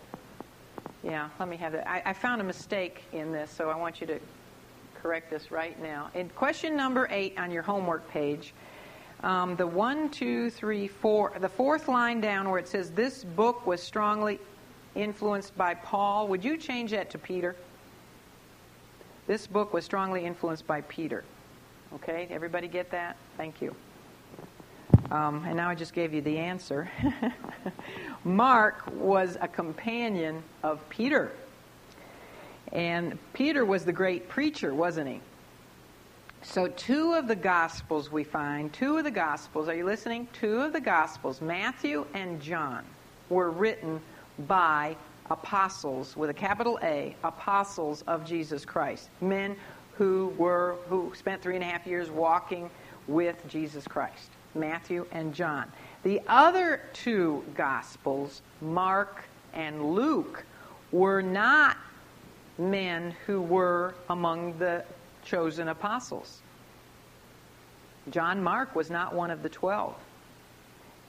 Yeah, 1.04 1.28
let 1.38 1.50
me 1.50 1.58
have 1.58 1.72
that. 1.72 1.86
I, 1.86 2.00
I 2.02 2.12
found 2.14 2.40
a 2.40 2.44
mistake 2.44 3.02
in 3.12 3.30
this, 3.30 3.50
so 3.50 3.68
I 3.68 3.76
want 3.76 4.00
you 4.00 4.06
to 4.06 4.18
correct 5.02 5.28
this 5.28 5.50
right 5.50 5.78
now. 5.82 6.08
In 6.14 6.30
question 6.30 6.74
number 6.74 7.08
eight 7.10 7.38
on 7.38 7.50
your 7.50 7.62
homework 7.62 8.08
page, 8.08 8.54
um, 9.22 9.54
the 9.54 9.66
one, 9.66 10.08
two, 10.08 10.48
three, 10.48 10.88
four, 10.88 11.34
the 11.38 11.50
fourth 11.50 11.88
line 11.88 12.22
down 12.22 12.48
where 12.48 12.58
it 12.58 12.68
says 12.68 12.90
this 12.92 13.22
book 13.22 13.66
was 13.66 13.82
strongly 13.82 14.40
influenced 14.94 15.54
by 15.58 15.74
Paul, 15.74 16.26
would 16.28 16.42
you 16.42 16.56
change 16.56 16.92
that 16.92 17.10
to 17.10 17.18
Peter? 17.18 17.54
This 19.28 19.46
book 19.46 19.74
was 19.74 19.84
strongly 19.84 20.24
influenced 20.24 20.66
by 20.66 20.80
Peter. 20.80 21.22
Okay, 21.96 22.26
everybody 22.30 22.66
get 22.66 22.90
that? 22.92 23.18
Thank 23.36 23.60
you. 23.60 23.76
Um, 25.10 25.44
and 25.44 25.54
now 25.54 25.68
I 25.68 25.74
just 25.74 25.92
gave 25.92 26.14
you 26.14 26.22
the 26.22 26.38
answer. 26.38 26.90
Mark 28.24 28.90
was 28.90 29.36
a 29.42 29.46
companion 29.46 30.42
of 30.62 30.80
Peter. 30.88 31.30
And 32.72 33.18
Peter 33.34 33.66
was 33.66 33.84
the 33.84 33.92
great 33.92 34.30
preacher, 34.30 34.74
wasn't 34.74 35.08
he? 35.08 35.20
So, 36.40 36.68
two 36.68 37.12
of 37.12 37.28
the 37.28 37.36
Gospels 37.36 38.10
we 38.10 38.24
find, 38.24 38.72
two 38.72 38.96
of 38.96 39.04
the 39.04 39.10
Gospels, 39.10 39.68
are 39.68 39.74
you 39.74 39.84
listening? 39.84 40.26
Two 40.32 40.62
of 40.62 40.72
the 40.72 40.80
Gospels, 40.80 41.42
Matthew 41.42 42.06
and 42.14 42.40
John, 42.40 42.82
were 43.28 43.50
written 43.50 44.00
by 44.46 44.96
apostles 45.30 46.16
with 46.16 46.30
a 46.30 46.34
capital 46.34 46.78
A, 46.82 47.14
apostles 47.24 48.02
of 48.06 48.24
Jesus 48.24 48.64
Christ, 48.64 49.08
men 49.20 49.56
who 49.94 50.32
were 50.38 50.76
who 50.88 51.12
spent 51.14 51.42
three 51.42 51.54
and 51.54 51.64
a 51.64 51.66
half 51.66 51.86
years 51.86 52.10
walking 52.10 52.70
with 53.06 53.36
Jesus 53.48 53.86
Christ, 53.86 54.30
Matthew 54.54 55.06
and 55.12 55.34
John. 55.34 55.70
The 56.02 56.20
other 56.28 56.82
two 56.92 57.44
Gospels, 57.54 58.42
Mark 58.60 59.24
and 59.54 59.92
Luke, 59.94 60.44
were 60.92 61.22
not 61.22 61.76
men 62.58 63.14
who 63.26 63.40
were 63.40 63.94
among 64.08 64.58
the 64.58 64.84
chosen 65.24 65.68
apostles. 65.68 66.40
John 68.10 68.42
Mark 68.42 68.74
was 68.74 68.90
not 68.90 69.14
one 69.14 69.30
of 69.30 69.42
the 69.42 69.48
twelve, 69.48 69.96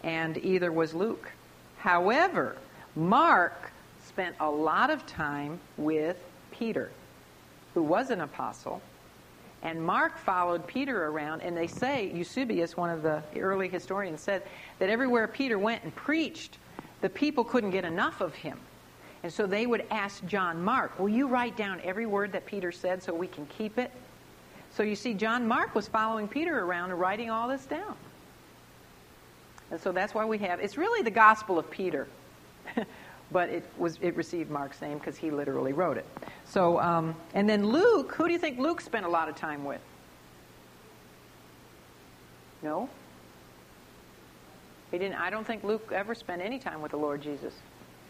and 0.04 0.38
either 0.38 0.72
was 0.72 0.94
Luke. 0.94 1.32
However, 1.78 2.58
Mark 2.96 3.72
spent 4.20 4.36
a 4.42 4.52
lot 4.52 4.90
of 4.90 5.06
time 5.06 5.58
with 5.78 6.18
Peter, 6.52 6.92
who 7.74 7.82
was 7.82 8.10
an 8.10 8.20
apostle, 8.20 8.82
and 9.64 9.82
Mark 9.82 10.18
followed 10.18 10.68
Peter 10.68 11.06
around, 11.06 11.42
and 11.42 11.56
they 11.56 11.68
say, 11.68 12.12
Eusebius, 12.14 12.76
one 12.76 12.90
of 12.90 13.02
the 13.02 13.24
early 13.38 13.70
historians, 13.70 14.20
said 14.20 14.44
that 14.80 14.90
everywhere 14.90 15.26
Peter 15.30 15.58
went 15.58 15.86
and 15.86 15.96
preached, 15.96 16.58
the 17.00 17.08
people 17.08 17.46
couldn't 17.46 17.72
get 17.72 17.86
enough 17.86 18.20
of 18.20 18.36
him. 18.36 18.60
And 19.24 19.32
so 19.32 19.48
they 19.48 19.66
would 19.66 19.86
ask 19.90 20.26
John 20.26 20.62
Mark, 20.62 21.00
Will 21.00 21.08
you 21.08 21.30
write 21.30 21.56
down 21.56 21.80
every 21.86 22.06
word 22.06 22.34
that 22.34 22.46
Peter 22.46 22.74
said 22.74 23.02
so 23.02 23.14
we 23.14 23.28
can 23.28 23.46
keep 23.46 23.78
it? 23.78 23.90
So 24.76 24.84
you 24.84 24.98
see, 24.98 25.14
John 25.14 25.48
Mark 25.48 25.74
was 25.74 25.88
following 25.88 26.28
Peter 26.28 26.60
around 26.60 26.92
and 26.92 27.00
writing 27.00 27.30
all 27.30 27.48
this 27.48 27.66
down. 27.66 27.96
And 29.72 29.80
so 29.80 29.94
that's 29.94 30.14
why 30.14 30.26
we 30.26 30.40
have 30.40 30.60
it's 30.60 30.78
really 30.78 31.04
the 31.04 31.10
Gospel 31.10 31.58
of 31.58 31.72
Peter. 31.72 32.06
but 33.32 33.50
it 33.50 33.64
was 33.78 33.98
it 34.02 34.16
received 34.16 34.50
Mark's 34.50 34.82
name 34.82 34.98
because 34.98 35.18
he 35.18 35.32
literally 35.32 35.74
wrote 35.74 35.98
it. 35.98 36.06
So 36.46 36.80
um, 36.80 37.16
and 37.34 37.50
then 37.50 37.68
Luke, 37.68 38.14
who 38.14 38.28
do 38.28 38.34
you 38.34 38.40
think 38.40 38.60
Luke 38.60 38.82
spent 38.82 39.06
a 39.06 39.10
lot 39.10 39.30
of 39.30 39.36
time 39.36 39.64
with? 39.64 39.82
No. 42.62 42.90
He 44.92 44.98
didn't. 44.98 45.20
I 45.20 45.30
don't 45.30 45.46
think 45.46 45.64
Luke 45.64 45.92
ever 45.94 46.16
spent 46.16 46.42
any 46.42 46.60
time 46.60 46.82
with 46.82 46.92
the 46.92 46.98
Lord 46.98 47.22
Jesus. 47.22 47.54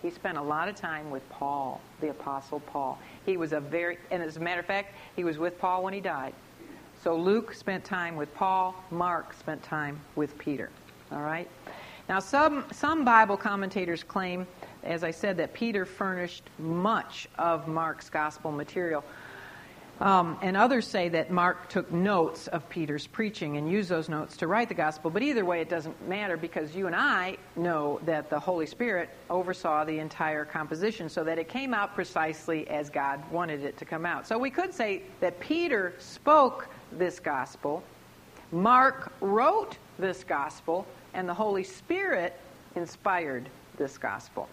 He 0.02 0.10
spent 0.10 0.38
a 0.38 0.42
lot 0.42 0.70
of 0.70 0.76
time 0.76 1.12
with 1.12 1.28
Paul, 1.30 1.82
the 2.00 2.10
Apostle 2.10 2.62
Paul. 2.62 2.98
He 3.26 3.36
was 3.36 3.52
a 3.52 3.60
very, 3.60 3.98
and 4.12 4.24
as 4.24 4.38
a 4.38 4.40
matter 4.40 4.62
of 4.62 4.66
fact, 4.66 4.96
he 5.16 5.26
was 5.26 5.38
with 5.38 5.60
Paul 5.60 5.84
when 5.84 5.94
he 5.94 6.00
died. 6.00 6.34
So 7.04 7.16
Luke 7.16 7.54
spent 7.54 7.84
time 7.84 8.16
with 8.16 8.34
Paul, 8.34 8.76
Mark 8.92 9.34
spent 9.34 9.62
time 9.62 10.00
with 10.16 10.38
Peter. 10.38 10.70
All 11.12 11.22
right? 11.22 11.50
Now, 12.08 12.20
some, 12.20 12.66
some 12.72 13.06
Bible 13.06 13.38
commentators 13.38 14.04
claim, 14.04 14.48
as 14.84 15.04
I 15.04 15.12
said, 15.12 15.38
that 15.38 15.54
Peter 15.54 15.86
furnished 15.86 16.44
much 16.58 17.28
of 17.38 17.68
Mark's 17.68 18.10
gospel 18.10 18.52
material. 18.52 19.04
Um, 20.00 20.38
and 20.42 20.56
others 20.56 20.88
say 20.88 21.10
that 21.10 21.30
Mark 21.30 21.68
took 21.68 21.92
notes 21.92 22.48
of 22.48 22.68
Peter's 22.70 23.06
preaching 23.06 23.58
and 23.58 23.70
used 23.70 23.90
those 23.90 24.08
notes 24.08 24.38
to 24.38 24.48
write 24.48 24.70
the 24.70 24.76
gospel. 24.76 25.12
But 25.12 25.24
either 25.24 25.44
way, 25.44 25.60
it 25.60 25.68
doesn't 25.68 26.08
matter 26.08 26.38
because 26.38 26.74
you 26.74 26.88
and 26.88 26.96
I 26.96 27.36
know 27.58 28.00
that 28.06 28.30
the 28.30 28.40
Holy 28.40 28.66
Spirit 28.66 29.10
oversaw 29.30 29.84
the 29.84 30.00
entire 30.00 30.46
composition 30.46 31.10
so 31.10 31.26
that 31.26 31.38
it 31.38 31.50
came 31.50 31.74
out 31.74 31.96
precisely 31.96 32.66
as 32.70 32.90
God 32.90 33.22
wanted 33.30 33.66
it 33.66 33.78
to 33.78 33.86
come 33.86 34.06
out. 34.06 34.26
So 34.26 34.38
we 34.38 34.50
could 34.50 34.74
say 34.74 35.04
that 35.20 35.38
Peter 35.42 35.94
spoke 36.00 36.70
this 36.94 37.20
gospel, 37.20 37.84
Mark 38.54 39.12
wrote 39.20 39.78
this 39.98 40.24
gospel, 40.24 40.88
and 41.14 41.28
the 41.28 41.34
Holy 41.34 41.64
Spirit 41.64 42.40
inspired 42.76 43.50
this 43.78 43.98
gospel. 43.98 44.48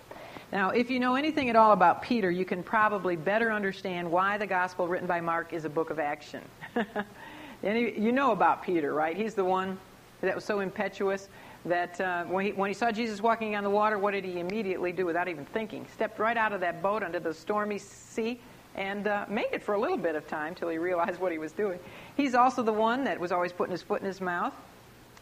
Now, 0.52 0.70
if 0.70 0.90
you 0.90 1.00
know 1.00 1.16
anything 1.16 1.50
at 1.50 1.56
all 1.56 1.72
about 1.72 2.02
Peter, 2.02 2.30
you 2.30 2.44
can 2.44 2.62
probably 2.62 3.16
better 3.16 3.52
understand 3.52 4.10
why 4.10 4.38
the 4.38 4.46
gospel 4.46 4.86
written 4.86 5.08
by 5.08 5.20
Mark 5.20 5.52
is 5.52 5.64
a 5.64 5.68
book 5.68 5.90
of 5.90 5.98
action. 5.98 6.42
you 7.62 8.12
know 8.12 8.30
about 8.30 8.62
Peter, 8.62 8.94
right? 8.94 9.16
He's 9.16 9.34
the 9.34 9.44
one 9.44 9.76
that 10.20 10.34
was 10.34 10.44
so 10.44 10.60
impetuous 10.60 11.28
that 11.64 12.00
uh, 12.00 12.24
when, 12.24 12.46
he, 12.46 12.52
when 12.52 12.70
he 12.70 12.74
saw 12.74 12.92
Jesus 12.92 13.20
walking 13.20 13.56
on 13.56 13.64
the 13.64 13.70
water, 13.70 13.98
what 13.98 14.12
did 14.12 14.24
he 14.24 14.38
immediately 14.38 14.92
do 14.92 15.04
without 15.04 15.26
even 15.26 15.44
thinking? 15.46 15.84
Stepped 15.92 16.20
right 16.20 16.36
out 16.36 16.52
of 16.52 16.60
that 16.60 16.80
boat 16.80 17.02
onto 17.02 17.18
the 17.18 17.34
stormy 17.34 17.78
sea 17.78 18.40
and 18.76 19.08
uh, 19.08 19.24
made 19.28 19.48
it 19.52 19.64
for 19.64 19.74
a 19.74 19.80
little 19.80 19.96
bit 19.96 20.14
of 20.14 20.28
time 20.28 20.54
till 20.54 20.68
he 20.68 20.78
realized 20.78 21.20
what 21.20 21.32
he 21.32 21.38
was 21.38 21.50
doing. 21.50 21.80
He's 22.16 22.36
also 22.36 22.62
the 22.62 22.72
one 22.72 23.04
that 23.04 23.18
was 23.18 23.32
always 23.32 23.52
putting 23.52 23.72
his 23.72 23.82
foot 23.82 24.00
in 24.00 24.06
his 24.06 24.20
mouth. 24.20 24.54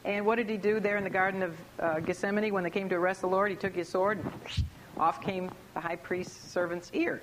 And 0.05 0.27
what 0.27 0.37
did 0.37 0.51
he 0.51 0.59
do 0.59 0.81
there 0.81 0.99
in 0.99 1.05
the 1.05 1.11
Garden 1.11 1.43
of 1.43 1.57
uh, 1.81 2.01
Gethsemane 2.01 2.53
when 2.53 2.62
they 2.62 2.70
came 2.70 2.91
to 2.91 2.97
arrest 2.97 3.22
the 3.22 3.29
Lord? 3.29 3.51
He 3.51 3.57
took 3.57 3.75
his 3.75 3.89
sword 3.89 4.18
and 4.18 4.33
off 4.99 5.20
came 5.20 5.51
the 5.74 5.80
high 5.80 5.97
priest's 5.97 6.51
servant's 6.51 6.90
ear. 6.95 7.20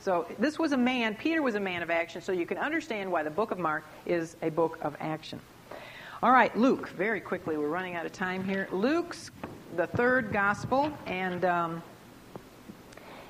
So 0.00 0.26
this 0.38 0.58
was 0.58 0.72
a 0.72 0.76
man, 0.76 1.14
Peter 1.14 1.42
was 1.42 1.54
a 1.54 1.60
man 1.60 1.82
of 1.82 1.90
action, 1.90 2.20
so 2.22 2.32
you 2.32 2.46
can 2.46 2.58
understand 2.58 3.10
why 3.10 3.22
the 3.22 3.30
book 3.30 3.50
of 3.50 3.58
Mark 3.58 3.84
is 4.04 4.36
a 4.42 4.50
book 4.50 4.78
of 4.82 4.96
action. 5.00 5.40
All 6.22 6.32
right, 6.32 6.56
Luke, 6.56 6.88
very 6.90 7.20
quickly, 7.20 7.56
we're 7.56 7.68
running 7.68 7.94
out 7.94 8.06
of 8.06 8.12
time 8.12 8.44
here. 8.44 8.68
Luke's 8.72 9.30
the 9.76 9.86
third 9.86 10.32
gospel, 10.32 10.92
and 11.06 11.44
um, 11.44 11.82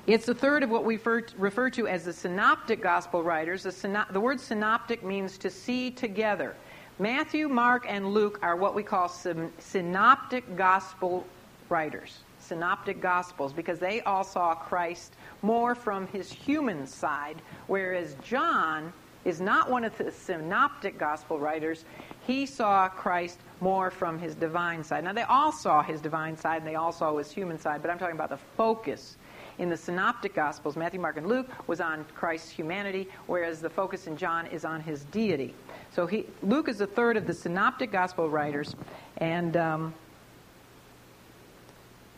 it's 0.05 0.25
the 0.25 0.35
third 0.35 0.63
of 0.63 0.69
what 0.69 0.83
we 0.83 0.95
refer, 0.95 1.25
refer 1.37 1.69
to 1.71 1.87
as 1.87 2.05
the 2.05 2.13
synoptic 2.13 2.81
gospel 2.81 3.23
writers. 3.23 3.63
The, 3.63 4.05
the 4.11 4.19
word 4.19 4.39
synoptic 4.39 5.03
means 5.03 5.37
to 5.39 5.49
see 5.49 5.89
together. 5.91 6.55
Matthew, 6.99 7.47
Mark, 7.49 7.85
and 7.87 8.13
Luke 8.13 8.37
are 8.41 8.55
what 8.55 8.75
we 8.75 8.83
call 8.83 9.09
synoptic 9.09 10.55
gospel 10.55 11.25
writers, 11.69 12.19
synoptic 12.43 13.01
gospels, 13.01 13.53
because 13.53 13.79
they 13.79 14.01
all 14.01 14.23
saw 14.23 14.53
Christ 14.53 15.13
more 15.41 15.75
from 15.75 16.07
his 16.07 16.31
human 16.31 16.85
side, 16.85 17.41
whereas 17.67 18.15
John 18.23 18.93
is 19.25 19.39
not 19.39 19.69
one 19.69 19.83
of 19.85 19.97
the 19.97 20.11
synoptic 20.11 20.97
gospel 20.97 21.39
writers. 21.39 21.85
He 22.27 22.45
saw 22.45 22.89
Christ 22.89 23.39
more 23.61 23.89
from 23.89 24.19
his 24.19 24.35
divine 24.35 24.83
side. 24.83 25.03
Now, 25.03 25.13
they 25.13 25.23
all 25.23 25.51
saw 25.51 25.81
his 25.81 26.01
divine 26.01 26.37
side 26.37 26.57
and 26.57 26.67
they 26.67 26.75
all 26.75 26.91
saw 26.91 27.17
his 27.17 27.31
human 27.31 27.57
side, 27.57 27.81
but 27.81 27.89
I'm 27.89 27.97
talking 27.97 28.15
about 28.15 28.29
the 28.29 28.39
focus 28.57 29.15
in 29.59 29.69
the 29.69 29.77
synoptic 29.77 30.33
gospels, 30.33 30.75
Matthew, 30.75 30.99
Mark, 30.99 31.17
and 31.17 31.27
Luke, 31.27 31.47
was 31.67 31.79
on 31.79 32.05
Christ's 32.15 32.49
humanity, 32.49 33.07
whereas 33.27 33.61
the 33.61 33.69
focus 33.69 34.07
in 34.07 34.17
John 34.17 34.47
is 34.47 34.65
on 34.65 34.81
his 34.81 35.03
deity. 35.05 35.53
So 35.91 36.07
he, 36.07 36.25
Luke 36.41 36.69
is 36.69 36.79
the 36.79 36.87
third 36.87 37.17
of 37.17 37.27
the 37.27 37.33
synoptic 37.33 37.91
gospel 37.91 38.29
writers, 38.29 38.75
and 39.17 39.55
um, 39.55 39.93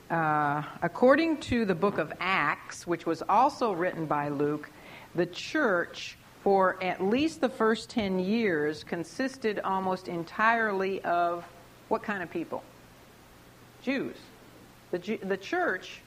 uh, 0.09 0.63
according 0.81 1.37
to 1.37 1.65
the 1.65 1.75
book 1.75 1.97
of 1.97 2.13
Acts, 2.19 2.85
which 2.85 3.05
was 3.05 3.23
also 3.27 3.71
written 3.71 4.05
by 4.05 4.29
Luke, 4.29 4.69
the 5.15 5.25
church 5.25 6.17
for 6.43 6.77
at 6.83 7.03
least 7.03 7.41
the 7.41 7.49
first 7.49 7.89
10 7.89 8.19
years 8.19 8.83
consisted 8.83 9.59
almost 9.61 10.07
entirely 10.07 11.01
of 11.01 11.43
what 11.87 12.03
kind 12.03 12.21
of 12.21 12.29
people? 12.29 12.63
Jews. 13.81 14.15
The, 14.91 15.17
the 15.23 15.37
church 15.37 16.01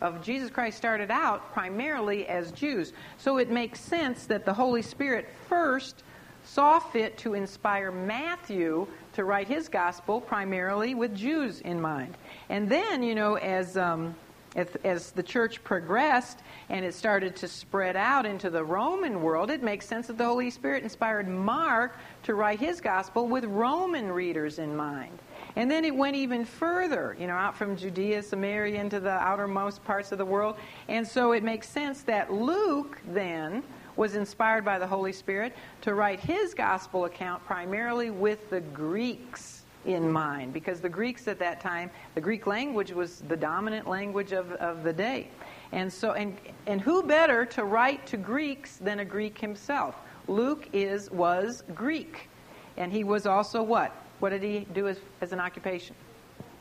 of 0.00 0.22
Jesus 0.22 0.50
Christ 0.50 0.78
started 0.78 1.10
out 1.10 1.52
primarily 1.52 2.26
as 2.26 2.52
Jews. 2.52 2.94
So 3.18 3.36
it 3.36 3.50
makes 3.50 3.80
sense 3.80 4.24
that 4.26 4.46
the 4.46 4.54
Holy 4.54 4.82
Spirit 4.82 5.28
first 5.48 6.04
saw 6.44 6.78
fit 6.78 7.18
to 7.18 7.34
inspire 7.34 7.92
Matthew 7.92 8.86
to 9.14 9.24
write 9.24 9.48
his 9.48 9.68
gospel 9.68 10.20
primarily 10.20 10.94
with 10.94 11.14
Jews 11.14 11.60
in 11.60 11.80
mind. 11.80 12.16
And 12.48 12.68
then, 12.68 13.02
you 13.02 13.14
know, 13.14 13.34
as 13.36 13.76
um, 13.76 14.14
as, 14.54 14.68
as, 14.84 15.10
the 15.12 15.22
church 15.22 15.62
progressed 15.64 16.40
and 16.68 16.84
it 16.84 16.94
started 16.94 17.34
to 17.36 17.48
spread 17.48 17.96
out 17.96 18.26
into 18.26 18.50
the 18.50 18.62
Roman 18.62 19.22
world, 19.22 19.50
it 19.50 19.62
makes 19.62 19.86
sense 19.86 20.08
that 20.08 20.18
the 20.18 20.24
Holy 20.24 20.50
Spirit 20.50 20.82
inspired 20.82 21.28
Mark 21.28 21.96
to 22.24 22.34
write 22.34 22.60
his 22.60 22.80
gospel 22.80 23.26
with 23.26 23.44
Roman 23.44 24.12
readers 24.12 24.58
in 24.58 24.76
mind. 24.76 25.18
And 25.56 25.70
then 25.70 25.84
it 25.84 25.94
went 25.94 26.16
even 26.16 26.44
further, 26.44 27.16
you 27.18 27.26
know, 27.26 27.34
out 27.34 27.56
from 27.56 27.76
Judea, 27.76 28.22
Samaria, 28.22 28.80
into 28.80 29.00
the 29.00 29.10
outermost 29.10 29.84
parts 29.84 30.12
of 30.12 30.18
the 30.18 30.24
world. 30.24 30.56
And 30.88 31.06
so 31.06 31.32
it 31.32 31.42
makes 31.42 31.68
sense 31.68 32.02
that 32.02 32.32
Luke 32.32 33.00
then 33.08 33.62
was 33.96 34.14
inspired 34.14 34.64
by 34.64 34.78
the 34.78 34.86
Holy 34.86 35.12
Spirit 35.12 35.54
to 35.82 35.94
write 35.94 36.20
his 36.20 36.54
gospel 36.54 37.04
account 37.04 37.44
primarily 37.44 38.10
with 38.10 38.50
the 38.50 38.60
Greeks 38.60 39.62
in 39.84 40.10
mind 40.10 40.52
because 40.52 40.80
the 40.80 40.88
Greeks 40.88 41.26
at 41.28 41.38
that 41.40 41.60
time, 41.60 41.90
the 42.14 42.20
Greek 42.20 42.46
language 42.46 42.92
was 42.92 43.20
the 43.28 43.36
dominant 43.36 43.88
language 43.88 44.32
of, 44.32 44.52
of 44.52 44.84
the 44.84 44.92
day. 44.92 45.28
And 45.72 45.92
so 45.92 46.12
and 46.12 46.36
and 46.66 46.80
who 46.80 47.02
better 47.02 47.44
to 47.46 47.64
write 47.64 48.06
to 48.08 48.16
Greeks 48.16 48.76
than 48.76 49.00
a 49.00 49.04
Greek 49.04 49.38
himself? 49.38 49.96
Luke 50.28 50.68
is 50.72 51.10
was 51.10 51.64
Greek. 51.74 52.28
And 52.76 52.92
he 52.92 53.04
was 53.04 53.26
also 53.26 53.62
what? 53.62 53.92
What 54.20 54.30
did 54.30 54.42
he 54.42 54.66
do 54.72 54.88
as, 54.88 54.98
as 55.20 55.32
an 55.32 55.40
occupation? 55.40 55.96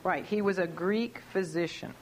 Right, 0.04 0.26
he 0.26 0.42
was 0.42 0.58
a 0.58 0.68
Greek 0.68 1.20
physician. 1.32 1.94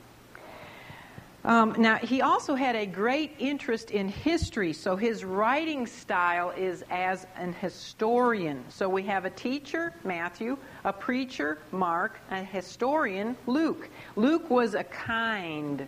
Um, 1.46 1.74
now, 1.78 1.96
he 1.96 2.22
also 2.22 2.54
had 2.54 2.76
a 2.76 2.86
great 2.86 3.34
interest 3.40 3.92
in 3.92 4.10
history, 4.10 4.74
so 4.74 4.98
his 4.98 5.24
writing 5.24 5.88
style 5.88 6.50
is 6.52 6.84
as 6.90 7.28
an 7.38 7.54
historian. 7.54 8.64
So 8.68 8.90
we 8.90 9.04
have 9.04 9.24
a 9.24 9.30
teacher, 9.30 9.94
Matthew, 10.04 10.58
a 10.84 10.92
preacher, 10.92 11.60
Mark, 11.72 12.20
a 12.32 12.44
historian, 12.44 13.38
Luke. 13.48 13.90
Luke 14.18 14.50
was 14.50 14.74
a 14.74 14.84
kind. 14.84 15.88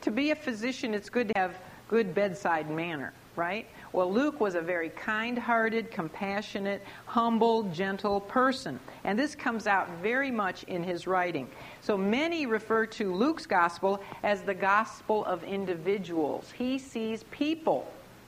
To 0.00 0.10
be 0.10 0.30
a 0.30 0.36
physician, 0.36 0.94
it's 0.94 1.10
good 1.10 1.28
to 1.28 1.34
have 1.36 1.56
good 1.88 2.14
bedside 2.14 2.70
manner, 2.70 3.12
right? 3.34 3.66
Well, 3.92 4.10
Luke 4.10 4.40
was 4.40 4.54
a 4.54 4.60
very 4.62 4.88
kind 4.88 5.38
hearted, 5.38 5.90
compassionate, 5.90 6.82
humble, 7.04 7.64
gentle 7.64 8.22
person. 8.22 8.80
And 9.04 9.18
this 9.18 9.34
comes 9.34 9.66
out 9.66 9.88
very 10.02 10.30
much 10.30 10.62
in 10.64 10.82
his 10.82 11.06
writing. 11.06 11.46
So 11.82 11.98
many 11.98 12.46
refer 12.46 12.86
to 12.86 13.14
Luke's 13.14 13.44
gospel 13.44 14.02
as 14.22 14.42
the 14.42 14.54
gospel 14.54 15.26
of 15.26 15.44
individuals. 15.44 16.50
He 16.56 16.78
sees 16.78 17.24
people 17.24 17.86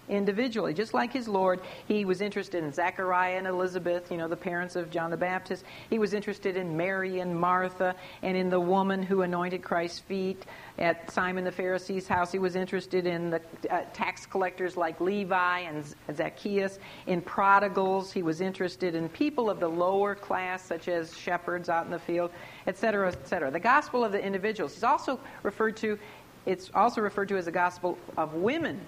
individually. 0.08 0.74
Just 0.74 0.94
like 0.94 1.12
his 1.12 1.28
Lord, 1.28 1.60
he 1.86 2.04
was 2.04 2.20
interested 2.20 2.62
in 2.62 2.72
Zechariah 2.72 3.38
and 3.38 3.46
Elizabeth, 3.46 4.10
you 4.10 4.16
know, 4.16 4.28
the 4.28 4.36
parents 4.36 4.76
of 4.76 4.90
John 4.90 5.10
the 5.10 5.16
Baptist. 5.16 5.64
He 5.90 5.98
was 5.98 6.14
interested 6.14 6.56
in 6.56 6.76
Mary 6.76 7.20
and 7.20 7.38
Martha 7.38 7.94
and 8.22 8.36
in 8.36 8.50
the 8.50 8.60
woman 8.60 9.02
who 9.02 9.22
anointed 9.22 9.62
Christ's 9.62 10.00
feet 10.00 10.44
at 10.78 11.10
Simon 11.10 11.44
the 11.44 11.52
Pharisee's 11.52 12.08
house. 12.08 12.32
He 12.32 12.38
was 12.38 12.56
interested 12.56 13.06
in 13.06 13.30
the 13.30 13.40
uh, 13.70 13.82
tax 13.92 14.26
collectors 14.26 14.76
like 14.76 15.00
Levi 15.00 15.60
and 15.60 15.84
Zacchaeus, 16.14 16.78
in 17.06 17.20
prodigals. 17.20 18.12
He 18.12 18.22
was 18.22 18.40
interested 18.40 18.94
in 18.94 19.08
people 19.08 19.48
of 19.48 19.60
the 19.60 19.68
lower 19.68 20.14
class, 20.14 20.64
such 20.64 20.88
as 20.88 21.16
shepherds 21.16 21.68
out 21.68 21.84
in 21.84 21.90
the 21.90 21.98
field, 21.98 22.30
etc., 22.66 23.08
etc. 23.08 23.50
The 23.50 23.60
gospel 23.60 24.04
of 24.04 24.12
the 24.12 24.22
individuals 24.22 24.76
is 24.76 24.84
also 24.84 25.20
referred 25.42 25.76
to. 25.78 25.98
It's 26.46 26.70
also 26.74 27.00
referred 27.00 27.28
to 27.28 27.36
as 27.36 27.46
the 27.46 27.52
gospel 27.52 27.96
of 28.16 28.34
women 28.34 28.80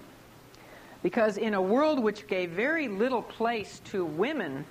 because 1.03 1.37
in 1.37 1.53
a 1.53 1.61
world 1.61 2.01
which 2.01 2.27
gave 2.27 2.51
very 2.51 2.87
little 2.87 3.21
place 3.21 3.81
to 3.85 4.05
women, 4.05 4.65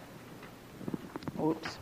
oops, 1.41 1.79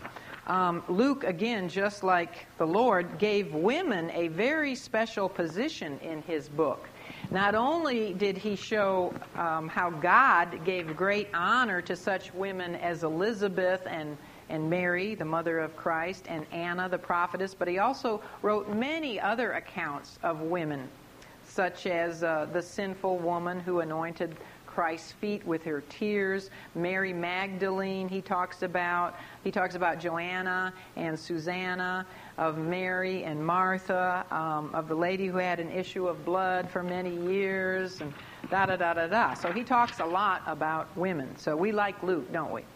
um, 0.47 0.83
Luke, 0.89 1.25
again, 1.25 1.69
just 1.69 2.05
like 2.05 2.47
the 2.59 2.67
Lord, 2.67 3.19
gave 3.19 3.55
women 3.55 4.11
a 4.11 4.29
very 4.29 4.75
special 4.75 5.29
position 5.29 5.99
in 6.03 6.21
his 6.23 6.49
book. 6.49 6.87
Not 7.31 7.55
only 7.55 8.13
did 8.13 8.37
he 8.37 8.55
show 8.55 9.15
um, 9.37 9.69
how 9.69 9.89
God 9.89 10.65
gave 10.65 10.95
great 10.97 11.29
honor 11.33 11.81
to 11.83 11.97
such 11.97 12.33
women 12.35 12.75
as 12.75 13.05
Elizabeth 13.05 13.87
and, 13.87 14.19
and 14.51 14.69
Mary, 14.69 15.15
the 15.15 15.25
mother 15.25 15.61
of 15.61 15.75
Christ, 15.77 16.27
and 16.29 16.45
Anna, 16.53 16.89
the 16.91 16.99
prophetess, 16.99 17.55
but 17.55 17.67
he 17.67 17.79
also 17.79 18.21
wrote 18.43 18.69
many 18.69 19.19
other 19.19 19.53
accounts 19.53 20.19
of 20.23 20.43
women 20.43 20.89
such 21.55 21.87
as 21.87 22.25
uh, 22.25 22.49
the 22.53 22.61
sinful 22.61 23.19
woman 23.19 23.61
who 23.61 23.79
anointed 23.79 24.37
Christ's 24.67 25.13
feet 25.13 25.47
with 25.47 25.63
her 25.63 25.85
tears. 25.89 26.51
Mary 26.75 27.13
Magdalene, 27.13 28.09
he 28.09 28.21
talks 28.21 28.63
about. 28.63 29.15
He 29.45 29.53
talks 29.53 29.77
about 29.77 30.01
Joanna 30.01 30.73
and 30.97 31.17
Susanna, 31.17 32.07
of 32.39 32.59
Mary 32.59 33.23
and 33.23 33.45
Martha, 33.45 34.27
um, 34.33 34.75
of 34.75 34.89
the 34.89 34.97
lady 34.97 35.29
who 35.29 35.37
had 35.37 35.61
an 35.61 35.71
issue 35.71 36.09
of 36.09 36.25
blood 36.25 36.69
for 36.69 36.83
many 36.83 37.17
years, 37.31 38.01
and 38.01 38.13
da 38.51 38.67
da 38.67 38.75
da 38.75 38.95
da 38.95 39.07
da. 39.07 39.35
So 39.35 39.53
he 39.53 39.63
talks 39.63 40.01
a 40.01 40.05
lot 40.05 40.43
about 40.49 40.89
women. 40.97 41.37
So 41.37 41.57
we 41.57 41.71
like 41.71 42.03
Luke, 42.03 42.33
don't 42.33 42.53
we? 42.53 42.63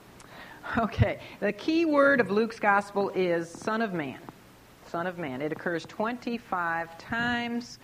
Okay, 0.77 1.19
the 1.41 1.53
key 1.53 1.87
word 1.87 2.21
of 2.21 2.31
Luke's 2.31 2.61
gospel 2.61 3.11
is 3.15 3.49
Son 3.49 3.81
of 3.81 3.95
Man. 3.95 4.19
Son 4.87 5.07
of 5.07 5.17
Man. 5.17 5.41
It 5.41 5.51
occurs 5.51 5.87
25 5.87 6.99
times 6.99 7.79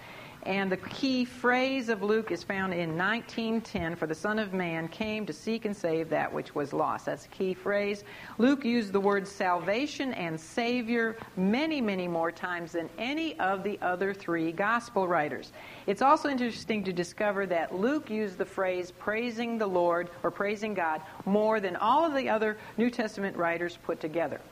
And 0.47 0.71
the 0.71 0.77
key 0.77 1.25
phrase 1.25 1.89
of 1.89 2.03
Luke 2.03 2.31
is 2.31 2.43
found 2.43 2.75
in 2.75 2.99
1910 2.99 3.97
For 3.97 4.07
the 4.07 4.15
Son 4.15 4.39
of 4.39 4.53
Man 4.53 4.89
came 4.89 5.25
to 5.25 5.33
seek 5.33 5.65
and 5.65 5.75
save 5.75 6.11
that 6.11 6.31
which 6.31 6.55
was 6.55 6.75
lost. 6.75 7.07
That's 7.07 7.25
a 7.25 7.29
key 7.29 7.55
phrase. 7.55 8.05
Luke 8.37 8.63
used 8.63 8.93
the 8.93 9.01
words 9.01 9.31
salvation 9.31 10.13
and 10.13 10.39
Savior 10.39 11.17
many, 11.37 11.81
many 11.81 12.07
more 12.07 12.31
times 12.31 12.73
than 12.73 12.91
any 12.99 13.39
of 13.41 13.63
the 13.63 13.79
other 13.81 14.13
three 14.13 14.53
gospel 14.53 15.09
writers. 15.09 15.53
It's 15.87 16.03
also 16.03 16.29
interesting 16.29 16.85
to 16.85 16.93
discover 16.93 17.47
that 17.47 17.75
Luke 17.75 18.11
used 18.11 18.37
the 18.37 18.45
phrase 18.45 18.91
praising 18.91 19.57
the 19.57 19.67
Lord 19.67 20.11
or 20.23 20.31
praising 20.31 20.75
God 20.75 21.01
more 21.25 21.59
than 21.59 21.75
all 21.77 22.05
of 22.05 22.15
the 22.15 22.29
other 22.29 22.59
New 22.77 22.91
Testament 22.91 23.35
writers 23.35 23.79
put 23.83 23.99
together. 23.99 24.43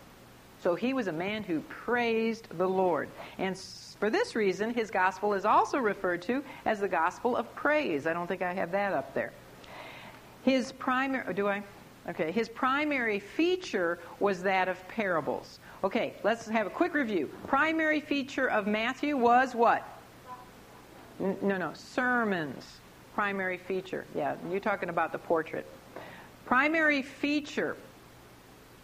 So 0.63 0.77
he 0.77 0.95
was 0.95 1.09
a 1.09 1.13
man 1.13 1.43
who 1.43 1.61
praised 1.63 2.47
the 2.57 2.69
Lord. 2.69 3.09
And 3.39 3.59
for 3.59 4.11
this 4.11 4.37
reason, 4.37 4.73
his 4.73 4.91
gospel 4.93 5.35
is 5.35 5.45
also 5.45 5.79
referred 5.79 6.23
to 6.23 6.45
as 6.65 6.79
the 6.79 6.89
gospel 6.89 7.37
of 7.37 7.53
praise. 7.57 8.07
I 8.07 8.13
don't 8.13 8.29
think 8.29 8.43
I 8.43 8.55
have 8.55 8.71
that 8.71 8.93
up 8.93 9.13
there. 9.13 9.33
His 10.45 10.71
primary, 10.73 11.25
oh, 11.27 11.33
do 11.33 11.49
I? 11.49 11.63
Okay, 12.09 12.33
his 12.33 12.49
primary 12.49 13.21
feature 13.21 13.99
was 14.21 14.43
that 14.43 14.69
of 14.69 14.87
parables. 14.89 15.59
Okay, 15.85 16.15
let's 16.23 16.49
have 16.49 16.67
a 16.67 16.71
quick 16.71 16.95
review. 16.95 17.31
Primary 17.47 18.01
feature 18.01 18.49
of 18.49 18.67
Matthew 18.67 19.17
was 19.17 19.55
what? 19.55 19.87
no, 21.21 21.57
no, 21.57 21.71
sermons. 21.75 22.79
Primary 23.15 23.59
feature. 23.59 24.05
Yeah, 24.15 24.37
you're 24.51 24.61
talking 24.61 24.89
about 24.89 25.13
the 25.13 25.19
portrait. 25.19 25.67
Primary 26.47 27.03
feature 27.03 27.77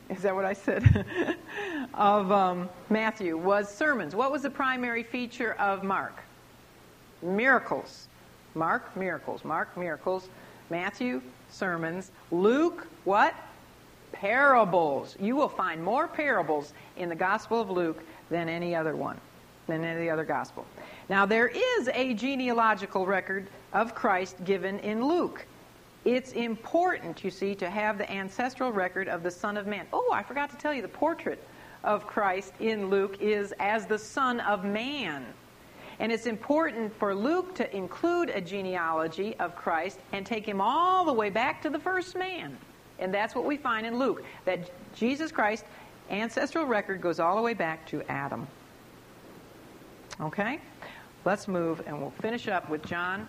is 0.09 0.23
that 0.23 0.35
what 0.35 0.45
I 0.45 0.53
said? 0.53 1.07
of 1.95 2.33
um, 2.33 2.69
Matthew 2.91 3.37
was 3.37 3.73
sermons. 3.73 4.15
What 4.15 4.33
was 4.33 4.43
the 4.43 4.51
primary 4.51 5.03
feature 5.03 5.55
of 5.55 5.83
Mark? 5.83 6.23
Miracles. 7.23 8.09
Mark, 8.55 8.97
miracles. 8.97 9.45
Mark, 9.45 9.77
miracles. 9.77 10.29
Matthew, 10.71 11.21
sermons. 11.51 12.11
Luke, 12.31 12.87
what? 13.05 13.35
Parables. 14.13 15.17
You 15.21 15.37
will 15.37 15.49
find 15.49 15.83
more 15.83 16.09
parables 16.09 16.73
in 16.97 17.09
the 17.09 17.15
Gospel 17.15 17.61
of 17.61 17.71
Luke 17.71 18.03
than 18.31 18.49
any 18.49 18.75
other 18.75 18.97
one, 18.97 19.19
than 19.67 19.85
any 19.85 20.09
other 20.09 20.25
Gospel. 20.25 20.65
Now, 21.09 21.27
there 21.27 21.49
is 21.49 21.89
a 21.93 22.15
genealogical 22.15 23.07
record 23.07 23.49
of 23.73 23.95
Christ 23.95 24.45
given 24.45 24.79
in 24.81 25.07
Luke. 25.07 25.47
It's 26.05 26.33
important, 26.33 27.23
you 27.25 27.31
see, 27.31 27.55
to 27.57 27.69
have 27.69 27.99
the 27.99 28.11
ancestral 28.11 28.73
record 28.73 29.09
of 29.09 29.23
the 29.23 29.31
Son 29.31 29.57
of 29.57 29.67
Man. 29.67 29.87
Oh, 29.93 30.11
I 30.13 30.23
forgot 30.23 30.51
to 30.51 30.57
tell 30.57 30.73
you, 30.73 30.83
the 30.83 30.89
portrait 30.89 31.43
of 31.85 32.07
Christ 32.07 32.55
in 32.61 32.89
Luke 32.89 33.19
is 33.21 33.53
as 33.59 33.87
the 33.87 33.99
Son 33.99 34.41
of 34.41 34.65
Man. 34.65 35.27
And 36.01 36.13
it's 36.13 36.27
important 36.27 36.97
for 36.97 37.15
Luke 37.15 37.55
to 37.57 37.77
include 37.77 38.31
a 38.31 38.41
genealogy 38.41 39.35
of 39.37 39.57
Christ 39.57 39.99
and 40.13 40.25
take 40.25 40.47
him 40.47 40.61
all 40.61 41.05
the 41.05 41.13
way 41.13 41.29
back 41.29 41.61
to 41.63 41.71
the 41.71 41.79
first 41.79 42.17
man. 42.17 42.57
And 43.01 43.13
that's 43.13 43.35
what 43.35 43.45
we 43.45 43.57
find 43.57 43.87
in 43.87 43.99
Luke, 43.99 44.25
that 44.45 44.71
Jesus 44.95 45.33
Christ 45.33 45.65
ancestral 46.11 46.67
record 46.67 47.01
goes 47.01 47.21
all 47.21 47.37
the 47.37 47.43
way 47.43 47.55
back 47.55 47.87
to 47.89 48.03
Adam. 48.11 48.47
Okay? 50.21 50.61
Let's 51.25 51.49
move 51.49 51.83
and 51.87 52.01
we'll 52.01 52.13
finish 52.23 52.49
up 52.49 52.69
with 52.71 52.85
John. 52.85 53.29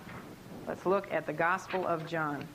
Let's 0.67 0.85
look 0.85 1.11
at 1.11 1.25
the 1.25 1.33
Gospel 1.33 1.85
of 1.87 2.05
John. 2.05 2.47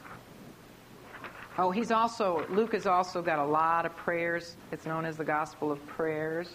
Oh, 1.56 1.70
he's 1.70 1.92
also, 1.92 2.44
Luke 2.50 2.72
has 2.72 2.84
also 2.84 3.22
got 3.22 3.38
a 3.38 3.44
lot 3.44 3.86
of 3.86 3.96
prayers. 3.96 4.56
It's 4.72 4.86
known 4.86 5.04
as 5.04 5.16
the 5.16 5.24
Gospel 5.24 5.70
of 5.70 5.86
Prayers. 5.86 6.48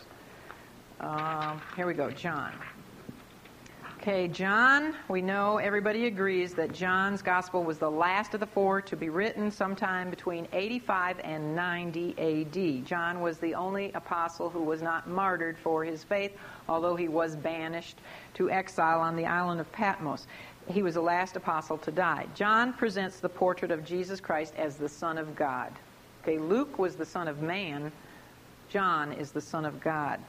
Um, 1.00 1.62
here 1.78 1.88
we 1.88 1.94
go, 1.94 2.12
John. 2.12 2.52
Okay, 4.02 4.28
John, 4.28 4.94
we 5.08 5.22
know 5.22 5.58
everybody 5.58 6.08
agrees 6.08 6.54
that 6.56 6.74
John's 6.74 7.22
Gospel 7.22 7.64
was 7.64 7.78
the 7.78 7.90
last 7.90 8.34
of 8.34 8.42
the 8.42 8.46
four 8.46 8.82
to 8.82 8.98
be 8.98 9.08
written 9.08 9.52
sometime 9.52 10.10
between 10.10 10.48
85 10.52 11.20
and 11.24 11.56
90 11.56 12.16
AD. 12.18 12.86
John 12.86 13.22
was 13.22 13.38
the 13.38 13.56
only 13.56 13.94
apostle 13.94 14.50
who 14.50 14.64
was 14.64 14.82
not 14.82 15.08
martyred 15.08 15.58
for 15.58 15.86
his 15.86 16.04
faith, 16.04 16.32
although 16.68 16.96
he 16.98 17.08
was 17.08 17.38
banished 17.38 18.00
to 18.34 18.50
exile 18.50 19.00
on 19.00 19.16
the 19.16 19.26
island 19.26 19.62
of 19.62 19.72
Patmos 19.72 20.28
he 20.72 20.84
was 20.84 20.96
the 20.96 21.02
last 21.02 21.36
apostle 21.36 21.78
to 21.80 21.92
die. 21.92 22.28
John 22.36 22.74
presents 22.74 23.20
the 23.20 23.30
portrait 23.30 23.72
of 23.72 23.86
Jesus 23.86 24.20
Christ 24.20 24.54
as 24.58 24.78
the 24.78 24.90
Son 24.90 25.18
of 25.18 25.36
God. 25.36 25.72
Okay, 26.24 26.38
Luke 26.38 26.78
was 26.78 26.96
the 26.96 27.06
Son 27.06 27.28
of 27.28 27.42
Man. 27.42 27.92
John 28.70 29.14
is 29.14 29.32
the 29.32 29.42
Son 29.42 29.66
of 29.66 29.80
God. 29.80 30.20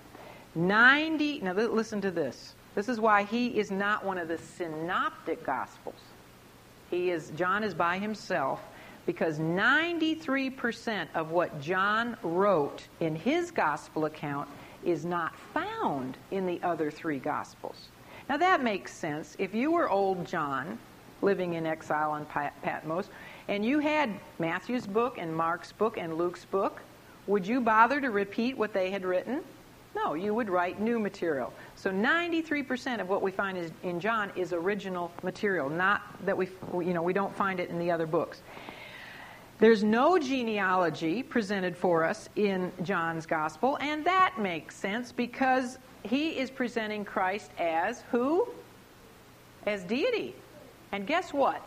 90, 0.55 1.41
now 1.41 1.53
listen 1.53 2.01
to 2.01 2.11
this. 2.11 2.55
This 2.75 2.89
is 2.89 3.01
why 3.01 3.25
he 3.25 3.49
is 3.59 3.71
not 3.71 4.05
one 4.05 4.19
of 4.19 4.29
the 4.29 4.39
synoptic 4.39 5.45
gospels. 5.45 6.01
He 6.91 7.11
is, 7.11 7.31
John 7.37 7.63
is 7.63 7.75
by 7.75 7.99
himself 7.99 8.61
because 9.07 9.39
93% 9.39 11.09
of 11.15 11.31
what 11.31 11.61
John 11.61 12.17
wrote 12.23 12.87
in 13.01 13.15
his 13.15 13.51
gospel 13.51 14.05
account 14.05 14.49
is 14.85 15.05
not 15.05 15.35
found 15.53 16.17
in 16.31 16.47
the 16.47 16.61
other 16.63 16.91
three 16.91 17.19
gospels. 17.19 17.77
Now 18.31 18.37
that 18.37 18.63
makes 18.63 18.95
sense. 18.95 19.35
If 19.41 19.57
you 19.57 19.73
were 19.73 19.91
old 19.91 20.25
John, 20.25 20.79
living 21.21 21.55
in 21.55 21.67
exile 21.67 22.13
on 22.13 22.27
Patmos, 22.27 23.11
and 23.49 23.65
you 23.65 23.81
had 23.81 24.09
Matthew's 24.39 24.87
book 24.87 25.19
and 25.19 25.35
Mark's 25.35 25.73
book 25.73 25.99
and 25.99 26.17
Luke's 26.17 26.45
book, 26.45 26.81
would 27.27 27.45
you 27.45 27.61
bother 27.61 28.01
to 28.01 28.11
repeat 28.13 28.57
what 28.57 28.73
they 28.73 28.89
had 28.89 29.05
written? 29.05 29.41
No, 29.97 30.15
you 30.15 30.33
would 30.33 30.49
write 30.49 30.81
new 30.81 31.01
material. 31.01 31.53
So 31.75 31.91
93% 31.91 33.01
of 33.01 33.09
what 33.09 33.21
we 33.21 33.33
find 33.33 33.59
is, 33.59 33.73
in 33.83 33.99
John 33.99 34.31
is 34.37 34.53
original 34.53 35.11
material, 35.25 35.69
not 35.69 36.03
that 36.25 36.37
we, 36.37 36.51
you 36.75 36.95
know, 36.95 37.03
we 37.03 37.13
don't 37.13 37.35
find 37.35 37.59
it 37.59 37.69
in 37.69 37.81
the 37.81 37.91
other 37.91 38.07
books. 38.07 38.43
There's 39.59 39.83
no 39.83 40.21
genealogy 40.21 41.25
presented 41.25 41.77
for 41.77 42.05
us 42.05 42.29
in 42.37 42.71
John's 42.85 43.27
gospel, 43.27 43.77
and 43.81 44.05
that 44.05 44.39
makes 44.39 44.77
sense 44.77 45.11
because 45.11 45.79
he 46.03 46.39
is 46.39 46.51
presenting 46.51 47.05
Christ 47.05 47.51
as 47.59 48.03
who? 48.11 48.49
As 49.67 49.85
deity. 49.85 50.35
And 50.93 51.07
guess 51.07 51.33
what? 51.33 51.63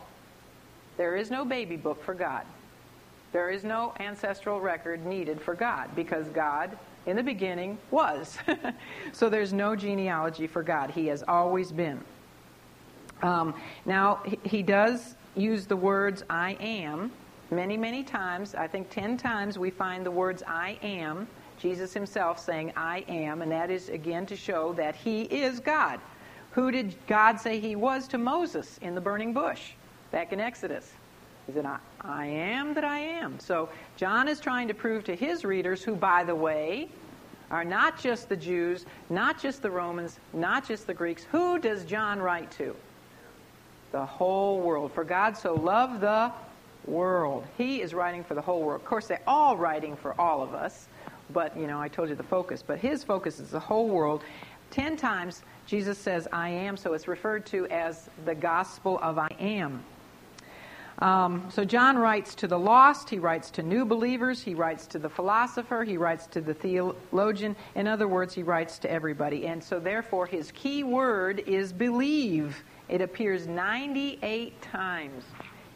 There 0.98 1.16
is 1.16 1.32
no 1.32 1.46
baby 1.46 1.76
book 1.76 2.04
for 2.04 2.14
God. 2.14 2.46
There 3.32 3.50
is 3.50 3.64
no 3.64 3.94
ancestral 4.00 4.62
record 4.62 5.06
needed 5.06 5.42
for 5.42 5.56
God 5.56 5.90
because 5.96 6.28
God, 6.30 6.78
in 7.08 7.16
the 7.16 7.24
beginning, 7.24 7.78
was. 7.90 8.38
so 9.12 9.30
there's 9.30 9.54
no 9.54 9.76
genealogy 9.76 10.46
for 10.46 10.62
God. 10.62 10.92
He 10.92 11.08
has 11.08 11.24
always 11.28 11.72
been. 11.72 12.00
Um, 13.24 13.56
now, 13.86 14.22
he 14.44 14.62
does 14.62 15.16
use 15.36 15.66
the 15.66 15.76
words 15.76 16.24
I 16.30 16.58
am 16.60 17.12
many, 17.50 17.78
many 17.78 18.04
times. 18.04 18.54
I 18.54 18.68
think 18.68 18.90
ten 18.90 19.18
times 19.18 19.58
we 19.58 19.72
find 19.72 20.06
the 20.06 20.12
words 20.12 20.44
I 20.46 20.78
am 20.84 21.28
Jesus 21.64 21.94
himself 21.94 22.40
saying, 22.40 22.74
I 22.76 23.06
am, 23.08 23.42
and 23.42 23.50
that 23.54 23.72
is 23.72 23.88
again 23.88 24.26
to 24.26 24.36
show 24.36 24.74
that 24.74 24.98
he 24.98 25.22
is 25.22 25.62
God. 25.62 26.02
Who 26.52 26.72
did 26.72 26.94
God 27.08 27.40
say 27.40 27.62
he 27.62 27.78
was 27.78 28.06
to 28.10 28.18
Moses 28.18 28.78
in 28.82 28.96
the 28.96 29.00
burning 29.00 29.32
bush 29.32 29.72
back 30.12 30.34
in 30.34 30.42
Exodus? 30.42 30.92
He 31.48 31.54
said, 31.54 31.66
I, 31.66 31.78
I 32.02 32.26
am 32.26 32.74
that 32.74 32.84
I 32.84 33.00
am. 33.00 33.40
So 33.40 33.70
John 33.96 34.28
is 34.28 34.42
trying 34.42 34.68
to 34.68 34.74
prove 34.74 35.06
to 35.06 35.16
his 35.16 35.46
readers, 35.46 35.82
who, 35.82 35.96
by 35.96 36.26
the 36.26 36.36
way, 36.36 36.90
are 37.50 37.64
not 37.64 37.98
just 37.98 38.28
the 38.28 38.36
Jews, 38.36 38.86
not 39.10 39.40
just 39.40 39.62
the 39.62 39.72
Romans, 39.72 40.20
not 40.34 40.68
just 40.68 40.86
the 40.86 40.94
Greeks. 40.94 41.24
Who 41.32 41.60
does 41.60 41.86
John 41.86 42.20
write 42.20 42.52
to? 42.58 42.76
The 43.94 44.06
whole 44.06 44.60
world. 44.60 44.92
For 44.92 45.06
God 45.06 45.38
so 45.38 45.54
loved 45.54 46.02
the 46.02 46.30
world. 46.86 47.46
He 47.58 47.82
is 47.82 47.94
writing 47.94 48.26
for 48.26 48.36
the 48.36 48.42
whole 48.42 48.64
world. 48.64 48.82
Of 48.82 48.86
course, 48.86 49.08
they're 49.08 49.22
all 49.26 49.56
writing 49.56 49.96
for 49.96 50.20
all 50.20 50.44
of 50.44 50.54
us 50.54 50.90
but, 51.34 51.58
you 51.58 51.68
know, 51.68 51.82
I 51.82 51.88
told 51.88 52.10
you 52.10 52.16
the 52.16 52.24
focus. 52.24 52.64
But 52.66 52.80
his 52.80 53.04
focus 53.04 53.40
is 53.40 53.50
the 53.50 53.60
whole 53.60 53.90
world. 53.90 54.24
Ten 54.70 54.96
times 54.96 55.44
Jesus 55.66 55.98
says, 55.98 56.28
I 56.32 56.50
am, 56.50 56.78
so 56.78 56.94
it's 56.94 57.08
referred 57.08 57.46
to 57.48 57.68
as 57.68 58.10
the 58.26 58.36
gospel 58.36 59.00
of 59.02 59.18
I 59.18 59.30
am. 59.40 59.84
Um, 61.00 61.50
so 61.50 61.66
John 61.66 61.98
writes 61.98 62.36
to 62.36 62.48
the 62.48 62.58
lost, 62.60 63.10
he 63.10 63.18
writes 63.18 63.50
to 63.52 63.64
new 63.64 63.84
believers, 63.84 64.42
he 64.42 64.54
writes 64.54 64.86
to 64.88 65.00
the 65.00 65.10
philosopher, 65.10 65.84
he 65.84 65.98
writes 65.98 66.28
to 66.28 66.42
the 66.42 66.54
theologian. 66.54 67.56
In 67.76 67.88
other 67.88 68.08
words, 68.08 68.34
he 68.34 68.44
writes 68.44 68.78
to 68.80 68.92
everybody. 68.92 69.48
And 69.48 69.64
so 69.64 69.80
therefore, 69.80 70.28
his 70.28 70.52
key 70.52 70.84
word 70.84 71.40
is 71.48 71.74
believe. 71.74 72.64
It 72.90 73.02
appears 73.02 73.48
98 73.48 74.62
times 74.62 75.24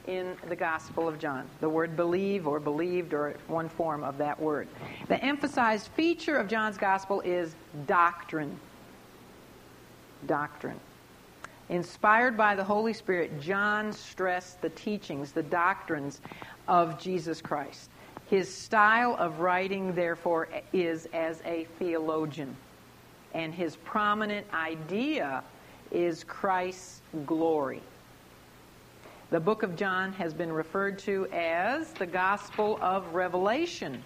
in 0.07 0.35
the 0.47 0.55
Gospel 0.55 1.07
of 1.07 1.19
John. 1.19 1.47
The 1.59 1.69
word 1.69 1.95
believe 1.95 2.47
or 2.47 2.59
believed 2.59 3.13
or 3.13 3.35
one 3.47 3.69
form 3.69 4.03
of 4.03 4.17
that 4.17 4.39
word. 4.39 4.67
The 5.07 5.23
emphasized 5.23 5.89
feature 5.89 6.37
of 6.37 6.47
John's 6.47 6.77
Gospel 6.77 7.21
is 7.21 7.55
doctrine. 7.85 8.57
Doctrine. 10.25 10.79
Inspired 11.69 12.37
by 12.37 12.55
the 12.55 12.63
Holy 12.63 12.93
Spirit, 12.93 13.41
John 13.41 13.91
stressed 13.91 14.61
the 14.61 14.69
teachings, 14.69 15.33
the 15.33 15.43
doctrines 15.43 16.21
of 16.67 16.97
Jesus 16.99 17.41
Christ. 17.41 17.89
His 18.29 18.53
style 18.53 19.15
of 19.19 19.39
writing, 19.39 19.93
therefore, 19.93 20.47
is 20.71 21.07
as 21.13 21.41
a 21.45 21.65
theologian. 21.77 22.55
And 23.33 23.53
his 23.53 23.75
prominent 23.77 24.47
idea 24.53 25.43
is 25.91 26.23
Christ's 26.23 27.01
glory. 27.25 27.81
The 29.29 29.41
book 29.41 29.61
of 29.61 29.75
John 29.75 30.13
has 30.13 30.33
been 30.33 30.53
referred 30.53 30.99
to 30.99 31.27
as 31.33 31.91
the 31.91 32.05
Gospel 32.05 32.79
of 32.81 33.13
Revelation, 33.13 34.01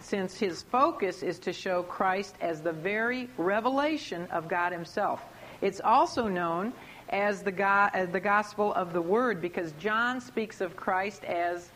since 0.00 0.38
his 0.38 0.62
focus 0.62 1.22
is 1.22 1.38
to 1.40 1.52
show 1.52 1.82
Christ 1.82 2.36
as 2.40 2.62
the 2.62 2.72
very 2.72 3.28
revelation 3.36 4.26
of 4.30 4.48
God 4.48 4.72
Himself. 4.72 5.22
It's 5.60 5.82
also 5.82 6.26
known 6.26 6.72
as 7.10 7.42
the, 7.42 7.52
God, 7.52 7.90
as 7.92 8.08
the 8.08 8.20
Gospel 8.20 8.72
of 8.72 8.94
the 8.94 9.02
Word 9.02 9.42
because 9.42 9.72
John 9.72 10.22
speaks 10.22 10.62
of 10.62 10.74
Christ 10.74 11.22
as 11.24 11.68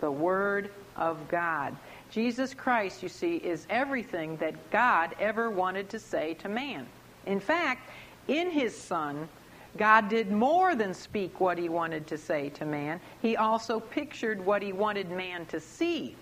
the 0.00 0.10
Word 0.10 0.70
of 0.94 1.26
God. 1.28 1.74
Jesus 2.08 2.54
Christ, 2.54 3.02
you 3.02 3.08
see, 3.08 3.38
is 3.38 3.66
everything 3.68 4.36
that 4.36 4.70
God 4.70 5.16
ever 5.18 5.50
wanted 5.50 5.90
to 5.90 5.98
say 5.98 6.34
to 6.34 6.48
man. 6.48 6.86
In 7.26 7.40
fact, 7.40 7.90
in 8.28 8.52
his 8.52 8.76
Son, 8.76 9.28
God 9.76 10.08
did 10.08 10.30
more 10.30 10.74
than 10.74 10.92
speak 10.92 11.40
what 11.40 11.56
he 11.56 11.68
wanted 11.68 12.06
to 12.08 12.18
say 12.18 12.50
to 12.50 12.64
man. 12.64 13.00
He 13.22 13.36
also 13.36 13.80
pictured 13.80 14.44
what 14.44 14.62
he 14.62 14.72
wanted 14.72 15.10
man 15.10 15.46
to 15.46 15.60
see. 15.60 16.14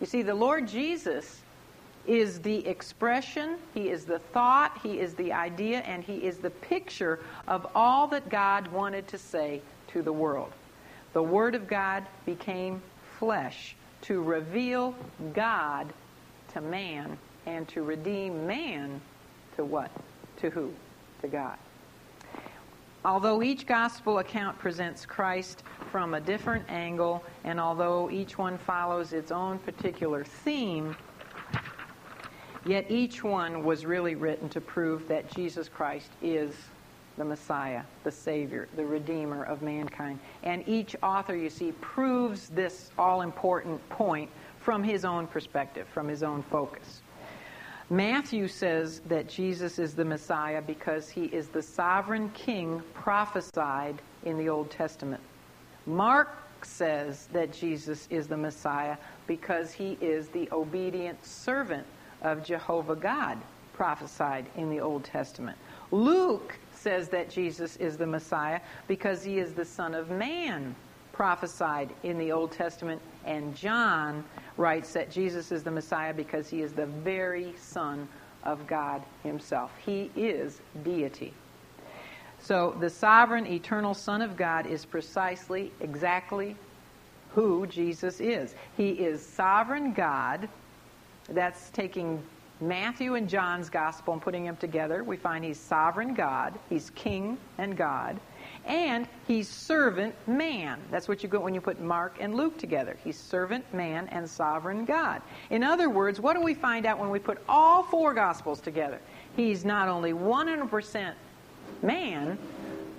You 0.00 0.06
see, 0.06 0.22
the 0.22 0.34
Lord 0.34 0.66
Jesus 0.66 1.40
is 2.06 2.40
the 2.40 2.66
expression, 2.66 3.56
he 3.74 3.88
is 3.88 4.04
the 4.04 4.18
thought, 4.18 4.78
he 4.82 5.00
is 5.00 5.14
the 5.14 5.32
idea, 5.32 5.80
and 5.80 6.04
he 6.04 6.24
is 6.24 6.38
the 6.38 6.50
picture 6.50 7.18
of 7.48 7.66
all 7.74 8.06
that 8.08 8.28
God 8.28 8.68
wanted 8.68 9.08
to 9.08 9.18
say 9.18 9.60
to 9.88 10.02
the 10.02 10.12
world. 10.12 10.52
The 11.12 11.22
Word 11.22 11.54
of 11.54 11.66
God 11.66 12.04
became 12.24 12.82
flesh 13.18 13.74
to 14.02 14.22
reveal 14.22 14.94
God 15.32 15.92
to 16.52 16.60
man 16.60 17.18
and 17.46 17.66
to 17.68 17.82
redeem 17.82 18.46
man 18.46 19.00
to 19.56 19.64
what? 19.64 19.90
To 20.38 20.50
who? 20.50 20.72
To 21.22 21.28
God. 21.28 21.56
Although 23.06 23.44
each 23.44 23.66
gospel 23.66 24.18
account 24.18 24.58
presents 24.58 25.06
Christ 25.06 25.62
from 25.92 26.14
a 26.14 26.20
different 26.20 26.68
angle, 26.68 27.22
and 27.44 27.60
although 27.60 28.10
each 28.10 28.36
one 28.36 28.58
follows 28.58 29.12
its 29.12 29.30
own 29.30 29.60
particular 29.60 30.24
theme, 30.24 30.96
yet 32.66 32.90
each 32.90 33.22
one 33.22 33.62
was 33.62 33.86
really 33.86 34.16
written 34.16 34.48
to 34.48 34.60
prove 34.60 35.06
that 35.06 35.32
Jesus 35.32 35.68
Christ 35.68 36.10
is 36.20 36.52
the 37.16 37.24
Messiah, 37.24 37.82
the 38.02 38.10
Savior, 38.10 38.66
the 38.74 38.84
Redeemer 38.84 39.44
of 39.44 39.62
mankind. 39.62 40.18
And 40.42 40.68
each 40.68 40.96
author, 41.00 41.36
you 41.36 41.48
see, 41.48 41.70
proves 41.80 42.48
this 42.48 42.90
all 42.98 43.22
important 43.22 43.88
point 43.88 44.28
from 44.58 44.82
his 44.82 45.04
own 45.04 45.28
perspective, 45.28 45.86
from 45.86 46.08
his 46.08 46.24
own 46.24 46.42
focus. 46.42 47.02
Matthew 47.88 48.48
says 48.48 49.00
that 49.06 49.28
Jesus 49.28 49.78
is 49.78 49.94
the 49.94 50.04
Messiah 50.04 50.60
because 50.60 51.08
he 51.08 51.26
is 51.26 51.48
the 51.48 51.62
sovereign 51.62 52.30
king 52.30 52.82
prophesied 52.94 54.02
in 54.24 54.36
the 54.38 54.48
Old 54.48 54.72
Testament. 54.72 55.22
Mark 55.86 56.28
says 56.62 57.28
that 57.32 57.52
Jesus 57.52 58.08
is 58.10 58.26
the 58.26 58.36
Messiah 58.36 58.96
because 59.28 59.72
he 59.72 59.96
is 60.00 60.26
the 60.28 60.48
obedient 60.50 61.24
servant 61.24 61.86
of 62.22 62.44
Jehovah 62.44 62.96
God 62.96 63.38
prophesied 63.72 64.46
in 64.56 64.68
the 64.68 64.80
Old 64.80 65.04
Testament. 65.04 65.56
Luke 65.92 66.58
says 66.72 67.08
that 67.10 67.30
Jesus 67.30 67.76
is 67.76 67.96
the 67.96 68.06
Messiah 68.06 68.60
because 68.88 69.22
he 69.22 69.38
is 69.38 69.52
the 69.52 69.64
Son 69.64 69.94
of 69.94 70.10
Man 70.10 70.74
prophesied 71.16 71.88
in 72.02 72.18
the 72.18 72.30
Old 72.30 72.52
Testament. 72.52 73.00
And 73.24 73.56
John 73.56 74.22
writes 74.58 74.92
that 74.92 75.10
Jesus 75.10 75.50
is 75.50 75.64
the 75.64 75.70
Messiah 75.70 76.12
because 76.12 76.50
he 76.50 76.60
is 76.60 76.72
the 76.72 76.84
very 76.84 77.54
Son 77.58 78.06
of 78.44 78.66
God 78.66 79.02
himself. 79.22 79.72
He 79.84 80.10
is 80.14 80.60
deity. 80.84 81.32
So 82.38 82.76
the 82.80 82.90
sovereign, 82.90 83.46
eternal 83.46 83.94
Son 83.94 84.20
of 84.20 84.36
God 84.36 84.66
is 84.66 84.84
precisely, 84.84 85.72
exactly 85.80 86.54
who 87.30 87.66
Jesus 87.66 88.20
is. 88.20 88.54
He 88.76 88.90
is 88.90 89.24
sovereign 89.24 89.94
God. 89.94 90.50
That's 91.30 91.70
taking 91.70 92.22
Matthew 92.60 93.14
and 93.14 93.26
John's 93.26 93.70
gospel 93.70 94.12
and 94.12 94.22
putting 94.22 94.44
them 94.44 94.56
together. 94.58 95.02
We 95.02 95.16
find 95.16 95.42
he's 95.44 95.58
sovereign 95.58 96.12
God, 96.12 96.58
he's 96.68 96.90
king 96.90 97.38
and 97.56 97.74
God 97.74 98.20
and 98.66 99.06
he's 99.28 99.48
servant 99.48 100.14
man. 100.26 100.80
That's 100.90 101.08
what 101.08 101.22
you 101.22 101.28
get 101.28 101.40
when 101.40 101.54
you 101.54 101.60
put 101.60 101.80
Mark 101.80 102.16
and 102.20 102.34
Luke 102.34 102.58
together. 102.58 102.96
He's 103.04 103.16
servant 103.16 103.64
man 103.72 104.08
and 104.08 104.28
sovereign 104.28 104.84
God. 104.84 105.22
In 105.50 105.62
other 105.62 105.88
words, 105.88 106.20
what 106.20 106.34
do 106.34 106.42
we 106.42 106.52
find 106.52 106.84
out 106.84 106.98
when 106.98 107.10
we 107.10 107.20
put 107.20 107.38
all 107.48 107.84
four 107.84 108.12
Gospels 108.12 108.60
together? 108.60 109.00
He's 109.36 109.64
not 109.64 109.88
only 109.88 110.12
100% 110.12 111.12
man, 111.82 112.38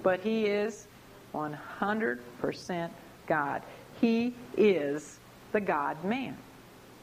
but 0.04 0.22
he 0.22 0.46
is 0.46 0.88
100% 1.34 2.90
God. 3.28 3.62
He 4.00 4.34
is 4.56 5.20
the 5.52 5.60
God 5.60 6.02
man, 6.04 6.38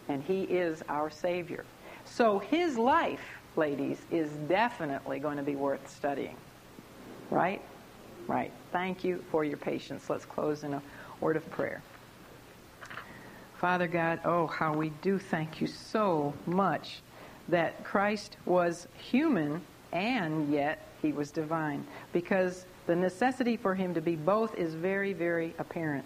and 0.08 0.22
he 0.22 0.42
is 0.44 0.82
our 0.88 1.10
Savior. 1.10 1.64
So 2.04 2.38
his 2.38 2.78
life, 2.78 3.24
ladies, 3.56 3.98
is 4.10 4.30
definitely 4.48 5.18
going 5.18 5.36
to 5.36 5.42
be 5.42 5.56
worth 5.56 5.90
studying. 5.90 6.36
Right? 7.30 7.60
Right. 8.26 8.52
Thank 8.72 9.04
you 9.04 9.22
for 9.30 9.44
your 9.44 9.58
patience. 9.58 10.08
Let's 10.08 10.24
close 10.24 10.64
in 10.64 10.74
a 10.74 10.82
word 11.20 11.36
of 11.36 11.48
prayer. 11.50 11.82
Father 13.58 13.86
God, 13.86 14.20
oh, 14.24 14.46
how 14.46 14.74
we 14.74 14.90
do 15.02 15.18
thank 15.18 15.60
you 15.60 15.66
so 15.66 16.32
much 16.46 17.00
that 17.48 17.84
Christ 17.84 18.36
was 18.46 18.88
human 18.96 19.60
and 19.92 20.52
yet 20.52 20.86
he 21.02 21.12
was 21.12 21.30
divine 21.30 21.86
because 22.12 22.66
the 22.86 22.96
necessity 22.96 23.56
for 23.56 23.74
him 23.74 23.94
to 23.94 24.00
be 24.00 24.16
both 24.16 24.54
is 24.56 24.74
very, 24.74 25.12
very 25.12 25.54
apparent. 25.58 26.04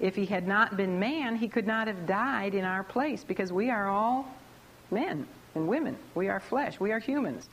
If 0.00 0.16
he 0.16 0.26
had 0.26 0.46
not 0.46 0.76
been 0.76 0.98
man, 0.98 1.36
he 1.36 1.48
could 1.48 1.66
not 1.66 1.86
have 1.86 2.06
died 2.06 2.54
in 2.54 2.64
our 2.64 2.82
place 2.82 3.24
because 3.24 3.52
we 3.52 3.70
are 3.70 3.88
all 3.88 4.26
men 4.90 5.26
and 5.54 5.68
women. 5.68 5.96
We 6.14 6.28
are 6.28 6.40
flesh. 6.40 6.80
We 6.80 6.92
are 6.92 6.98
humans 6.98 7.48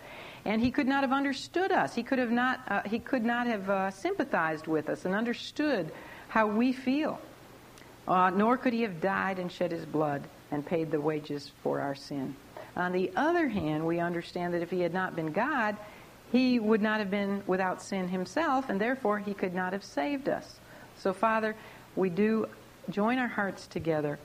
and 0.45 0.61
he 0.61 0.71
could 0.71 0.87
not 0.87 1.03
have 1.03 1.11
understood 1.11 1.71
us. 1.71 1.93
He 1.93 2.03
could 2.03 2.19
have 2.19 2.31
not. 2.31 2.61
Uh, 2.67 2.81
he 2.85 2.99
could 2.99 3.25
not 3.25 3.47
have 3.47 3.69
uh, 3.69 3.91
sympathized 3.91 4.67
with 4.67 4.89
us 4.89 5.05
and 5.05 5.13
understood 5.13 5.91
how 6.29 6.47
we 6.47 6.71
feel. 6.71 7.19
Uh, 8.07 8.29
nor 8.31 8.57
could 8.57 8.73
he 8.73 8.81
have 8.81 9.01
died 9.01 9.37
and 9.39 9.51
shed 9.51 9.71
his 9.71 9.85
blood 9.85 10.27
and 10.51 10.65
paid 10.65 10.89
the 10.89 10.99
wages 10.99 11.51
for 11.61 11.79
our 11.79 11.93
sin. 11.93 12.35
On 12.75 12.91
the 12.91 13.11
other 13.15 13.47
hand, 13.47 13.85
we 13.85 13.99
understand 13.99 14.53
that 14.53 14.61
if 14.61 14.71
he 14.71 14.81
had 14.81 14.93
not 14.93 15.15
been 15.15 15.31
God, 15.31 15.77
he 16.31 16.59
would 16.59 16.81
not 16.81 16.99
have 16.99 17.11
been 17.11 17.43
without 17.45 17.81
sin 17.81 18.07
himself, 18.07 18.69
and 18.69 18.79
therefore 18.79 19.19
he 19.19 19.33
could 19.33 19.53
not 19.53 19.73
have 19.73 19.83
saved 19.83 20.29
us. 20.29 20.59
So, 20.97 21.13
Father, 21.13 21.55
we 21.95 22.09
do 22.09 22.47
join 22.89 23.19
our 23.19 23.27
hearts 23.27 23.67
together 23.67 24.17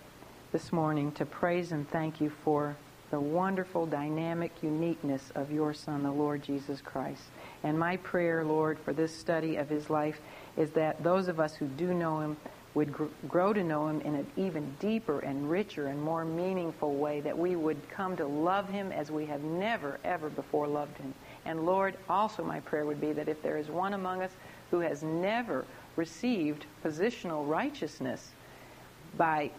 this 0.52 0.72
morning 0.72 1.12
to 1.12 1.26
praise 1.26 1.72
and 1.72 1.88
thank 1.90 2.20
you 2.20 2.30
for 2.44 2.76
the 3.14 3.20
wonderful, 3.20 3.86
dynamic 3.86 4.50
uniqueness 4.60 5.30
of 5.36 5.52
your 5.52 5.72
Son, 5.72 6.02
the 6.02 6.10
Lord 6.10 6.42
Jesus 6.42 6.80
Christ. 6.80 7.22
And 7.62 7.78
my 7.78 7.96
prayer, 7.98 8.44
Lord, 8.44 8.76
for 8.80 8.92
this 8.92 9.16
study 9.16 9.54
of 9.54 9.68
his 9.68 9.88
life 9.88 10.18
is 10.56 10.70
that 10.70 11.00
those 11.04 11.28
of 11.28 11.38
us 11.38 11.54
who 11.54 11.66
do 11.66 11.94
know 11.94 12.18
him 12.18 12.36
would 12.74 12.92
gr- 12.92 13.04
grow 13.28 13.52
to 13.52 13.62
know 13.62 13.86
him 13.86 14.00
in 14.00 14.16
an 14.16 14.26
even 14.36 14.74
deeper 14.80 15.20
and 15.20 15.48
richer 15.48 15.86
and 15.86 16.02
more 16.02 16.24
meaningful 16.24 16.96
way, 16.96 17.20
that 17.20 17.38
we 17.38 17.54
would 17.54 17.88
come 17.88 18.16
to 18.16 18.26
love 18.26 18.68
him 18.68 18.90
as 18.90 19.12
we 19.12 19.26
have 19.26 19.44
never, 19.44 20.00
ever 20.02 20.28
before 20.28 20.66
loved 20.66 20.98
him. 20.98 21.14
And 21.44 21.64
Lord, 21.64 21.96
also 22.08 22.42
my 22.42 22.58
prayer 22.58 22.84
would 22.84 23.00
be 23.00 23.12
that 23.12 23.28
if 23.28 23.40
there 23.44 23.58
is 23.58 23.68
one 23.68 23.94
among 23.94 24.22
us 24.22 24.32
who 24.72 24.80
has 24.80 25.04
never 25.04 25.64
received 25.94 26.66
positional 26.84 27.48
righteousness 27.48 28.32
by 29.16 29.52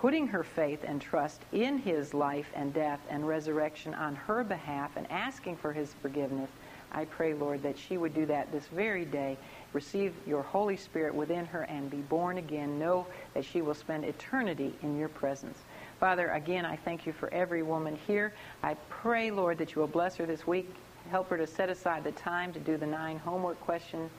putting 0.00 0.26
her 0.28 0.42
faith 0.42 0.80
and 0.86 0.98
trust 0.98 1.42
in 1.52 1.76
his 1.76 2.14
life 2.14 2.50
and 2.54 2.72
death 2.72 3.00
and 3.10 3.28
resurrection 3.28 3.92
on 3.92 4.16
her 4.16 4.42
behalf 4.42 4.96
and 4.96 5.06
asking 5.10 5.54
for 5.54 5.74
his 5.74 5.92
forgiveness, 6.00 6.48
I 6.90 7.04
pray, 7.04 7.34
Lord, 7.34 7.62
that 7.64 7.78
she 7.78 7.98
would 7.98 8.14
do 8.14 8.24
that 8.26 8.50
this 8.50 8.66
very 8.68 9.04
day, 9.04 9.36
receive 9.74 10.14
your 10.26 10.42
Holy 10.42 10.76
Spirit 10.76 11.14
within 11.14 11.44
her, 11.44 11.62
and 11.64 11.90
be 11.90 11.98
born 11.98 12.38
again. 12.38 12.78
Know 12.78 13.06
that 13.34 13.44
she 13.44 13.60
will 13.60 13.74
spend 13.74 14.04
eternity 14.04 14.74
in 14.82 14.98
your 14.98 15.10
presence. 15.10 15.58
Father, 16.00 16.30
again, 16.30 16.64
I 16.64 16.76
thank 16.76 17.06
you 17.06 17.12
for 17.12 17.32
every 17.32 17.62
woman 17.62 17.98
here. 18.06 18.32
I 18.62 18.74
pray, 18.88 19.30
Lord, 19.30 19.58
that 19.58 19.74
you 19.74 19.80
will 19.80 19.86
bless 19.86 20.16
her 20.16 20.24
this 20.24 20.46
week. 20.46 20.74
Help 21.10 21.28
her 21.28 21.36
to 21.36 21.46
set 21.46 21.68
aside 21.68 22.04
the 22.04 22.12
time 22.12 22.52
to 22.54 22.58
do 22.58 22.78
the 22.78 22.86
nine 22.86 23.18
homework 23.18 23.60
questions 23.60 24.10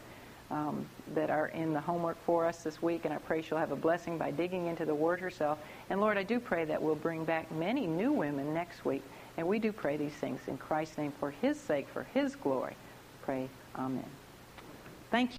um, 0.52 0.86
that 1.16 1.30
are 1.30 1.48
in 1.48 1.74
the 1.74 1.80
homework 1.80 2.18
for 2.26 2.46
us 2.46 2.64
this 2.64 2.82
week, 2.82 3.06
and 3.06 3.14
I 3.14 3.18
pray 3.18 3.42
she'll 3.42 3.58
have 3.58 3.72
a 3.72 3.76
blessing 3.76 4.18
by 4.18 4.32
digging 4.32 4.68
into 4.68 4.86
the 4.86 4.94
Word 4.94 5.20
herself. 5.20 5.58
And 5.90 6.02
Lord, 6.02 6.18
I 6.18 6.24
do 6.24 6.40
pray 6.40 6.66
that 6.66 6.82
we'll 6.82 6.96
bring 6.96 7.24
back 7.24 7.52
many 7.52 7.88
new 7.88 8.12
women 8.12 8.54
next 8.54 8.86
week. 8.86 9.04
And 9.38 9.48
we 9.48 9.60
do 9.60 9.72
pray 9.72 9.98
these 9.98 10.14
things 10.14 10.42
in 10.48 10.58
Christ's 10.58 10.98
name 10.98 11.14
for 11.20 11.32
His 11.32 11.60
sake, 11.60 11.88
for 11.88 12.04
His 12.14 12.36
glory. 12.36 12.76
Pray, 13.24 13.48
Amen. 13.78 14.06
Thank 15.10 15.26
you. 15.26 15.30